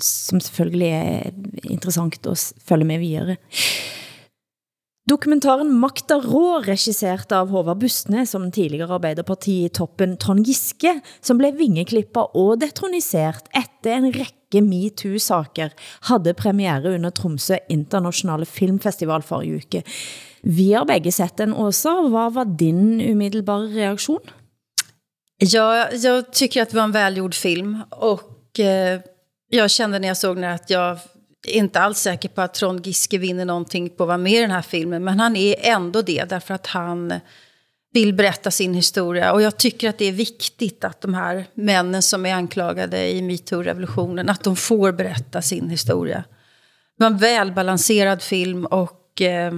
som 0.02 0.40
selvfølgelig 0.42 0.88
er 0.88 1.30
interessant 1.70 2.26
at 2.26 2.52
følge 2.66 2.88
med 2.88 2.98
videre. 2.98 3.36
Dokumentaren 5.06 5.68
Makta 5.70 6.16
Rå, 6.18 6.64
regisseret 6.66 7.30
av 7.30 7.52
Håvard 7.54 7.78
Bustne, 7.78 8.24
som 8.26 8.48
tidligere 8.50 8.96
Arbeiderparti-toppen 8.96 10.16
Trond 10.18 10.48
Giske, 10.48 10.96
som 11.22 11.38
blev 11.38 11.54
vingeklippet 11.60 12.34
og 12.34 12.56
detroniseret 12.58 13.46
efter 13.54 13.94
en 13.94 14.08
række 14.10 14.62
MeToo-saker, 14.66 15.70
havde 16.10 16.34
premiere 16.34 16.96
under 16.96 17.14
Tromsø 17.14 17.60
Internationale 17.70 18.50
Filmfestival 18.50 19.22
forrige 19.22 19.62
uke. 19.62 19.84
Vi 20.42 20.72
har 20.72 20.90
begge 20.90 21.14
sett 21.14 21.38
den 21.38 21.54
også. 21.54 22.08
Hvad 22.10 22.34
var 22.34 22.56
din 22.58 22.98
umiddelbare 23.00 23.70
reaktion? 23.78 24.26
Ja, 25.38 25.86
jag 26.02 26.32
tycker 26.32 26.62
att 26.62 26.70
det 26.70 26.76
var 26.76 26.84
en 26.84 26.92
välgjord 26.92 27.34
film. 27.34 27.82
Och 27.90 28.60
eh, 28.60 29.00
jag 29.50 29.70
kände 29.70 29.98
när 29.98 30.08
jag 30.08 30.16
såg 30.16 30.36
den 30.36 30.44
att 30.44 30.70
jag 30.70 30.98
inte 31.46 31.80
alls 31.80 31.98
säker 31.98 32.28
på 32.28 32.40
att 32.40 32.54
Trond 32.54 32.86
Giske 32.86 33.18
vinner 33.18 33.44
någonting 33.44 33.90
på 33.90 34.02
att 34.02 34.06
vara 34.06 34.18
med 34.18 34.32
i 34.32 34.40
den 34.40 34.50
här 34.50 34.62
filmen. 34.62 35.04
Men 35.04 35.20
han 35.20 35.36
är 35.36 35.56
ändå 35.58 36.02
det, 36.02 36.24
därför 36.24 36.54
att 36.54 36.66
han 36.66 37.14
vill 37.92 38.14
berätta 38.14 38.50
sin 38.50 38.74
historia. 38.74 39.32
Och 39.32 39.42
jag 39.42 39.56
tycker 39.56 39.88
att 39.88 39.98
det 39.98 40.04
är 40.04 40.12
viktigt 40.12 40.84
att 40.84 41.00
de 41.00 41.14
här 41.14 41.46
männen 41.54 42.02
som 42.02 42.26
är 42.26 42.34
anklagade 42.34 43.08
i 43.10 43.22
metoo-revolutionen, 43.22 44.30
att 44.30 44.44
de 44.44 44.56
får 44.56 44.92
berätta 44.92 45.42
sin 45.42 45.70
historia. 45.70 46.24
Det 46.98 47.04
var 47.04 47.10
en 47.10 47.18
välbalanserad 47.18 48.22
film 48.22 48.66
och 48.66 49.20
eh, 49.20 49.52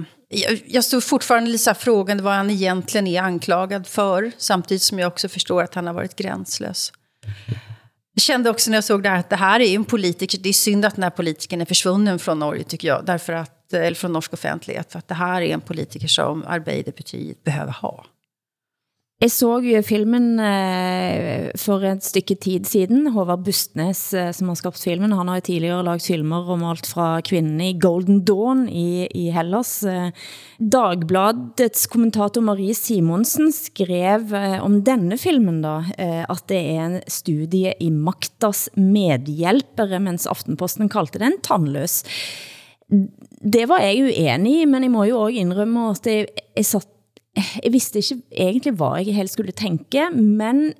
jag, 0.65 0.83
står 0.83 1.01
fortfarande 1.01 1.49
lite 1.49 1.73
frågan 1.73 2.23
vad 2.23 2.33
han 2.33 2.49
egentligen 2.49 3.07
är 3.07 3.21
anklagad 3.21 3.87
för. 3.87 4.31
Samtidigt 4.37 4.83
som 4.83 4.99
jag 4.99 5.07
också 5.07 5.29
förstår 5.29 5.63
att 5.63 5.75
han 5.75 5.87
har 5.87 5.93
varit 5.93 6.15
gränslös. 6.15 6.91
Jag 8.19 8.23
kände 8.23 8.49
också 8.49 8.69
när 8.71 8.77
jag 8.77 8.83
såg 8.83 9.03
det 9.03 9.09
här 9.09 9.19
att 9.19 9.29
det 9.29 9.35
här 9.35 9.59
är 9.59 9.75
en 9.75 9.85
politiker. 9.85 10.39
Det 10.41 10.49
är 10.49 10.53
synd 10.53 10.85
att 10.85 10.95
den 10.95 11.03
här 11.03 11.09
politikern 11.09 11.61
är 11.61 11.65
försvunnen 11.65 12.19
från 12.19 12.39
Norge 12.39 12.63
tycker 12.63 12.87
jag. 12.87 13.05
Därför 13.05 13.33
att, 13.33 13.73
eller 13.73 13.95
från 13.95 14.13
norsk 14.13 14.33
offentlighet. 14.33 14.91
För 14.91 14.99
att 14.99 15.07
det 15.07 15.15
här 15.15 15.41
är 15.41 15.53
en 15.53 15.61
politiker 15.61 16.07
som 16.07 16.43
Arbeiderpartiet 16.47 17.43
behöver 17.43 17.71
ha. 17.71 18.05
Jeg 19.19 19.33
så 19.35 19.49
jo 19.59 19.79
filmen 19.83 20.37
eh, 20.39 21.49
for 21.59 21.83
et 21.83 22.05
stykke 22.07 22.37
tid 22.39 22.67
siden. 22.69 23.09
Håvard 23.11 23.41
Bustnes, 23.43 23.99
eh, 24.15 24.29
som 24.31 24.47
har 24.47 24.55
skabt 24.55 24.79
filmen, 24.79 25.11
han 25.11 25.27
har 25.27 25.41
jo 25.41 25.43
tidligere 25.49 25.83
lagt 25.83 26.05
filmer 26.07 26.47
om 26.53 26.61
alt 26.63 26.87
fra 26.87 27.07
kvinden 27.27 27.59
i 27.59 27.73
Golden 27.75 28.21
Dawn 28.23 28.61
i, 28.71 29.09
i 29.11 29.25
Hellas. 29.35 29.73
Eh, 29.83 30.13
Dagbladets 30.63 31.83
kommentator 31.91 32.45
Marie 32.47 32.71
Simonsen 32.77 33.51
skrev 33.51 34.31
eh, 34.39 34.55
om 34.63 34.77
denne 34.87 35.17
filmen 35.19 35.57
da, 35.65 35.81
eh, 35.99 36.21
at 36.23 36.45
det 36.47 36.61
er 36.77 36.79
en 36.85 36.95
studie 37.11 37.73
i 37.75 37.89
magtas 37.91 38.69
medhjælpere, 38.79 39.99
mens 40.05 40.29
Aftenposten 40.31 40.87
kaldte 40.87 41.19
den 41.19 41.35
tandløs. 41.43 42.05
Det 42.87 43.67
var 43.67 43.83
jeg 43.83 44.13
uenig 44.13 44.55
i, 44.61 44.63
men 44.71 44.87
jeg 44.87 44.95
må 44.95 45.03
jo 45.11 45.19
også 45.25 45.43
indrømme 45.43 45.89
at 45.91 46.07
jeg, 46.07 46.31
jeg 46.55 46.69
satt 46.71 46.87
jeg 47.35 47.71
vidste 47.73 47.99
ikke 47.99 48.21
egentlig, 48.31 48.73
hvad 48.73 49.05
jeg 49.05 49.15
helt 49.15 49.31
skulle 49.31 49.51
tænke, 49.51 50.09
men 50.13 50.73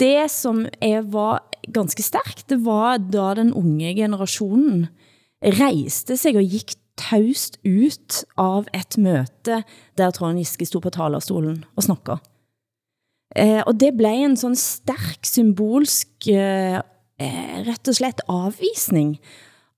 det, 0.00 0.30
som 0.30 0.66
jeg 0.82 1.12
var 1.12 1.50
ganske 1.72 2.02
stærk, 2.02 2.48
det 2.48 2.64
var 2.64 2.96
da 2.98 3.34
den 3.34 3.52
unge 3.54 3.94
generationen 3.94 4.86
rejste 5.44 6.16
sig 6.16 6.36
og 6.36 6.44
gik 6.44 6.74
taust 7.00 7.58
ut 7.64 8.24
av 8.40 8.68
et 8.76 8.98
møte, 9.00 9.62
der 9.96 10.12
Trond 10.12 10.40
Giske 10.40 10.66
stod 10.68 10.84
på 10.84 10.92
talerstolen 10.94 11.64
og 11.76 11.86
snakkede. 11.86 12.18
Eh, 13.36 13.62
og 13.66 13.78
det 13.80 13.94
blev 13.96 14.24
en 14.26 14.36
sådan 14.36 14.56
stærk 14.56 15.24
symbolsk, 15.24 16.28
eh, 16.28 16.80
rett 17.66 17.88
og 17.88 17.94
slett 17.94 18.20
avvisning 18.28 19.18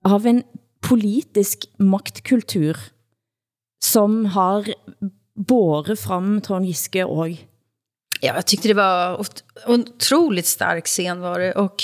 av 0.03 0.25
en 0.25 0.43
politisk 0.83 1.67
maktkultur, 1.79 2.79
som 3.83 4.25
har 4.25 4.67
båre 5.35 5.95
fram 5.95 6.41
Trond 6.41 6.65
Giske 6.65 7.03
och 7.03 7.27
Ja, 8.21 8.35
jag 8.35 8.45
tyckte 8.45 8.67
det 8.67 8.73
var 8.73 9.25
otroligt 9.67 10.45
stark 10.45 10.85
scen 10.85 11.19
var 11.19 11.39
det. 11.39 11.53
Och 11.53 11.83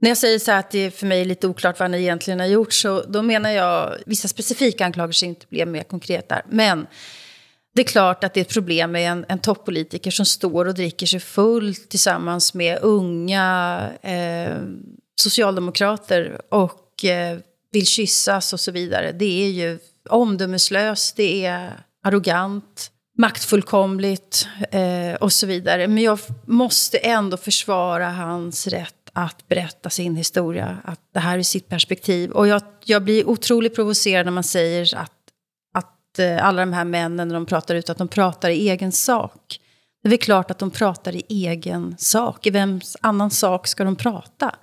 när 0.00 0.10
jag 0.10 0.18
säger 0.18 0.38
så 0.38 0.50
här 0.50 0.58
att 0.58 0.70
det 0.70 0.90
för 0.90 1.06
mig 1.06 1.20
är 1.20 1.24
lite 1.24 1.48
oklart 1.48 1.78
vad 1.78 1.90
han 1.90 2.00
egentligen 2.00 2.40
har 2.40 2.46
gjort 2.46 2.72
så 2.72 3.02
då 3.02 3.22
menar 3.22 3.50
jag 3.50 3.94
vissa 4.06 4.28
specifika 4.28 4.84
anklagelser 4.84 5.26
inte 5.26 5.46
blev 5.48 5.68
mer 5.68 5.82
konkret 5.82 6.28
där. 6.28 6.42
Men 6.50 6.86
det 7.74 7.82
är 7.82 7.86
klart 7.86 8.24
att 8.24 8.34
det 8.34 8.40
är 8.40 8.42
ett 8.42 8.52
problem 8.52 8.92
med 8.92 9.12
en, 9.12 9.24
en 9.28 9.38
toppolitiker 9.38 10.10
som 10.10 10.26
står 10.26 10.64
och 10.64 10.74
dricker 10.74 11.06
sig 11.06 11.20
full 11.20 11.74
tillsammans 11.74 12.54
med 12.54 12.78
unga 12.82 13.80
eh, 14.02 14.56
socialdemokrater 15.20 16.40
och 16.48 17.04
eh, 17.04 17.38
vill 17.72 17.86
kyssas 17.86 18.52
och 18.52 18.60
så 18.60 18.72
vidare. 18.72 19.12
Det 19.12 19.44
är 19.44 19.50
ju 19.50 19.78
omdömeslöst, 20.08 21.16
det 21.16 21.46
är 21.46 21.87
arrogant, 22.08 22.90
maktfullkomligt 23.18 24.48
eh, 24.70 25.14
och 25.20 25.32
så 25.32 25.46
vidare. 25.46 25.88
Men 25.88 26.02
jag 26.02 26.18
måste 26.46 26.98
ändå 26.98 27.36
försvara 27.36 28.10
hans 28.10 28.66
rätt 28.66 28.94
att 29.12 29.48
berätta 29.48 29.90
sin 29.90 30.16
historia, 30.16 30.78
att 30.84 31.00
det 31.14 31.20
här 31.20 31.38
är 31.38 31.42
sitt 31.42 31.68
perspektiv. 31.68 32.30
Och 32.30 32.48
jag, 32.48 32.62
jag 32.84 33.04
blir 33.04 33.28
otroligt 33.28 33.74
provocerad 33.74 34.26
när 34.26 34.32
man 34.32 34.44
säger 34.44 34.96
att, 34.96 35.12
att 35.74 36.18
eh, 36.18 36.46
alla 36.46 36.62
de 36.62 36.72
här 36.72 36.84
männen, 36.84 37.28
när 37.28 37.34
de 37.34 37.46
pratar 37.46 37.74
ut, 37.74 37.90
att 37.90 37.98
de 37.98 38.08
pratar 38.08 38.50
i 38.50 38.68
egen 38.68 38.92
sak. 38.92 39.60
Det 40.02 40.08
är 40.08 40.10
väl 40.10 40.18
klart 40.18 40.50
att 40.50 40.58
de 40.58 40.70
pratar 40.70 41.16
i 41.16 41.24
egen 41.28 41.94
sak. 41.98 42.46
I 42.46 42.50
vems 42.50 42.96
annan 43.00 43.30
sak 43.30 43.66
ska 43.66 43.84
de 43.84 43.96
prata? 43.96 44.54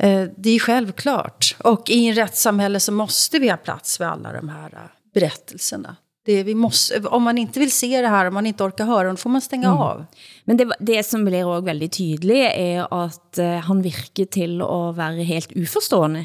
Eh, 0.00 0.24
det 0.36 0.50
är 0.50 0.58
självklart. 0.58 1.56
Och 1.58 1.90
i 1.90 2.08
en 2.08 2.14
rättssamhälle 2.14 2.80
så 2.80 2.92
måste 2.92 3.38
vi 3.38 3.48
ha 3.48 3.56
plats 3.56 3.98
för 3.98 4.04
alla 4.04 4.32
de 4.32 4.48
här 4.48 4.72
eh, 4.72 4.78
berättelserna. 5.14 5.96
Det, 6.24 6.42
vi 6.42 6.54
måste, 6.54 7.00
om 7.00 7.22
man 7.22 7.38
inte 7.38 7.60
vill 7.60 7.72
se 7.72 8.00
det 8.00 8.08
här, 8.08 8.26
om 8.26 8.34
man 8.34 8.46
inte 8.46 8.64
orkar 8.64 8.84
höra, 8.84 9.10
då 9.10 9.16
får 9.16 9.30
man 9.30 9.40
stänga 9.40 9.68
mm. 9.68 9.78
av. 9.78 10.04
Men 10.44 10.56
det, 10.56 10.76
det 10.80 11.02
som 11.06 11.24
blir 11.24 11.46
også 11.46 11.64
väldigt 11.64 11.92
tydligt 11.92 12.52
är 12.54 13.04
att 13.04 13.38
uh, 13.38 13.46
han 13.46 13.82
virker 13.82 14.24
til 14.24 14.62
at 14.62 14.96
være 14.96 15.22
helt 15.28 15.52
uforstående 15.52 16.24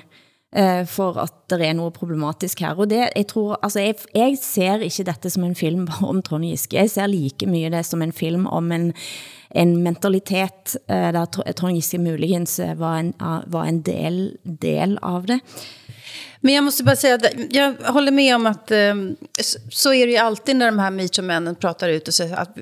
uh, 0.57 0.85
for 0.85 1.17
at 1.21 1.33
det 1.49 1.65
er 1.65 1.73
noget 1.77 1.93
problematisk 1.93 2.59
her. 2.59 2.77
Og 2.77 2.89
det, 2.89 3.09
jeg 3.15 3.27
tror, 3.27 3.57
altså 3.63 3.79
jeg, 3.79 3.95
jeg 4.15 4.37
ser 4.41 4.85
ikke 4.85 5.07
dette 5.11 5.29
som 5.29 5.43
en 5.43 5.55
film 5.55 5.87
om 6.09 6.21
Trond 6.21 6.45
Giske. 6.45 6.77
Jeg 6.77 6.93
ser 6.93 7.11
like 7.11 7.49
mye 7.49 7.71
det 7.73 7.85
som 7.85 8.01
en 8.01 8.13
film 8.13 8.47
om 8.47 8.71
en, 8.71 8.93
en 9.55 9.75
mentalitet, 9.83 10.77
uh, 10.91 11.11
der 11.15 11.25
Trond 11.53 11.75
Giske 11.75 11.97
muligens 11.97 12.59
eh, 12.59 12.77
var 12.77 12.99
en, 12.99 13.13
var 13.47 13.65
en 13.65 13.81
del, 13.81 14.37
del 14.43 14.97
av 15.01 15.25
det. 15.25 15.39
Men 16.41 16.53
jag 16.53 16.63
måste 16.63 16.83
bara 16.83 16.95
säga 16.95 17.15
att 17.15 17.25
jag 17.49 17.73
håller 17.73 18.11
med 18.11 18.35
om 18.35 18.45
att 18.45 18.71
så 19.69 19.93
är 19.93 20.05
det 20.05 20.11
ju 20.11 20.17
alltid 20.17 20.55
när 20.55 20.65
de 20.65 20.79
här 20.79 20.91
metoo-männen 20.91 21.55
pratar 21.55 21.89
ut 21.89 22.07
och 22.07 22.13
säger 22.13 22.35
att 22.35 22.57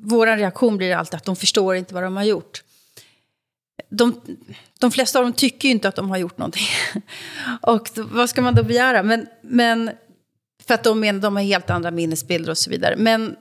vår 0.00 0.26
reaktion 0.26 0.76
blir 0.76 0.94
alltid 0.94 1.14
att 1.14 1.24
de 1.24 1.36
förstår 1.36 1.76
inte 1.76 1.94
vad 1.94 2.02
de 2.02 2.16
har 2.16 2.24
gjort. 2.24 2.62
De, 3.90 4.20
de 4.78 4.90
flesta 4.90 5.18
av 5.18 5.24
dem 5.24 5.32
tycker 5.32 5.68
ju 5.68 5.72
inte 5.72 5.88
att 5.88 5.96
de 5.96 6.10
har 6.10 6.16
gjort 6.16 6.38
någonting. 6.38 6.66
och 7.60 7.90
då, 7.94 8.02
vad 8.02 8.30
ska 8.30 8.42
man 8.42 8.54
då 8.54 8.62
begära? 8.62 9.02
Men, 9.02 9.26
men 9.42 9.90
för 10.66 10.74
att 10.74 10.84
de 10.84 11.00
menar 11.00 11.20
de 11.20 11.36
har 11.36 11.42
helt 11.42 11.70
andra 11.70 11.90
minnesbilder 11.90 12.50
och 12.50 12.58
så 12.58 12.70
vidare. 12.70 12.96
Men 12.96 13.36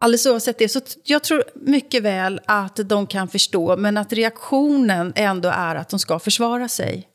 alldeles 0.00 0.26
oavsett 0.26 0.58
det, 0.58 0.68
så 0.68 0.80
jag 1.04 1.22
tror 1.22 1.44
mycket 1.54 2.02
väl 2.02 2.40
att 2.46 2.76
de 2.76 3.06
kan 3.06 3.28
förstå, 3.28 3.76
men 3.76 3.96
att 3.96 4.12
reaktionen 4.12 5.12
ändå 5.16 5.48
är 5.48 5.74
att 5.74 5.88
de 5.88 5.98
ska 5.98 6.18
försvara 6.18 6.68
sig 6.68 7.08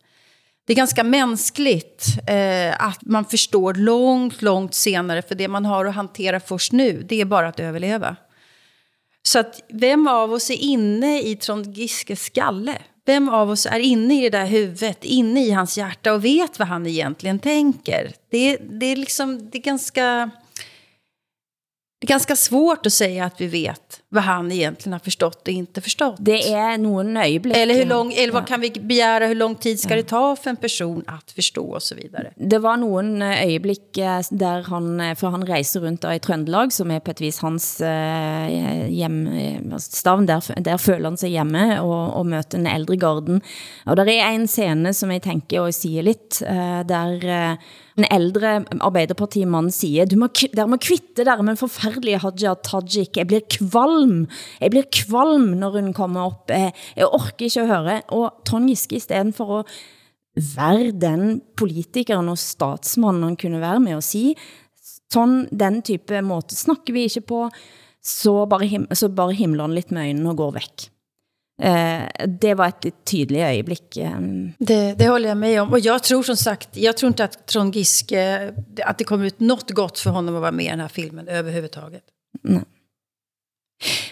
det 0.67 0.73
är 0.73 0.77
ganska 0.77 1.03
mänskligt 1.03 2.05
eh, 2.27 2.87
att 2.87 3.01
man 3.01 3.25
förstår 3.25 3.73
långt, 3.73 4.41
långt 4.41 4.73
senare, 4.73 5.21
för 5.21 5.35
det 5.35 5.47
man 5.47 5.65
har 5.65 5.85
att 5.85 5.95
hantera 5.95 6.39
först 6.39 6.71
nu, 6.71 7.05
det 7.09 7.21
är 7.21 7.25
bara 7.25 7.47
att 7.47 7.59
överleva. 7.59 8.15
Så 9.27 9.39
att 9.39 9.61
vem 9.67 10.07
av 10.07 10.33
oss 10.33 10.49
är 10.49 10.63
inne 10.63 11.21
i 11.21 11.35
Trond 11.35 11.77
Giskes 11.77 12.23
skalle? 12.23 12.77
Vem 13.05 13.29
av 13.29 13.49
oss 13.49 13.65
är 13.65 13.79
inne 13.79 14.19
i 14.19 14.29
det 14.29 14.37
där 14.37 14.45
huvudet, 14.45 15.03
inne 15.03 15.45
i 15.45 15.51
hans 15.51 15.77
hjärta 15.77 16.13
och 16.13 16.25
vet 16.25 16.59
vad 16.59 16.67
han 16.67 16.87
egentligen 16.87 17.39
tänker? 17.39 18.13
Det, 18.29 18.57
det 18.57 18.85
är 18.85 18.95
liksom, 18.95 19.49
det 19.49 19.57
är 19.57 19.61
ganska 19.61 20.29
det 21.99 22.05
är 22.05 22.07
ganska 22.07 22.35
svårt 22.35 22.85
att 22.85 22.93
säga 22.93 23.25
att 23.25 23.41
vi 23.41 23.47
vet 23.47 24.01
vad 24.09 24.23
han 24.23 24.51
egentligen 24.51 24.93
har 24.93 24.99
förstått 24.99 25.41
och 25.41 25.53
inte 25.53 25.81
förstått. 25.81 26.15
Det 26.19 26.53
är 26.53 26.77
nog 26.77 26.99
en 26.99 27.17
ögonblick. 27.17 27.57
Eller, 27.57 27.75
hur 27.75 27.85
lång, 27.85 28.13
eller 28.13 28.33
vad 28.33 28.47
kan 28.47 28.61
vi 28.61 28.71
begära, 28.71 29.27
hur 29.27 29.35
lång 29.35 29.55
tid 29.55 29.79
ska 29.79 29.95
det 29.95 30.03
ta 30.03 30.35
för 30.35 30.49
en 30.49 30.55
person 30.55 31.03
att 31.07 31.31
förstå 31.31 31.65
och 31.65 31.83
så 31.83 31.95
vidare? 31.95 32.33
Det 32.35 32.59
var 32.59 32.77
någon 32.77 33.21
ögonblick 33.21 33.97
eh, 33.97 34.21
där 34.31 34.63
han, 34.63 34.99
eh, 34.99 35.15
för 35.15 35.27
han 35.27 35.47
reser 35.47 35.79
runt 35.79 36.03
i 36.03 36.19
Trøndelag, 36.19 36.73
som 36.73 36.91
är 36.91 36.99
på 36.99 37.11
ett 37.11 37.21
vis 37.21 37.39
hans 37.39 37.81
eh, 37.81 38.89
hjem, 38.89 39.29
stavn, 39.77 40.25
där, 40.25 40.61
där 40.61 40.77
føler 40.77 41.03
han 41.03 41.17
sig 41.17 41.35
hemma 41.35 41.81
och, 41.81 42.19
och 42.19 42.25
möter 42.25 42.57
den 42.57 42.67
äldre 42.67 42.95
garden. 42.95 43.41
Och 43.85 43.95
där 43.95 44.07
är 44.07 44.25
en 44.25 44.47
scene 44.47 44.93
som 44.93 45.11
jag 45.11 45.21
tänker 45.21 45.61
och 45.61 45.75
säger 45.75 46.03
lite, 46.03 46.45
där 46.87 47.57
en 47.97 48.05
ældre 48.11 48.65
Arbeiderpartimann 48.81 49.71
siger, 49.71 50.05
du 50.05 50.17
må, 50.21 50.27
der 50.55 50.65
må 50.69 50.77
kvitte 50.77 51.25
der 51.25 51.41
med 51.41 51.55
en 51.55 51.57
forfærdelig 51.57 52.19
Haja 52.21 52.53
Tajik. 52.63 53.17
Jeg 53.17 53.27
blir 53.27 53.41
kvalm. 53.49 54.27
Jeg 54.61 54.71
blir 54.71 54.85
kvalm, 54.93 55.55
når 55.57 55.79
hun 55.79 55.93
kommer 55.93 56.21
op. 56.29 56.51
Jeg, 56.53 56.73
jeg 56.95 57.07
orker 57.07 57.47
ikke 57.49 57.61
at 57.61 57.67
høre. 57.67 58.01
Og 58.07 58.33
Trond 58.45 58.69
Giske, 58.69 58.95
i 58.95 58.99
stedet 58.99 59.35
for 59.35 59.59
at 59.59 59.65
være 60.37 60.91
den 60.91 61.41
politikeren 61.57 62.29
og 62.29 62.37
statsmannen 62.37 63.23
han 63.23 63.37
kunne 63.41 63.61
være 63.61 63.79
med 63.79 63.97
at 63.97 64.03
sige, 64.03 64.35
sådan 65.09 65.47
den 65.49 65.81
type 65.81 66.21
måte 66.21 66.55
snakker 66.55 66.93
vi 66.93 67.07
ikke 67.07 67.21
på, 67.21 67.49
så 68.03 68.45
bare, 68.45 68.67
him 68.67 68.87
så 68.93 69.09
bare 69.09 69.33
himler 69.33 69.63
han 69.63 69.73
lidt 69.73 69.91
med 69.91 70.01
øjnene 70.01 70.29
og 70.29 70.37
går 70.37 70.51
væk. 70.51 70.96
Eh, 71.61 72.25
det 72.27 72.53
var 72.53 72.67
ett 72.67 73.05
tydligt 73.05 73.41
ögonblick. 73.41 73.97
Eh. 73.97 74.19
Det, 74.57 74.93
det 74.93 75.07
håller 75.07 75.29
jag 75.29 75.37
med 75.37 75.61
om. 75.61 75.71
Och 75.71 75.79
jag 75.79 76.03
tror 76.03 76.23
som 76.23 76.37
sagt, 76.37 76.69
jag 76.77 76.97
tror 76.97 77.07
inte 77.07 77.23
att 77.23 77.47
Trond 77.47 77.75
Giske, 77.75 78.53
att 78.85 78.97
det 78.97 79.03
kommer 79.03 79.25
ut 79.25 79.39
något 79.39 79.71
gott 79.71 79.99
för 79.99 80.09
honom 80.09 80.35
att 80.35 80.41
vara 80.41 80.51
med 80.51 80.65
i 80.65 80.69
den 80.69 80.79
här 80.79 80.87
filmen 80.87 81.27
överhuvudtaget. 81.27 82.03
Nej. 82.41 82.63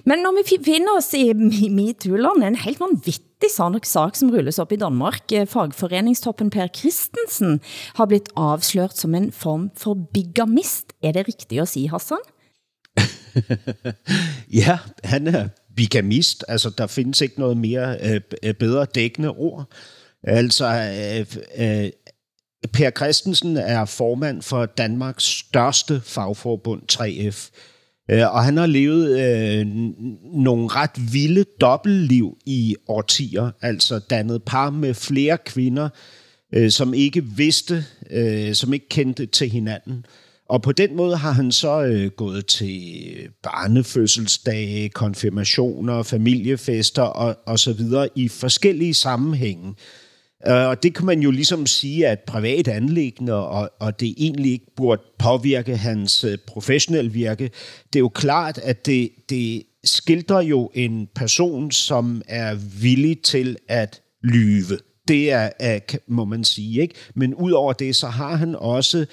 Men 0.03 0.23
når 0.23 0.35
vi 0.37 0.63
finner 0.63 0.97
oss 0.97 1.13
i 1.13 1.33
MeToo-land, 1.69 2.43
en 2.43 2.55
helt 2.55 2.79
vanvittig 2.79 3.51
sak 3.83 4.15
som 4.15 4.31
rulles 4.31 4.59
op 4.59 4.71
i 4.71 4.77
Danmark. 4.77 5.31
Eh, 5.31 5.45
fagforeningstoppen 5.45 6.49
Per 6.49 6.67
Christensen 6.67 7.59
har 7.93 8.05
blivit 8.05 8.29
avslørt 8.35 8.97
som 8.97 9.15
en 9.15 9.31
form 9.31 9.69
for 9.75 9.95
bigamist. 10.13 10.93
Er 11.01 11.11
det 11.11 11.27
rigtigt 11.27 11.61
at 11.61 11.69
sige, 11.69 11.89
Hassan? 11.89 12.21
ja, 14.63 14.77
han 15.03 15.27
er 15.27 15.49
bigamist. 15.75 16.45
Altså, 16.47 16.69
der 16.69 16.87
findes 16.87 17.21
ikke 17.21 17.39
noget 17.39 17.57
mere 17.57 17.97
øh, 18.03 18.21
øh, 18.43 18.53
bedre 18.53 18.85
dækkende 18.95 19.29
ord. 19.29 19.71
Altså, 20.23 20.65
øh, 20.67 21.25
øh, 21.83 21.89
Per 22.73 22.89
Christensen 22.89 23.57
er 23.57 23.85
formand 23.85 24.41
for 24.41 24.65
Danmarks 24.65 25.23
største 25.23 26.01
fagforbund, 26.03 26.81
3F. 26.91 27.49
Øh, 28.11 28.33
og 28.33 28.43
han 28.43 28.57
har 28.57 28.65
levet 28.65 29.19
øh, 29.19 29.67
nogle 30.33 30.67
ret 30.67 31.13
vilde 31.13 31.45
dobbeltliv 31.61 32.37
i 32.45 32.75
årtier, 32.87 33.51
altså 33.61 33.99
dannet 33.99 34.43
par 34.43 34.69
med 34.69 34.93
flere 34.93 35.37
kvinder, 35.45 35.89
øh, 36.53 36.71
som 36.71 36.93
ikke 36.93 37.23
vidste, 37.23 37.85
øh, 38.09 38.53
som 38.53 38.73
ikke 38.73 38.89
kendte 38.89 39.25
til 39.25 39.49
hinanden. 39.49 40.05
Og 40.49 40.61
på 40.61 40.71
den 40.71 40.95
måde 40.95 41.17
har 41.17 41.31
han 41.31 41.51
så 41.51 41.83
øh, 41.83 42.11
gået 42.11 42.45
til 42.45 43.15
barnefødselsdage, 43.43 44.89
konfirmationer, 44.89 46.03
familiefester 46.03 47.01
og, 47.01 47.37
og 47.45 47.59
så 47.59 47.73
videre 47.73 48.09
i 48.15 48.27
forskellige 48.27 48.93
sammenhænge. 48.93 49.75
Øh, 50.47 50.67
og 50.67 50.83
det 50.83 50.95
kan 50.95 51.05
man 51.05 51.19
jo 51.19 51.31
ligesom 51.31 51.65
sige 51.65 52.07
at 52.07 52.19
privat 52.19 52.67
anlæggende, 52.67 53.33
og, 53.33 53.69
og 53.79 53.99
det 53.99 54.13
egentlig 54.17 54.51
ikke 54.51 54.75
burde 54.75 55.01
påvirke 55.19 55.77
hans 55.77 56.23
øh, 56.23 56.37
professionelle 56.47 57.11
virke. 57.11 57.51
Det 57.93 57.99
er 57.99 58.03
jo 58.03 58.09
klart, 58.09 58.57
at 58.57 58.85
det, 58.85 59.09
det 59.29 59.63
skildrer 59.83 60.41
jo 60.41 60.71
en 60.73 61.07
person, 61.15 61.71
som 61.71 62.21
er 62.27 62.55
villig 62.81 63.21
til 63.21 63.57
at 63.67 64.01
lyve. 64.23 64.77
Det 65.07 65.31
er, 65.31 65.45
øh, 65.45 65.51
er 65.59 65.97
må 66.07 66.25
man 66.25 66.43
sige, 66.43 66.81
ikke? 66.81 66.95
Men 67.15 67.35
udover 67.35 67.73
det, 67.73 67.95
så 67.95 68.07
har 68.07 68.35
han 68.35 68.55
også 68.55 68.97
øh, 68.97 69.05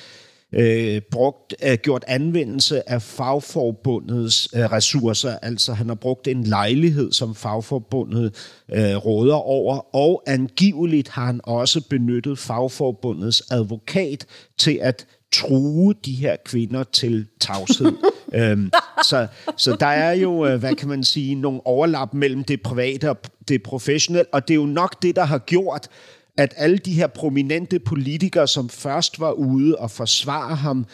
brugt, 1.10 1.54
øh, 1.62 1.78
gjort 1.82 2.04
anvendelse 2.06 2.90
af 2.90 3.02
fagforbundets 3.02 4.48
øh, 4.54 4.72
ressourcer. 4.72 5.38
Altså 5.42 5.72
han 5.72 5.88
har 5.88 5.94
brugt 5.94 6.28
en 6.28 6.44
lejlighed, 6.44 7.12
som 7.12 7.34
fagforbundet 7.34 8.34
øh, 8.72 8.96
råder 8.96 9.34
over, 9.34 9.96
og 9.96 10.22
angiveligt 10.26 11.08
har 11.08 11.26
han 11.26 11.40
også 11.44 11.88
benyttet 11.88 12.38
fagforbundets 12.38 13.42
advokat 13.50 14.26
til 14.58 14.78
at 14.82 15.06
true 15.32 15.94
de 16.04 16.12
her 16.12 16.36
kvinder 16.44 16.84
til 16.84 17.26
tavshed. 17.40 17.92
øhm, 18.34 18.70
så, 19.04 19.26
så 19.56 19.76
der 19.80 19.86
er 19.86 20.12
jo, 20.12 20.46
øh, 20.46 20.58
hvad 20.58 20.74
kan 20.74 20.88
man 20.88 21.04
sige, 21.04 21.34
nogle 21.34 21.60
overlap 21.66 22.14
mellem 22.14 22.44
det 22.44 22.62
private 22.62 23.10
og 23.10 23.16
det 23.48 23.62
professionelle, 23.62 24.34
og 24.34 24.48
det 24.48 24.54
er 24.54 24.58
jo 24.58 24.66
nok 24.66 25.02
det, 25.02 25.16
der 25.16 25.24
har 25.24 25.38
gjort, 25.38 25.88
at 26.38 26.54
alle 26.56 26.78
de 26.78 26.92
her 26.92 27.06
prominente 27.06 27.78
politikere, 27.78 28.48
som 28.48 28.68
først 28.68 29.20
var 29.20 29.32
ude 29.32 29.76
og 29.76 29.90
forsvare 29.90 30.56
ham, 30.56 30.86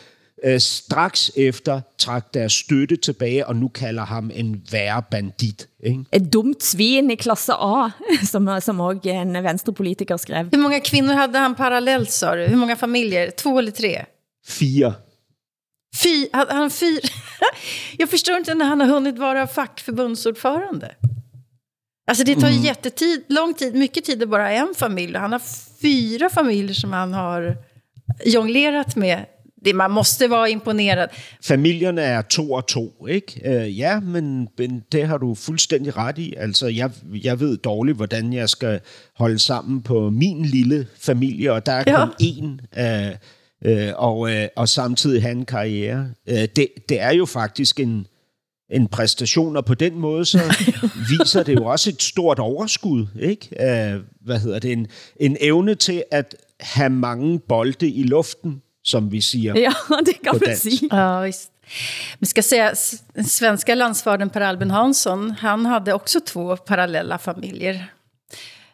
øh, 0.45 0.61
straks 0.61 1.31
efter 1.37 1.81
trak 1.99 2.35
deres 2.35 2.53
støtte 2.53 2.97
tilbage, 2.97 3.47
og 3.47 3.57
nu 3.57 3.69
kalder 3.69 4.05
ham 4.05 4.31
en 4.35 4.63
værre 4.73 5.03
bandit. 5.11 5.69
Ikke? 5.85 6.05
Et 6.13 6.33
dumt 6.33 6.63
svin 6.63 7.11
i 7.11 7.15
klasse 7.15 7.53
A, 7.53 7.89
som, 8.33 8.61
som 8.61 8.81
også 8.81 9.03
en 9.05 9.45
venstrepolitiker 9.45 10.17
skrev. 10.17 10.49
Hur 10.53 10.63
många 10.63 10.79
kvinnor 10.79 11.15
hade 11.15 11.39
han 11.39 11.55
parallellt, 11.55 12.13
sa 12.13 12.35
du? 12.37 12.47
Hur 12.47 12.57
många 12.57 12.77
familjer? 12.77 13.31
Två 13.31 13.59
eller 13.59 13.73
tre? 13.73 14.05
Fire. 14.47 14.95
Fy, 15.97 16.27
han, 16.33 16.47
han 16.51 16.71
fyr. 16.81 17.01
Jag 17.99 18.11
förstår 18.11 18.37
inte 18.37 18.55
när 18.55 18.65
han 18.65 18.81
har 18.81 18.87
hunnit 18.87 19.19
vara 19.19 19.47
fackförbundsordförande. 19.47 20.95
Alltså 22.09 22.25
det 22.25 22.35
tar 22.35 22.49
mm. 22.49 22.63
jättetid, 22.63 23.25
lång 23.29 23.55
tid, 23.55 23.75
mycket 23.75 24.05
tid 24.05 24.23
att 24.23 24.29
bara 24.29 24.43
ha 24.43 24.51
en 24.51 24.75
familj. 24.77 25.17
Han 25.17 25.33
har 25.33 25.43
fyra 25.83 26.31
familjer 26.31 26.75
som 26.75 26.93
han 26.93 27.13
har 27.13 27.57
jonglerat 28.25 28.97
med. 28.97 29.27
Det, 29.65 29.75
man 29.75 29.91
måste 29.91 30.29
vara 30.29 30.49
imponerad. 30.49 31.09
Familierne 31.43 32.03
er 32.03 32.23
to 32.23 32.53
og 32.53 32.67
to, 32.67 33.07
ikke? 33.09 33.41
Uh, 33.45 33.79
ja, 33.79 34.01
men, 34.01 34.49
men 34.59 34.83
det 34.93 35.07
har 35.07 35.19
du 35.19 35.35
fuldstændig 35.35 35.97
ret 35.97 36.19
i. 36.19 36.35
Altså, 36.37 36.69
jeg, 36.69 36.91
jeg 37.25 37.41
ved 37.41 37.57
dårligt, 37.57 37.97
hvordan 37.97 38.33
jeg 38.33 38.49
skal 38.49 38.81
holde 39.17 39.39
sammen 39.39 39.83
på 39.83 40.11
min 40.11 40.45
lille 40.45 40.87
familie, 41.01 41.53
og 41.53 41.67
der 41.67 41.73
er 41.73 41.85
ja. 41.87 42.07
kun 42.07 42.15
én. 42.23 42.81
Uh, 42.81 43.71
uh, 43.71 43.93
og, 43.97 44.19
uh, 44.19 44.47
og 44.57 44.69
samtidig 44.69 45.23
have 45.23 45.33
en 45.33 45.45
karriere. 45.45 46.11
Uh, 46.31 46.35
det, 46.35 46.69
det 46.89 47.01
er 47.01 47.15
jo 47.15 47.27
faktisk 47.27 47.81
en 47.81 48.07
en 48.71 48.89
præstation, 48.89 49.57
og 49.57 49.65
på 49.65 49.75
den 49.75 49.99
måde 49.99 50.25
så 50.25 50.39
viser 51.11 51.43
det 51.43 51.55
jo 51.55 51.65
også 51.65 51.91
et 51.91 52.03
stort 52.03 52.39
overskud, 52.39 53.07
ikke? 53.21 53.49
Uh, 53.51 54.03
hvad 54.27 54.39
hedder 54.39 54.59
det? 54.59 54.73
En, 54.73 54.87
en 55.21 55.37
evne 55.41 55.75
til 55.75 56.05
at 56.11 56.37
have 56.61 56.91
mange 56.91 57.39
bolde 57.39 57.89
i 57.91 58.03
luften, 58.03 58.63
som 58.85 59.13
vi 59.13 59.21
siger 59.21 59.59
Ja, 59.59 59.73
det 60.07 60.23
kan 60.23 60.41
man 60.47 60.57
sige. 60.57 60.89
Ja, 60.93 61.21
visst. 61.21 61.51
Men 62.19 62.27
ska 62.27 62.43
säga, 62.43 62.75
svenska 63.27 63.75
landsfadern 63.75 64.31
Per 64.31 64.41
Albin 64.41 64.71
Hansson, 64.71 65.31
han 65.31 65.67
hade 65.67 65.93
också 65.93 66.21
två 66.21 66.57
parallella 66.57 67.19
familjer. 67.19 67.85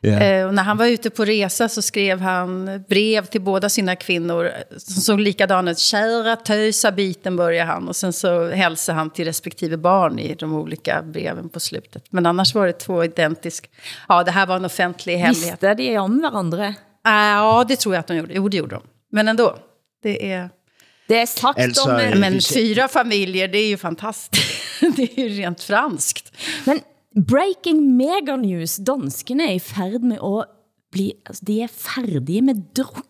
Yeah. 0.05 0.47
Och 0.47 0.55
när 0.55 0.63
han 0.63 0.77
var 0.77 0.87
ute 0.87 1.11
på 1.11 1.25
resa 1.25 1.69
så 1.69 1.83
skrev 1.83 2.21
han 2.21 2.85
brev 2.89 3.27
till 3.27 3.41
båda 3.41 3.69
sina 3.69 3.97
kvinnor 3.97 4.51
som 4.77 5.03
såg 5.03 5.21
likadana 5.21 5.71
ut. 5.71 5.79
Kära 5.79 6.37
töjsa 6.37 6.93
biten 6.93 7.37
börjar 7.37 7.65
han 7.65 7.89
och 7.89 7.97
sen 7.97 8.13
så 8.13 8.51
hälsade 8.51 8.99
han 8.99 9.11
till 9.11 9.25
respektive 9.25 9.77
barn 9.77 10.19
i 10.19 10.35
de 10.35 10.55
olika 10.55 11.03
breven 11.03 11.49
på 11.49 11.61
slutet. 11.61 12.05
Men 12.11 12.27
annars 12.27 12.55
var 12.55 12.67
det 12.67 12.73
två 12.73 13.05
identiska. 13.05 13.69
Ja, 14.09 14.25
det 14.25 14.31
här 14.31 14.47
var 14.47 14.57
en 14.57 14.65
offentlig 14.65 15.17
hemlighet. 15.17 15.55
Visste 15.55 15.75
de 15.75 15.99
om 15.99 16.21
varandra? 16.21 16.75
Ja, 17.05 17.65
det 17.69 17.77
tror 17.77 17.95
jag 17.95 18.01
att 18.01 18.07
de 18.07 18.17
gjorde. 18.17 18.35
Jo, 18.35 18.49
det 18.49 18.57
gjorde 18.57 18.75
de. 18.75 18.83
Men 19.13 19.29
ändå, 19.29 19.59
det 20.03 20.33
är... 20.33 20.51
Det 21.09 21.21
är 21.21 21.27
sagt 21.27 21.61
alltså, 21.61 21.91
om... 21.91 22.21
Men 22.21 22.41
fyra 22.41 22.89
familjer, 22.89 23.49
det 23.49 23.59
är 23.59 23.69
ju 23.69 23.77
fantastiskt. 23.77 24.81
det 24.97 25.19
är 25.19 25.19
ju 25.19 25.29
rent 25.29 25.63
franskt. 25.63 26.33
Men 26.65 26.81
breaking 27.15 27.97
mega 27.97 28.37
news. 28.37 28.81
Danskene 28.87 29.49
er 29.49 29.53
i 29.53 29.59
færd 29.59 30.01
med 30.01 30.19
at 30.23 30.47
bli... 30.93 31.13
Altså, 31.27 31.43
de 31.47 31.61
er 31.63 31.67
færdige 31.67 32.43
med 32.43 32.55
druk. 32.77 33.05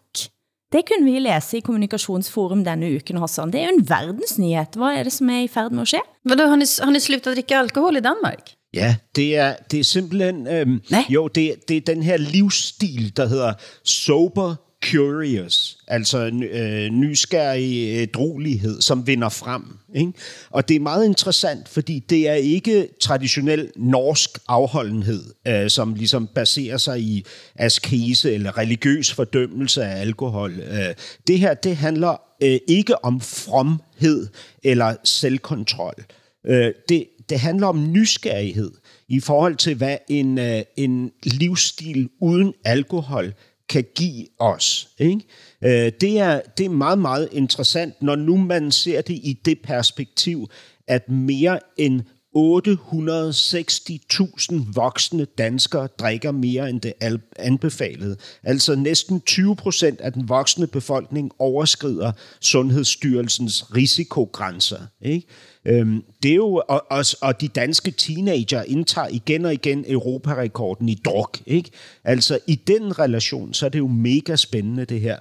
Det 0.72 0.82
kunne 0.88 1.12
vi 1.12 1.18
læse 1.18 1.56
i 1.56 1.60
Kommunikationsforum 1.60 2.64
denne 2.64 2.96
uken, 2.96 3.18
Hassan. 3.22 3.52
Det 3.52 3.60
er 3.60 3.68
jo 3.68 3.76
en 3.78 3.88
verdensnyhed. 3.88 4.76
Hvad 4.76 4.98
er 4.98 5.02
det, 5.02 5.12
som 5.12 5.30
er 5.30 5.40
i 5.40 5.48
færd 5.48 5.70
med 5.70 5.82
at 5.82 5.88
ske? 5.88 6.00
Vadå, 6.24 6.46
har 6.46 6.56
ni, 6.56 6.64
har 6.82 6.90
ni 6.90 7.00
slutat 7.00 7.26
at 7.26 7.36
drikke 7.36 7.56
alkohol 7.56 7.96
i 7.96 8.00
Danmark? 8.00 8.50
Ja, 8.74 8.96
det 9.16 9.36
er, 9.36 9.56
det 9.70 9.80
er 9.80 9.84
simpelthen... 9.84 10.46
Øhm, 10.46 10.80
jo, 11.08 11.28
det, 11.28 11.68
det 11.68 11.76
er 11.76 11.80
den 11.80 12.02
her 12.02 12.16
livsstil, 12.16 13.16
der 13.16 13.26
hedder 13.26 13.52
sober 13.84 14.54
curious, 14.90 15.78
altså 15.88 16.18
øh, 16.52 16.90
nysgerrig 16.90 18.00
øh, 18.00 18.08
drolighed, 18.08 18.80
som 18.80 19.06
vinder 19.06 19.28
frem. 19.28 19.62
Ikke? 19.94 20.12
Og 20.50 20.68
det 20.68 20.74
er 20.76 20.80
meget 20.80 21.04
interessant, 21.04 21.68
fordi 21.68 21.98
det 21.98 22.28
er 22.28 22.34
ikke 22.34 22.88
traditionel 23.00 23.70
norsk 23.76 24.30
afholdenhed, 24.48 25.24
øh, 25.48 25.70
som 25.70 25.94
ligesom 25.94 26.26
baserer 26.26 26.76
sig 26.76 27.00
i 27.00 27.24
askese 27.54 28.34
eller 28.34 28.58
religiøs 28.58 29.12
fordømmelse 29.12 29.84
af 29.84 30.00
alkohol. 30.00 30.52
Øh, 30.52 30.94
det 31.26 31.38
her, 31.38 31.54
det 31.54 31.76
handler 31.76 32.20
øh, 32.42 32.58
ikke 32.68 33.04
om 33.04 33.20
fromhed 33.20 34.26
eller 34.64 34.94
selvkontrol. 35.04 36.04
Øh, 36.46 36.72
det, 36.88 37.06
det 37.28 37.40
handler 37.40 37.66
om 37.66 37.92
nysgerrighed 37.92 38.70
i 39.08 39.20
forhold 39.20 39.56
til, 39.56 39.74
hvad 39.74 39.96
en, 40.08 40.38
øh, 40.38 40.62
en 40.76 41.10
livsstil 41.24 42.08
uden 42.20 42.52
alkohol 42.64 43.34
kan 43.68 43.84
give 43.94 44.26
os. 44.38 44.88
Ikke? 44.98 45.20
Øh, 45.64 45.92
det, 46.00 46.18
er, 46.18 46.40
det 46.58 46.66
er 46.66 46.70
meget, 46.70 46.98
meget 46.98 47.28
interessant, 47.32 48.02
når 48.02 48.16
nu 48.16 48.36
man 48.36 48.70
ser 48.70 49.00
det 49.00 49.14
i 49.14 49.40
det 49.44 49.58
perspektiv, 49.62 50.50
at 50.86 51.08
mere 51.08 51.60
end 51.76 52.02
860.000 52.36 54.64
voksne 54.74 55.24
danskere 55.24 55.86
drikker 55.86 56.32
mere 56.32 56.70
end 56.70 56.80
det 56.80 56.92
anbefalede. 57.36 58.16
Altså 58.42 58.74
næsten 58.74 59.20
20 59.20 59.56
procent 59.56 60.00
af 60.00 60.12
den 60.12 60.28
voksne 60.28 60.66
befolkning 60.66 61.30
overskrider 61.38 62.12
Sundhedsstyrelsens 62.40 63.76
risikogrænser. 63.76 64.80
Ikke? 65.02 65.26
Øhm, 65.66 66.04
det 66.22 66.30
er 66.30 66.34
jo, 66.34 66.62
og, 66.68 66.86
og, 66.90 67.04
og 67.20 67.40
de 67.40 67.48
danske 67.48 67.90
teenager 67.90 68.62
indtager 68.62 69.08
igen 69.10 69.44
og 69.44 69.54
igen 69.54 69.84
Europarekorden 69.88 70.88
i 70.88 70.94
druk. 71.04 71.38
Ikke? 71.46 71.70
Altså 72.04 72.38
i 72.46 72.54
den 72.54 72.98
relation, 72.98 73.54
så 73.54 73.66
er 73.66 73.70
det 73.70 73.78
jo 73.78 73.88
mega 73.88 74.36
spændende 74.36 74.84
det 74.84 75.00
her. 75.00 75.16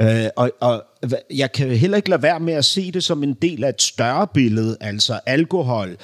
Øh, 0.00 0.26
og, 0.36 0.50
og 0.60 0.84
jeg 1.34 1.52
kan 1.52 1.70
heller 1.70 1.96
ikke 1.96 2.10
lade 2.10 2.22
være 2.22 2.40
med 2.40 2.54
at 2.54 2.64
se 2.64 2.92
det 2.92 3.04
som 3.04 3.22
en 3.22 3.34
del 3.34 3.64
af 3.64 3.68
et 3.68 3.82
større 3.82 4.26
billede, 4.34 4.76
altså 4.80 5.20
alkohol. 5.26 5.96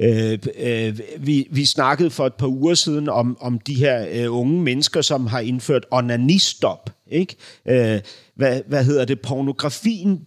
Øh, 0.00 0.38
øh, 0.58 1.00
vi, 1.18 1.48
vi 1.50 1.64
snakkede 1.64 2.10
for 2.10 2.26
et 2.26 2.34
par 2.34 2.46
uger 2.46 2.74
siden 2.74 3.08
om, 3.08 3.38
om 3.40 3.58
de 3.58 3.74
her 3.74 4.06
øh, 4.12 4.36
unge 4.36 4.62
mennesker, 4.62 5.00
som 5.00 5.26
har 5.26 5.40
indført 5.40 5.86
onanistop. 5.90 6.90
Ikke? 7.10 7.36
Øh, 7.68 8.00
hvad, 8.34 8.60
hvad 8.66 8.84
hedder 8.84 9.04
det? 9.04 9.20
Pornografien 9.20 10.26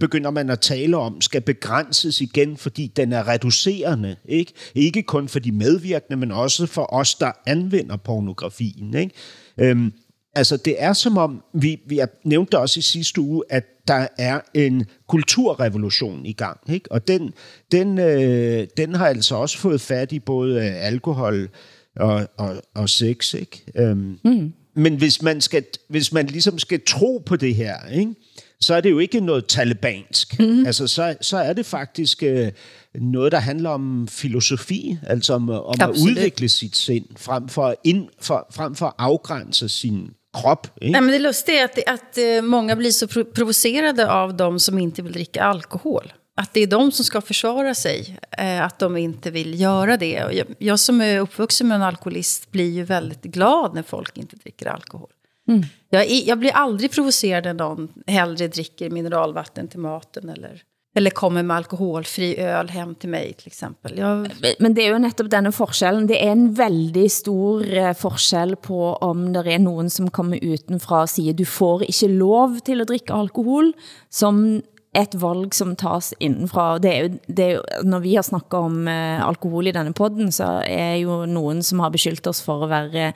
begynder 0.00 0.30
man 0.30 0.50
at 0.50 0.60
tale 0.60 0.96
om, 0.96 1.20
skal 1.20 1.40
begrænses 1.40 2.20
igen, 2.20 2.56
fordi 2.56 2.92
den 2.96 3.12
er 3.12 3.28
reducerende. 3.28 4.16
Ikke, 4.24 4.52
ikke 4.74 5.02
kun 5.02 5.28
for 5.28 5.38
de 5.38 5.52
medvirkende, 5.52 6.16
men 6.16 6.32
også 6.32 6.66
for 6.66 6.94
os, 6.94 7.14
der 7.14 7.32
anvender 7.46 7.96
pornografien. 7.96 8.94
Ikke? 8.94 9.14
Øhm, 9.58 9.92
altså, 10.34 10.56
det 10.56 10.74
er 10.78 10.92
som 10.92 11.18
om, 11.18 11.42
vi, 11.54 11.80
vi 11.86 12.00
nævnte 12.24 12.58
også 12.58 12.78
i 12.78 12.82
sidste 12.82 13.20
uge, 13.20 13.42
at 13.50 13.64
der 13.88 14.06
er 14.18 14.40
en 14.54 14.86
kulturrevolution 15.08 16.26
i 16.26 16.32
gang. 16.32 16.60
Ikke? 16.68 16.92
Og 16.92 17.08
den, 17.08 17.32
den, 17.72 17.98
øh, 17.98 18.66
den 18.76 18.94
har 18.94 19.06
altså 19.06 19.34
også 19.34 19.58
fået 19.58 19.80
fat 19.80 20.12
i 20.12 20.18
både 20.18 20.62
alkohol 20.62 21.48
og, 21.96 22.28
og, 22.36 22.62
og 22.74 22.88
sex. 22.88 23.34
Ikke? 23.34 23.64
Øhm, 23.76 24.18
mm. 24.24 24.52
Men 24.74 24.96
hvis 24.96 25.22
man, 25.22 25.40
skal, 25.40 25.64
hvis 25.88 26.12
man 26.12 26.26
ligesom 26.26 26.58
skal 26.58 26.80
tro 26.86 27.22
på 27.26 27.36
det 27.36 27.54
her, 27.54 27.88
ikke? 27.92 28.14
Så 28.60 28.74
er 28.74 28.80
det 28.80 28.90
jo 28.90 28.98
ikke 28.98 29.20
noget 29.20 29.46
talibansk. 29.46 30.38
Mm. 30.38 30.66
Altså, 30.66 30.86
så, 30.86 31.16
så 31.20 31.36
er 31.36 31.52
det 31.52 31.66
faktisk 31.66 32.22
øh, 32.22 32.52
noget, 32.94 33.32
der 33.32 33.38
handler 33.38 33.70
om 33.70 34.08
filosofi, 34.08 34.98
altså 35.06 35.34
om, 35.34 35.50
om 35.50 35.74
at 35.80 35.88
udvikle 35.88 36.48
sit 36.48 36.76
sind, 36.76 37.04
frem 37.16 37.48
for, 37.48 37.74
ind, 37.84 38.08
for, 38.20 38.46
frem 38.50 38.74
for 38.74 38.86
at 38.86 38.94
afgrænse 38.98 39.68
sin 39.68 40.10
krop. 40.34 40.66
Ikke? 40.82 40.92
Nej, 40.92 41.00
men 41.00 41.12
det 41.12 41.20
lustiga 41.20 41.60
är 41.60 41.64
att, 41.64 41.78
att 41.86 42.18
uh, 42.18 42.44
många 42.44 42.76
blir 42.76 42.90
så 42.90 43.24
provocerade 43.24 44.10
av 44.10 44.36
de 44.36 44.60
som 44.60 44.78
inte 44.78 45.02
vill 45.02 45.12
dricka 45.12 45.42
alkohol. 45.42 46.12
Att 46.36 46.54
det 46.54 46.60
är 46.60 46.66
de 46.66 46.92
som 46.92 47.04
ska 47.04 47.20
försvara 47.20 47.74
sig, 47.74 48.18
uh, 48.40 48.62
att 48.62 48.78
de 48.78 48.96
inte 48.96 49.30
vill 49.30 49.60
göra 49.60 49.96
det. 49.96 50.24
Och 50.24 50.34
jag, 50.34 50.46
jag 50.58 50.80
som 50.80 51.00
är 51.00 51.20
uppvuxen 51.20 51.68
med 51.68 51.74
en 51.74 51.82
alkoholist 51.82 52.50
blir 52.50 52.70
ju 52.70 52.84
väldigt 52.84 53.22
glad 53.22 53.74
när 53.74 53.82
folk 53.82 54.18
inte 54.18 54.36
dricker 54.36 54.66
alkohol. 54.66 55.10
Mm. 55.48 55.64
Jag, 55.90 56.10
jag 56.10 56.38
blir 56.38 56.50
aldrig 56.50 56.90
provocerad 56.90 57.44
när 57.44 57.54
någon 57.54 57.88
hellre 58.06 58.48
dricker 58.48 58.90
mineralvatten 58.90 59.68
till 59.68 59.80
maten 59.80 60.28
eller 60.28 60.62
eller 60.96 61.10
kommer 61.10 61.42
med 61.42 61.56
alkoholfri 61.56 62.32
öl 62.42 62.70
hem 62.74 62.94
til 62.98 63.10
mig, 63.12 63.34
til 63.38 63.52
eksempel. 63.52 63.98
Jeg... 64.00 64.54
Men 64.58 64.74
det 64.74 64.82
er 64.84 64.94
jo 64.94 65.02
netop 65.02 65.28
denne 65.30 65.52
forskellen. 65.54 66.08
Det 66.10 66.16
er 66.18 66.32
en 66.32 66.48
veldig 66.58 67.04
stor 67.12 67.62
eh, 67.68 67.92
forskel 67.94 68.56
på 68.56 68.96
om 69.04 69.28
der 69.34 69.46
er 69.46 69.62
nogen, 69.62 69.92
som 69.94 70.08
kommer 70.10 70.42
utenfra 70.42 71.04
og 71.04 71.12
siger, 71.12 71.36
du 71.36 71.44
får 71.44 71.86
ikke 71.86 72.10
lov 72.16 72.58
til 72.66 72.82
at 72.82 72.90
drikke 72.90 73.14
alkohol, 73.14 73.70
som 74.10 74.60
et 74.96 75.14
valg 75.20 75.52
som 75.54 75.74
tas 75.76 76.14
indenfra. 76.20 76.78
Det 76.80 76.90
er 76.90 77.02
jo, 77.04 77.08
det 77.28 77.44
er 77.44 77.50
jo, 77.58 77.62
når 77.84 77.98
vi 78.04 78.14
har 78.14 78.24
snakket 78.24 78.54
om 78.58 78.86
uh, 78.88 79.26
alkohol 79.28 79.68
i 79.68 79.74
denne 79.76 79.92
podden, 79.92 80.32
så 80.32 80.62
er 80.64 80.94
jo 81.02 81.26
nogen, 81.26 81.62
som 81.62 81.82
har 81.84 81.92
beskyldt 81.92 82.26
os 82.26 82.42
for 82.42 82.64
at 82.64 82.70
være 82.70 83.12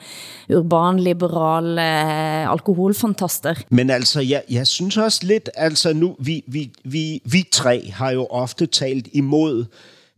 urban, 0.53 0.99
liberal 0.99 1.73
uh, 1.77 2.51
alkoholfantaster. 2.51 3.63
Men 3.69 3.89
altså, 3.89 4.21
jeg, 4.21 4.43
jeg 4.49 4.67
synes 4.67 4.97
også 4.97 5.19
lidt, 5.23 5.49
altså 5.55 5.93
nu, 5.93 6.15
vi, 6.19 6.43
vi, 6.47 6.71
vi, 6.83 7.21
vi 7.25 7.47
tre 7.51 7.89
har 7.93 8.11
jo 8.11 8.27
ofte 8.29 8.65
talt 8.65 9.07
imod 9.13 9.65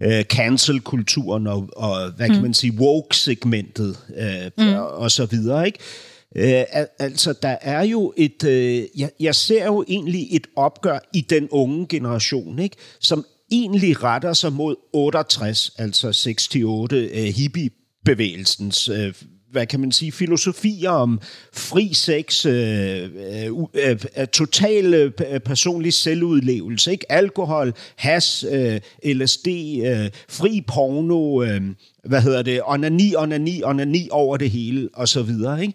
uh, 0.06 0.22
cancel-kulturen 0.22 1.48
og, 1.48 1.70
og, 1.76 2.12
hvad 2.12 2.28
kan 2.28 2.36
mm. 2.36 2.42
man 2.42 2.54
sige, 2.54 2.74
woke-segmentet 2.80 3.98
uh, 4.10 4.66
mm. 4.66 4.74
og, 4.74 4.98
og 4.98 5.12
så 5.12 5.26
videre, 5.26 5.66
ikke? 5.66 5.80
Øh, 6.36 6.64
altså, 7.00 7.34
der 7.42 7.58
er 7.62 7.84
jo 7.84 8.14
et... 8.18 8.44
Øh, 8.44 8.84
jeg, 8.98 9.10
jeg 9.20 9.36
ser 9.36 9.66
jo 9.66 9.86
egentlig 9.88 10.28
et 10.32 10.48
opgør 10.56 11.00
i 11.14 11.22
den 11.22 11.50
unge 11.50 11.88
generation, 11.88 12.60
ikke? 12.60 12.76
som 13.00 13.26
egentlig 13.52 14.04
retter 14.04 14.34
sig 14.34 14.54
mod 14.54 14.76
68, 14.94 15.72
altså 15.78 16.08
68 16.08 16.56
øh, 16.94 17.34
hippiebevægelsens 17.34 18.90
øh, 18.90 19.14
hvad 19.56 19.66
kan 19.66 19.80
man 19.80 19.92
sige, 19.92 20.12
filosofier 20.12 20.90
om 20.90 21.22
fri 21.54 21.94
sex, 21.94 22.46
øh, 22.46 23.04
øh, 23.04 23.52
øh, 23.74 24.00
øh, 24.18 24.28
total 24.28 24.94
øh, 24.94 25.12
øh, 25.32 25.40
personlig 25.40 25.94
selvudlevelse, 25.94 26.92
ikke? 26.92 27.12
alkohol, 27.12 27.74
has, 27.96 28.46
øh, 28.52 28.80
LSD, 29.04 29.48
øh, 29.86 30.10
fri 30.30 30.64
porno, 30.68 31.44
øh, 31.44 31.62
hvad 32.04 32.22
hedder 32.22 32.42
det, 32.42 32.62
onani, 32.66 33.16
onani, 33.16 33.64
onani 33.64 34.08
over 34.12 34.38
det 34.38 34.50
hele, 34.50 34.90
og 34.94 35.08
så 35.08 35.22
videre, 35.22 35.62
ikke? 35.62 35.74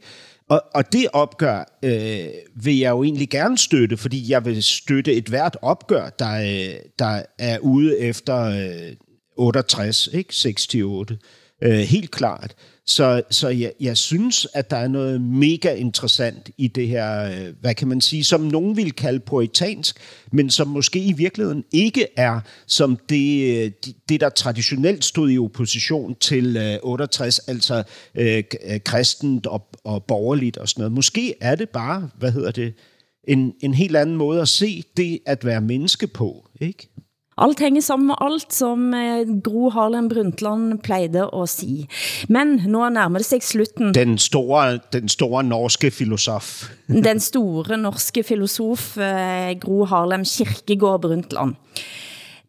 Og, 0.50 0.62
og 0.74 0.92
det 0.92 1.06
opgør 1.12 1.78
øh, 1.84 2.28
vil 2.54 2.78
jeg 2.78 2.90
jo 2.90 3.02
egentlig 3.02 3.30
gerne 3.30 3.58
støtte, 3.58 3.96
fordi 3.96 4.30
jeg 4.30 4.44
vil 4.44 4.62
støtte 4.62 5.12
et 5.12 5.28
hvert 5.28 5.56
opgør, 5.62 6.08
der, 6.08 6.34
øh, 6.40 6.74
der 6.98 7.22
er 7.38 7.58
ude 7.58 7.98
efter 7.98 8.42
øh, 8.44 8.96
68, 9.36 10.06
ikke? 10.12 10.28
68. 10.28 11.18
Øh, 11.62 11.78
helt 11.78 12.10
klart. 12.10 12.54
Så, 12.90 13.22
så 13.30 13.48
jeg, 13.48 13.72
jeg 13.80 13.96
synes, 13.96 14.46
at 14.54 14.70
der 14.70 14.76
er 14.76 14.88
noget 14.88 15.20
mega 15.20 15.74
interessant 15.74 16.50
i 16.58 16.68
det 16.68 16.88
her, 16.88 17.24
øh, 17.24 17.54
hvad 17.60 17.74
kan 17.74 17.88
man 17.88 18.00
sige, 18.00 18.24
som 18.24 18.40
nogen 18.40 18.76
vil 18.76 18.92
kalde 18.92 19.20
poetansk, 19.20 19.98
men 20.32 20.50
som 20.50 20.68
måske 20.68 20.98
i 20.98 21.12
virkeligheden 21.12 21.64
ikke 21.72 22.06
er 22.16 22.40
som 22.66 22.98
det, 23.08 23.56
øh, 23.56 23.72
det 24.08 24.20
der 24.20 24.28
traditionelt 24.28 25.04
stod 25.04 25.30
i 25.30 25.38
opposition 25.38 26.14
til 26.14 26.56
øh, 26.56 26.78
68, 26.82 27.38
altså 27.38 27.82
øh, 28.14 28.44
kristent 28.84 29.46
og, 29.46 29.68
og 29.84 30.04
borgerligt 30.04 30.56
og 30.56 30.68
sådan 30.68 30.80
noget. 30.80 30.92
Måske 30.92 31.34
er 31.40 31.54
det 31.54 31.68
bare, 31.68 32.10
hvad 32.18 32.32
hedder 32.32 32.50
det, 32.50 32.74
en, 33.28 33.52
en 33.60 33.74
helt 33.74 33.96
anden 33.96 34.16
måde 34.16 34.40
at 34.40 34.48
se 34.48 34.84
det 34.96 35.18
at 35.26 35.44
være 35.44 35.60
menneske 35.60 36.06
på, 36.06 36.48
ikke? 36.60 36.88
Alt 37.40 37.60
hænger 37.60 37.80
sammen 37.80 38.06
med 38.10 38.18
alt, 38.20 38.52
som 38.52 38.94
eh, 38.94 39.24
Gro 39.44 39.70
Harlem 39.70 40.08
Brundtland 40.08 40.78
plejede 40.84 41.28
at 41.32 41.48
sige. 41.48 41.88
Men 42.28 42.60
nu 42.66 42.84
nærmer 42.88 43.18
det 43.18 43.26
sig 43.26 43.42
slutten. 43.42 43.94
Den 43.94 44.18
store, 44.18 44.78
den 44.92 45.08
store 45.08 45.44
norske 45.44 45.90
filosof. 45.90 46.68
den 47.08 47.20
store 47.20 47.76
norske 47.76 48.22
filosof 48.22 48.96
eh, 48.98 49.56
Gro 49.60 49.84
Harlem 49.84 50.24
Kirkegård 50.24 51.00
Brundtland. 51.02 51.56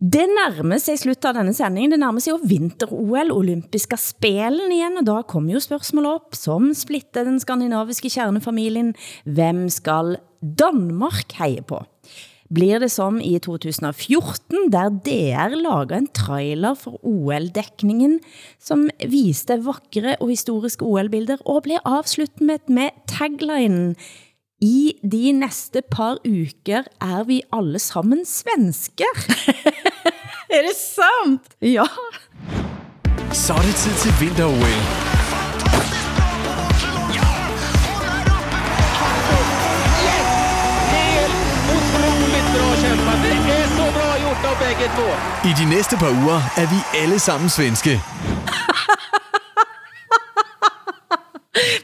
Det 0.02 0.24
nærmer 0.26 0.80
sig 0.82 0.98
slutt 0.98 1.26
av 1.30 1.36
denne 1.38 1.54
sendingen. 1.54 1.92
Det 1.94 2.00
nærmer 2.02 2.24
sig 2.24 2.32
jo 2.34 2.40
vinter-OL, 2.42 3.30
olympiske 3.36 4.00
spelen 4.02 4.74
igen, 4.74 4.98
og 4.98 5.06
da 5.06 5.20
kommer 5.30 5.54
jo 5.54 5.62
spørgsmål 5.62 6.08
op, 6.10 6.34
som 6.34 6.72
splitter 6.74 7.28
den 7.28 7.38
skandinaviske 7.40 8.10
kernefamilien. 8.10 8.96
Hvem 9.30 9.68
skal 9.70 10.18
Danmark 10.42 11.38
heje 11.38 11.62
på? 11.62 11.84
Blir 12.54 12.82
det 12.84 12.92
som 12.92 13.20
i 13.24 13.38
2014, 13.42 14.72
der 14.74 14.90
DR 15.06 15.56
lager 15.56 15.98
en 15.98 16.10
trailer 16.16 16.76
for 16.80 17.00
OL-dekningen, 17.08 18.20
som 18.60 18.90
viste 19.12 19.60
vakre 19.66 20.18
og 20.20 20.34
historiske 20.34 20.86
OL-bilder, 20.86 21.44
og 21.46 21.64
blev 21.68 21.80
avsluttet 21.86 22.70
med 22.70 22.92
taglinen 23.08 23.96
I 24.62 24.94
de 25.02 25.32
næste 25.34 25.82
par 25.92 26.20
uker 26.26 26.86
er 27.02 27.24
vi 27.26 27.42
alle 27.54 27.80
sammen 27.80 28.26
svensker. 28.26 29.24
er 30.56 30.68
det 30.68 30.76
sant? 30.78 31.56
Ja. 31.62 31.88
Så 33.34 33.54
er 33.58 33.66
det 33.66 33.76
tid 33.76 33.98
til 34.04 34.14
vinter-OL. 34.22 35.11
Av 44.46 44.58
begge 44.60 44.88
två. 44.96 45.08
I 45.50 45.54
de 45.60 45.66
næste 45.76 45.98
par 45.98 46.10
uger 46.10 46.42
er 46.58 46.68
vi 46.74 46.80
alle 47.04 47.20
sammen 47.20 47.50
svenske. 47.50 48.00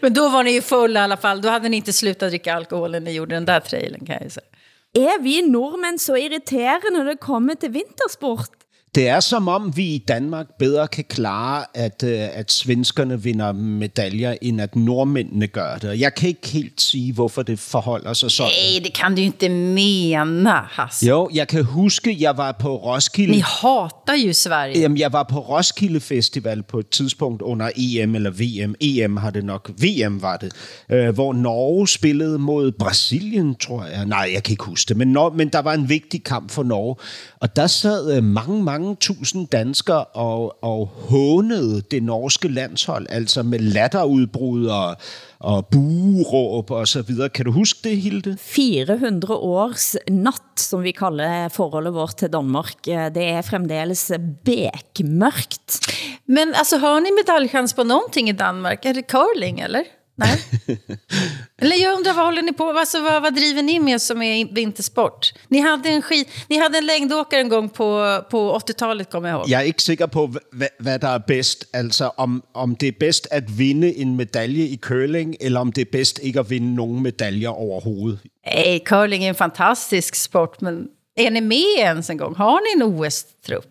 Men 0.02 0.14
då 0.14 0.30
var 0.30 0.44
ni 0.44 0.52
ju 0.52 0.62
fulla 0.62 1.00
i 1.00 1.04
alla 1.04 1.18
fall. 1.18 1.42
Då 1.42 1.50
hade 1.50 1.70
ni 1.70 1.78
inte 1.78 1.94
slutat 1.94 2.30
dricka 2.30 2.56
alkohol 2.56 2.92
när 2.92 3.00
ni 3.00 3.12
gjorde 3.12 3.36
den 3.36 3.46
där 3.46 3.60
trailern 3.60 4.06
kan 4.06 4.18
jag 4.22 4.32
säga. 4.32 4.48
Er 4.94 5.22
vi 5.22 5.42
nordmænd 5.42 6.02
så 6.02 6.18
irriterende, 6.18 7.00
når 7.00 7.06
det 7.06 7.18
kommer 7.18 7.56
til 7.56 7.70
vintersport? 7.70 8.57
Det 8.96 9.08
er 9.08 9.20
som 9.20 9.48
om, 9.48 9.78
vi 9.78 9.84
i 9.86 9.98
Danmark 10.08 10.46
bedre 10.60 10.88
kan 10.88 11.04
klare, 11.10 11.66
at, 11.74 12.04
øh, 12.04 12.20
at 12.34 12.52
svenskerne 12.52 13.24
vinder 13.24 13.52
medaljer, 13.52 14.36
end 14.42 14.62
at 14.62 14.76
nordmændene 14.76 15.48
gør 15.48 15.78
det. 15.78 16.00
Jeg 16.00 16.16
kan 16.16 16.30
ikke 16.30 16.48
helt 16.48 16.82
sige, 16.82 17.14
hvorfor 17.14 17.42
det 17.44 17.60
forholder 17.60 18.14
sig 18.14 18.32
sådan. 18.32 18.52
Nej, 18.74 18.84
det 18.84 18.94
kan 18.94 19.16
du 19.16 19.22
inte 19.22 19.50
mena, 19.50 20.52
Hasse. 20.70 21.06
Jo, 21.08 21.30
jeg 21.34 21.48
kan 21.48 21.64
huske, 21.64 22.18
jeg 22.20 22.38
var 22.38 22.52
på 22.52 22.76
Roskilde. 22.76 23.32
Ni 23.32 23.40
hatar 23.40 24.14
ju 24.26 24.34
Sverige. 24.34 24.80
Jamen, 24.80 24.98
jeg 24.98 25.14
var 25.14 25.24
på 25.24 25.40
Roskilde 25.40 26.00
Festival 26.00 26.64
på 26.64 26.80
et 26.80 26.90
tidspunkt 26.90 27.42
under 27.42 27.70
EM 27.76 28.16
eller 28.16 28.32
VM. 28.32 28.76
EM 28.82 29.18
har 29.18 29.30
det 29.30 29.46
nok. 29.46 29.72
VM 29.78 30.22
var 30.22 30.38
det. 30.38 30.52
Øh, 30.92 31.10
hvor 31.14 31.34
Norge 31.34 31.88
spillede 31.88 32.40
mod 32.40 32.72
Brasilien, 32.72 33.56
tror 33.56 33.84
jeg. 33.86 34.06
Nej, 34.06 34.30
jeg 34.34 34.44
kan 34.44 34.52
ikke 34.54 34.64
huske 34.64 34.90
det. 34.90 34.98
Men, 34.98 35.18
Nor- 35.18 35.34
men 35.36 35.48
der 35.50 35.60
var 35.60 35.74
en 35.74 35.90
vigtig 35.90 36.24
kamp 36.24 36.52
for 36.52 36.64
Norge. 36.64 36.96
Og 37.40 37.56
der 37.56 37.68
sad 37.68 38.18
øh, 38.18 38.24
mange, 38.24 38.64
mange 38.64 38.77
tusind 39.00 39.48
danskere 39.48 40.06
og, 40.06 40.64
og 40.64 40.88
hånede 41.10 41.82
det 41.92 42.04
norske 42.04 42.48
landshold, 42.48 43.08
altså 43.10 43.44
med 43.44 43.60
latterudbrud 43.60 44.66
og, 44.66 44.96
og 45.40 45.66
bueråb 45.68 46.72
og 46.72 46.88
så 46.88 47.02
videre. 47.02 47.30
Kan 47.30 47.46
du 47.46 47.52
huske 47.52 47.90
det, 47.90 47.98
Hilde? 47.98 48.38
400 48.42 49.36
års 49.36 49.96
nat, 50.10 50.60
som 50.62 50.84
vi 50.84 50.92
kalder 50.92 51.50
forholdet 51.50 51.94
vårt 51.94 52.18
til 52.18 52.34
Danmark. 52.34 52.86
Det 52.86 53.24
er 53.24 53.42
fremdeles 53.42 54.12
bekmørkt. 54.46 55.80
Men 56.28 56.56
altså, 56.56 56.78
har 56.78 57.00
ni 57.00 57.14
medaljchans 57.16 57.74
på 57.74 57.84
någonting 57.84 58.30
i 58.30 58.38
Danmark? 58.38 58.86
Er 58.86 58.94
det 58.94 59.08
curling, 59.12 59.62
eller? 59.64 59.97
Nej. 60.18 60.40
Eller 61.62 61.76
jag 61.76 61.98
undrar, 61.98 62.14
vad 62.14 62.26
håller 62.26 62.42
ni 62.42 62.54
på 62.54 62.70
alltså, 62.70 63.02
vad, 63.02 63.22
vad 63.22 63.36
driver 63.36 63.62
ni 63.62 63.80
med 63.80 64.02
som 64.02 64.22
är 64.22 64.54
vintersport? 64.54 65.34
Ni 65.48 65.60
hade 65.60 65.90
en, 65.90 66.02
skid, 66.02 66.26
ni 66.50 66.58
hade 66.58 66.78
en 66.78 66.86
längdåkare 66.86 67.42
en 67.42 67.50
gång 67.50 67.70
på, 67.70 68.22
på 68.32 68.60
80-talet, 68.60 69.10
kommer 69.10 69.30
jag 69.30 69.38
ihåg. 69.38 69.50
Jeg 69.50 69.60
er 69.62 69.66
ikke 69.66 69.84
sikker 69.84 70.08
på, 70.08 70.28
hvad, 70.52 70.68
hvad 70.80 71.00
der 71.00 71.08
er 71.08 71.18
bedst. 71.28 71.66
Altså, 71.74 72.12
om, 72.18 72.44
om 72.54 72.76
det 72.76 72.88
er 72.88 72.98
bedst 73.00 73.28
at 73.32 73.58
vinde 73.58 73.98
en 73.98 74.16
medalje 74.16 74.64
i 74.64 74.78
curling, 74.78 75.36
eller 75.42 75.60
om 75.60 75.72
det 75.72 75.82
er 75.82 75.92
bedst 75.92 76.20
ikke 76.24 76.40
at 76.40 76.50
vinde 76.50 76.76
nogen 76.76 77.04
medaljer 77.04 77.50
overhovedet. 77.50 78.20
Nej, 78.46 78.80
curling 78.86 79.24
är 79.24 79.30
en 79.30 79.36
fantastisk 79.36 80.16
sport, 80.16 80.62
men 80.62 80.88
är 81.18 81.30
ni 81.30 81.40
med 81.40 81.78
ens 81.78 82.10
en 82.10 82.18
gång? 82.18 82.36
Har 82.36 82.60
ni 82.60 82.82
en 82.82 82.94
OS-trupp? 82.94 83.66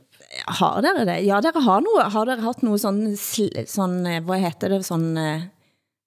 Har 0.47 0.83
dere 0.83 1.05
det? 1.05 1.21
Ja, 1.27 1.41
dere 1.41 1.63
har, 1.63 1.81
noe, 1.81 2.11
har 2.11 2.25
dere 2.25 2.41
haft 2.41 2.63
noget 2.63 2.81
sådan, 2.81 3.17
sådan, 3.17 4.07
eh, 4.07 4.25
hvad 4.25 4.41
heter 4.41 4.69
det, 4.69 4.85
sådan 4.85 5.17
uh, 5.17 5.43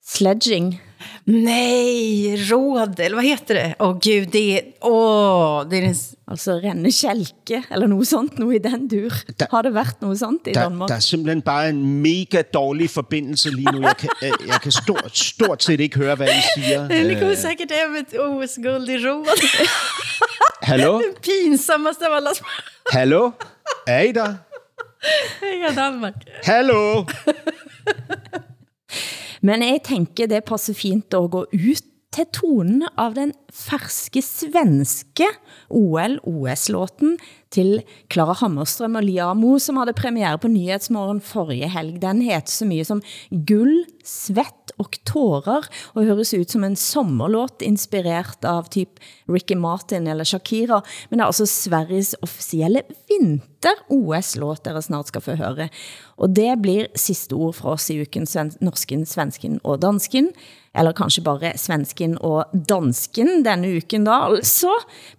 sledging? 0.10 0.82
Nej, 1.26 2.36
råd, 2.51 2.99
eller 2.99 3.16
vad 3.16 3.24
heter 3.26 3.53
det? 3.55 3.74
Åh 3.80 3.89
oh, 3.89 3.93
gud, 3.99 4.26
det 4.34 4.57
är... 4.57 4.62
Åh, 4.82 5.66
det 5.70 5.78
är 5.78 5.82
en... 5.82 5.95
Altså 6.32 6.51
renne 6.64 6.91
kjelke, 6.91 7.64
eller 7.72 7.88
noget 7.88 8.07
sånt, 8.07 8.39
noget 8.39 8.55
i 8.55 8.62
den 8.70 8.88
dur. 8.88 9.10
Der- 9.39 9.47
har 9.51 9.62
det 9.62 9.74
været 9.74 10.01
noget 10.01 10.20
sånt 10.20 10.47
i 10.47 10.51
Der, 10.53 10.62
Danmark? 10.64 10.89
der 10.89 10.95
er 10.95 10.99
simpelthen 10.99 11.41
bare 11.41 11.70
en 11.70 12.01
mega 12.01 12.41
dårlig 12.53 12.89
forbindelse 12.89 13.49
lige 13.49 13.72
nu. 13.72 13.82
Jeg 13.82 13.97
kan, 13.97 14.10
jeg, 14.22 14.32
jeg 14.47 14.62
kan 14.62 14.72
stort, 14.72 15.18
stort 15.18 15.64
set 15.64 15.80
ikke 15.80 15.97
høre, 15.97 16.16
hvad 16.16 16.28
I 16.28 16.41
siger. 16.62 16.88
Ni 17.07 17.14
Øh, 17.14 17.20
kommer 17.20 17.36
säkert 17.36 17.72
hem 17.72 17.91
med 17.91 17.99
ett 17.99 18.20
OS-guld 18.20 18.89
i 18.89 18.97
råd. 19.07 19.26
hallo? 20.62 21.01
Pinsammaste 21.26 22.05
av 22.07 22.14
alla 22.14 22.34
sport. 22.34 22.64
Hallo? 22.91 23.32
Er 23.88 23.99
I 24.01 24.12
der? 24.12 24.34
Heja 25.41 25.76
Danmark. 25.84 26.14
Hallo? 26.43 27.03
Men 29.41 29.63
jeg 29.63 29.83
tænker, 29.85 30.27
det 30.27 30.43
passer 30.47 30.73
fint 30.73 31.13
at 31.13 31.31
gå 31.31 31.45
ut 31.53 31.85
til 32.13 32.25
tonen 32.33 32.83
av 32.97 33.13
den 33.15 33.33
ferske 33.54 34.22
svenske 34.26 35.28
OL-OS-låten 35.74 37.18
til 37.54 37.80
Clara 38.14 38.36
Hammerström 38.38 38.97
og 39.00 39.06
Liamo, 39.08 39.58
som 39.62 39.80
havde 39.82 39.95
premiere 39.97 40.38
på 40.41 40.52
Nyhetsmorgen 40.52 41.22
forrige 41.26 41.70
helg. 41.74 41.97
Den 42.02 42.22
heter 42.26 42.52
så 42.54 42.68
mye 42.70 42.86
som 42.86 43.02
Gull, 43.30 43.84
Svett 44.06 44.74
og 44.80 44.95
Tårer, 45.08 45.66
og 45.93 46.06
høres 46.08 46.34
ut 46.34 46.54
som 46.54 46.64
en 46.66 46.78
sommerlåt 46.80 47.66
inspireret 47.66 48.45
av 48.47 48.70
typ 48.74 49.02
Ricky 49.30 49.58
Martin 49.60 50.08
eller 50.08 50.28
Shakira, 50.28 50.82
men 51.10 51.20
det 51.20 51.26
er 51.26 51.32
altså 51.32 51.50
Sveriges 51.50 52.14
officielle 52.26 52.86
vinter-OS-låt, 53.10 54.64
dere 54.66 54.82
snart 54.86 55.12
skal 55.12 55.26
få 55.26 55.38
høre. 55.41 55.70
Og 56.22 56.34
det 56.38 56.54
blir 56.64 56.89
sidste 56.97 57.36
ord 57.36 57.58
fra 57.60 57.76
oss 57.76 57.89
i 57.91 58.00
uken, 58.04 58.30
norsken, 58.64 59.06
svensken 59.10 59.60
og 59.64 59.82
dansken, 59.84 60.32
eller 60.78 60.93
kanskje 60.93 61.26
bare 61.26 61.54
svensken 61.58 62.16
og 62.22 62.52
dansken 62.54 63.38
musikken 63.39 63.43
denne 63.43 63.77
uken 63.77 64.05
da, 64.05 64.27
altså. 64.29 64.69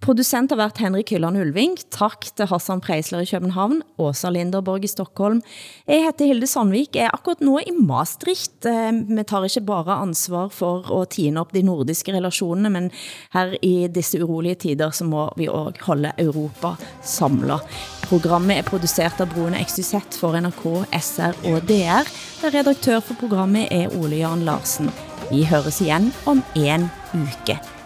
Producent 0.01 0.51
har 0.51 0.59
været 0.59 0.79
Henrik 0.79 1.11
Hylland 1.11 1.39
Ulving. 1.39 1.79
Tak 1.91 2.27
til 2.37 2.47
Hassan 2.47 2.81
Preisler 2.81 3.21
i 3.21 3.27
København, 3.27 3.83
Åsa 3.99 4.31
Linderborg 4.31 4.85
i 4.85 4.89
Stockholm. 4.89 5.43
Jeg 5.87 6.05
heter 6.05 6.27
Hilde 6.27 6.47
Sandvik, 6.47 6.95
jeg 6.95 7.05
er 7.05 7.15
akkurat 7.15 7.41
nu 7.41 7.59
i 7.59 7.71
Maastricht. 7.73 8.65
Eh, 8.67 8.93
vi 9.09 9.23
tar 9.23 9.45
ikke 9.45 9.67
bare 9.67 10.01
ansvar 10.03 10.49
for 10.49 11.01
at 11.01 11.11
tine 11.11 11.41
op 11.41 11.53
de 11.53 11.63
nordiske 11.63 12.13
relationer, 12.13 12.71
men 12.71 12.91
her 13.33 13.57
i 13.63 13.89
disse 13.89 14.23
urolige 14.23 14.55
tider, 14.55 14.91
så 14.91 15.05
må 15.05 15.31
vi 15.37 15.49
også 15.49 15.85
holde 15.85 16.13
Europa 16.19 16.77
samlet. 17.03 17.61
Programmet 18.09 18.59
er 18.59 18.67
produceret 18.67 19.21
av 19.21 19.31
Brune 19.31 19.59
XYZ 19.65 20.19
for 20.19 20.35
NRK, 20.35 20.65
SR 21.01 21.37
og 21.47 21.63
DR, 21.69 22.09
der 22.43 22.55
redaktør 22.59 23.01
for 23.01 23.15
programmet 23.15 23.69
er 23.71 23.93
Ole 24.01 24.25
Jan 24.25 24.45
Larsen. 24.45 24.91
Vi 25.31 25.45
høres 25.45 25.81
igen 25.81 26.11
om 26.27 26.43
en 26.57 26.91
uke. 27.15 27.80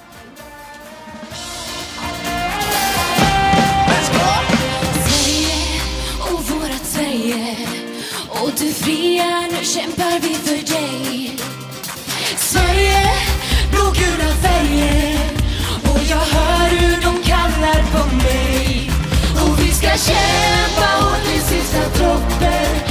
Och 8.44 8.50
du 8.58 8.72
fria, 8.72 9.40
nu 9.50 9.64
kämpar 9.64 10.20
vi 10.20 10.34
för 10.34 10.74
dig 10.74 11.36
Sverige, 12.36 13.10
blågula 13.70 14.30
färger 14.42 15.18
Och 15.82 16.00
jag 16.10 16.16
hör 16.16 16.68
hur 16.68 17.02
de 17.02 17.22
kallar 17.22 17.82
på 17.92 18.16
mig 18.16 18.90
Och 19.44 19.60
vi 19.60 19.70
ska 19.70 19.88
kämpa 19.88 20.86
hårt 21.00 21.24
till 21.24 21.42
sista 21.42 21.98
droppen 21.98 22.83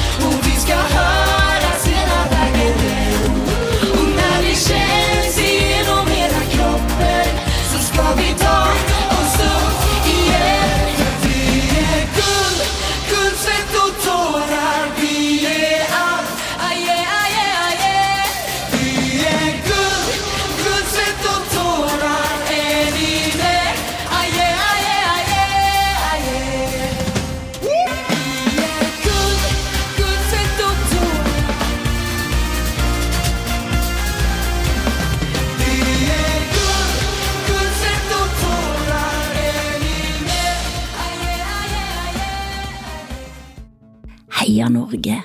Norge! 44.94 45.24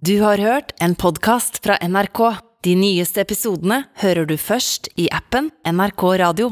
Du 0.00 0.20
har 0.20 0.38
hørt 0.38 0.72
en 0.80 0.94
podcast 0.94 1.62
fra 1.64 1.78
NRK. 1.82 2.36
De 2.64 2.74
nyeste 2.74 3.20
episodene 3.22 3.84
hører 4.02 4.26
du 4.26 4.36
først 4.36 4.88
i 4.98 5.08
appen 5.14 5.50
NRK 5.66 6.02
Radio. 6.22 6.50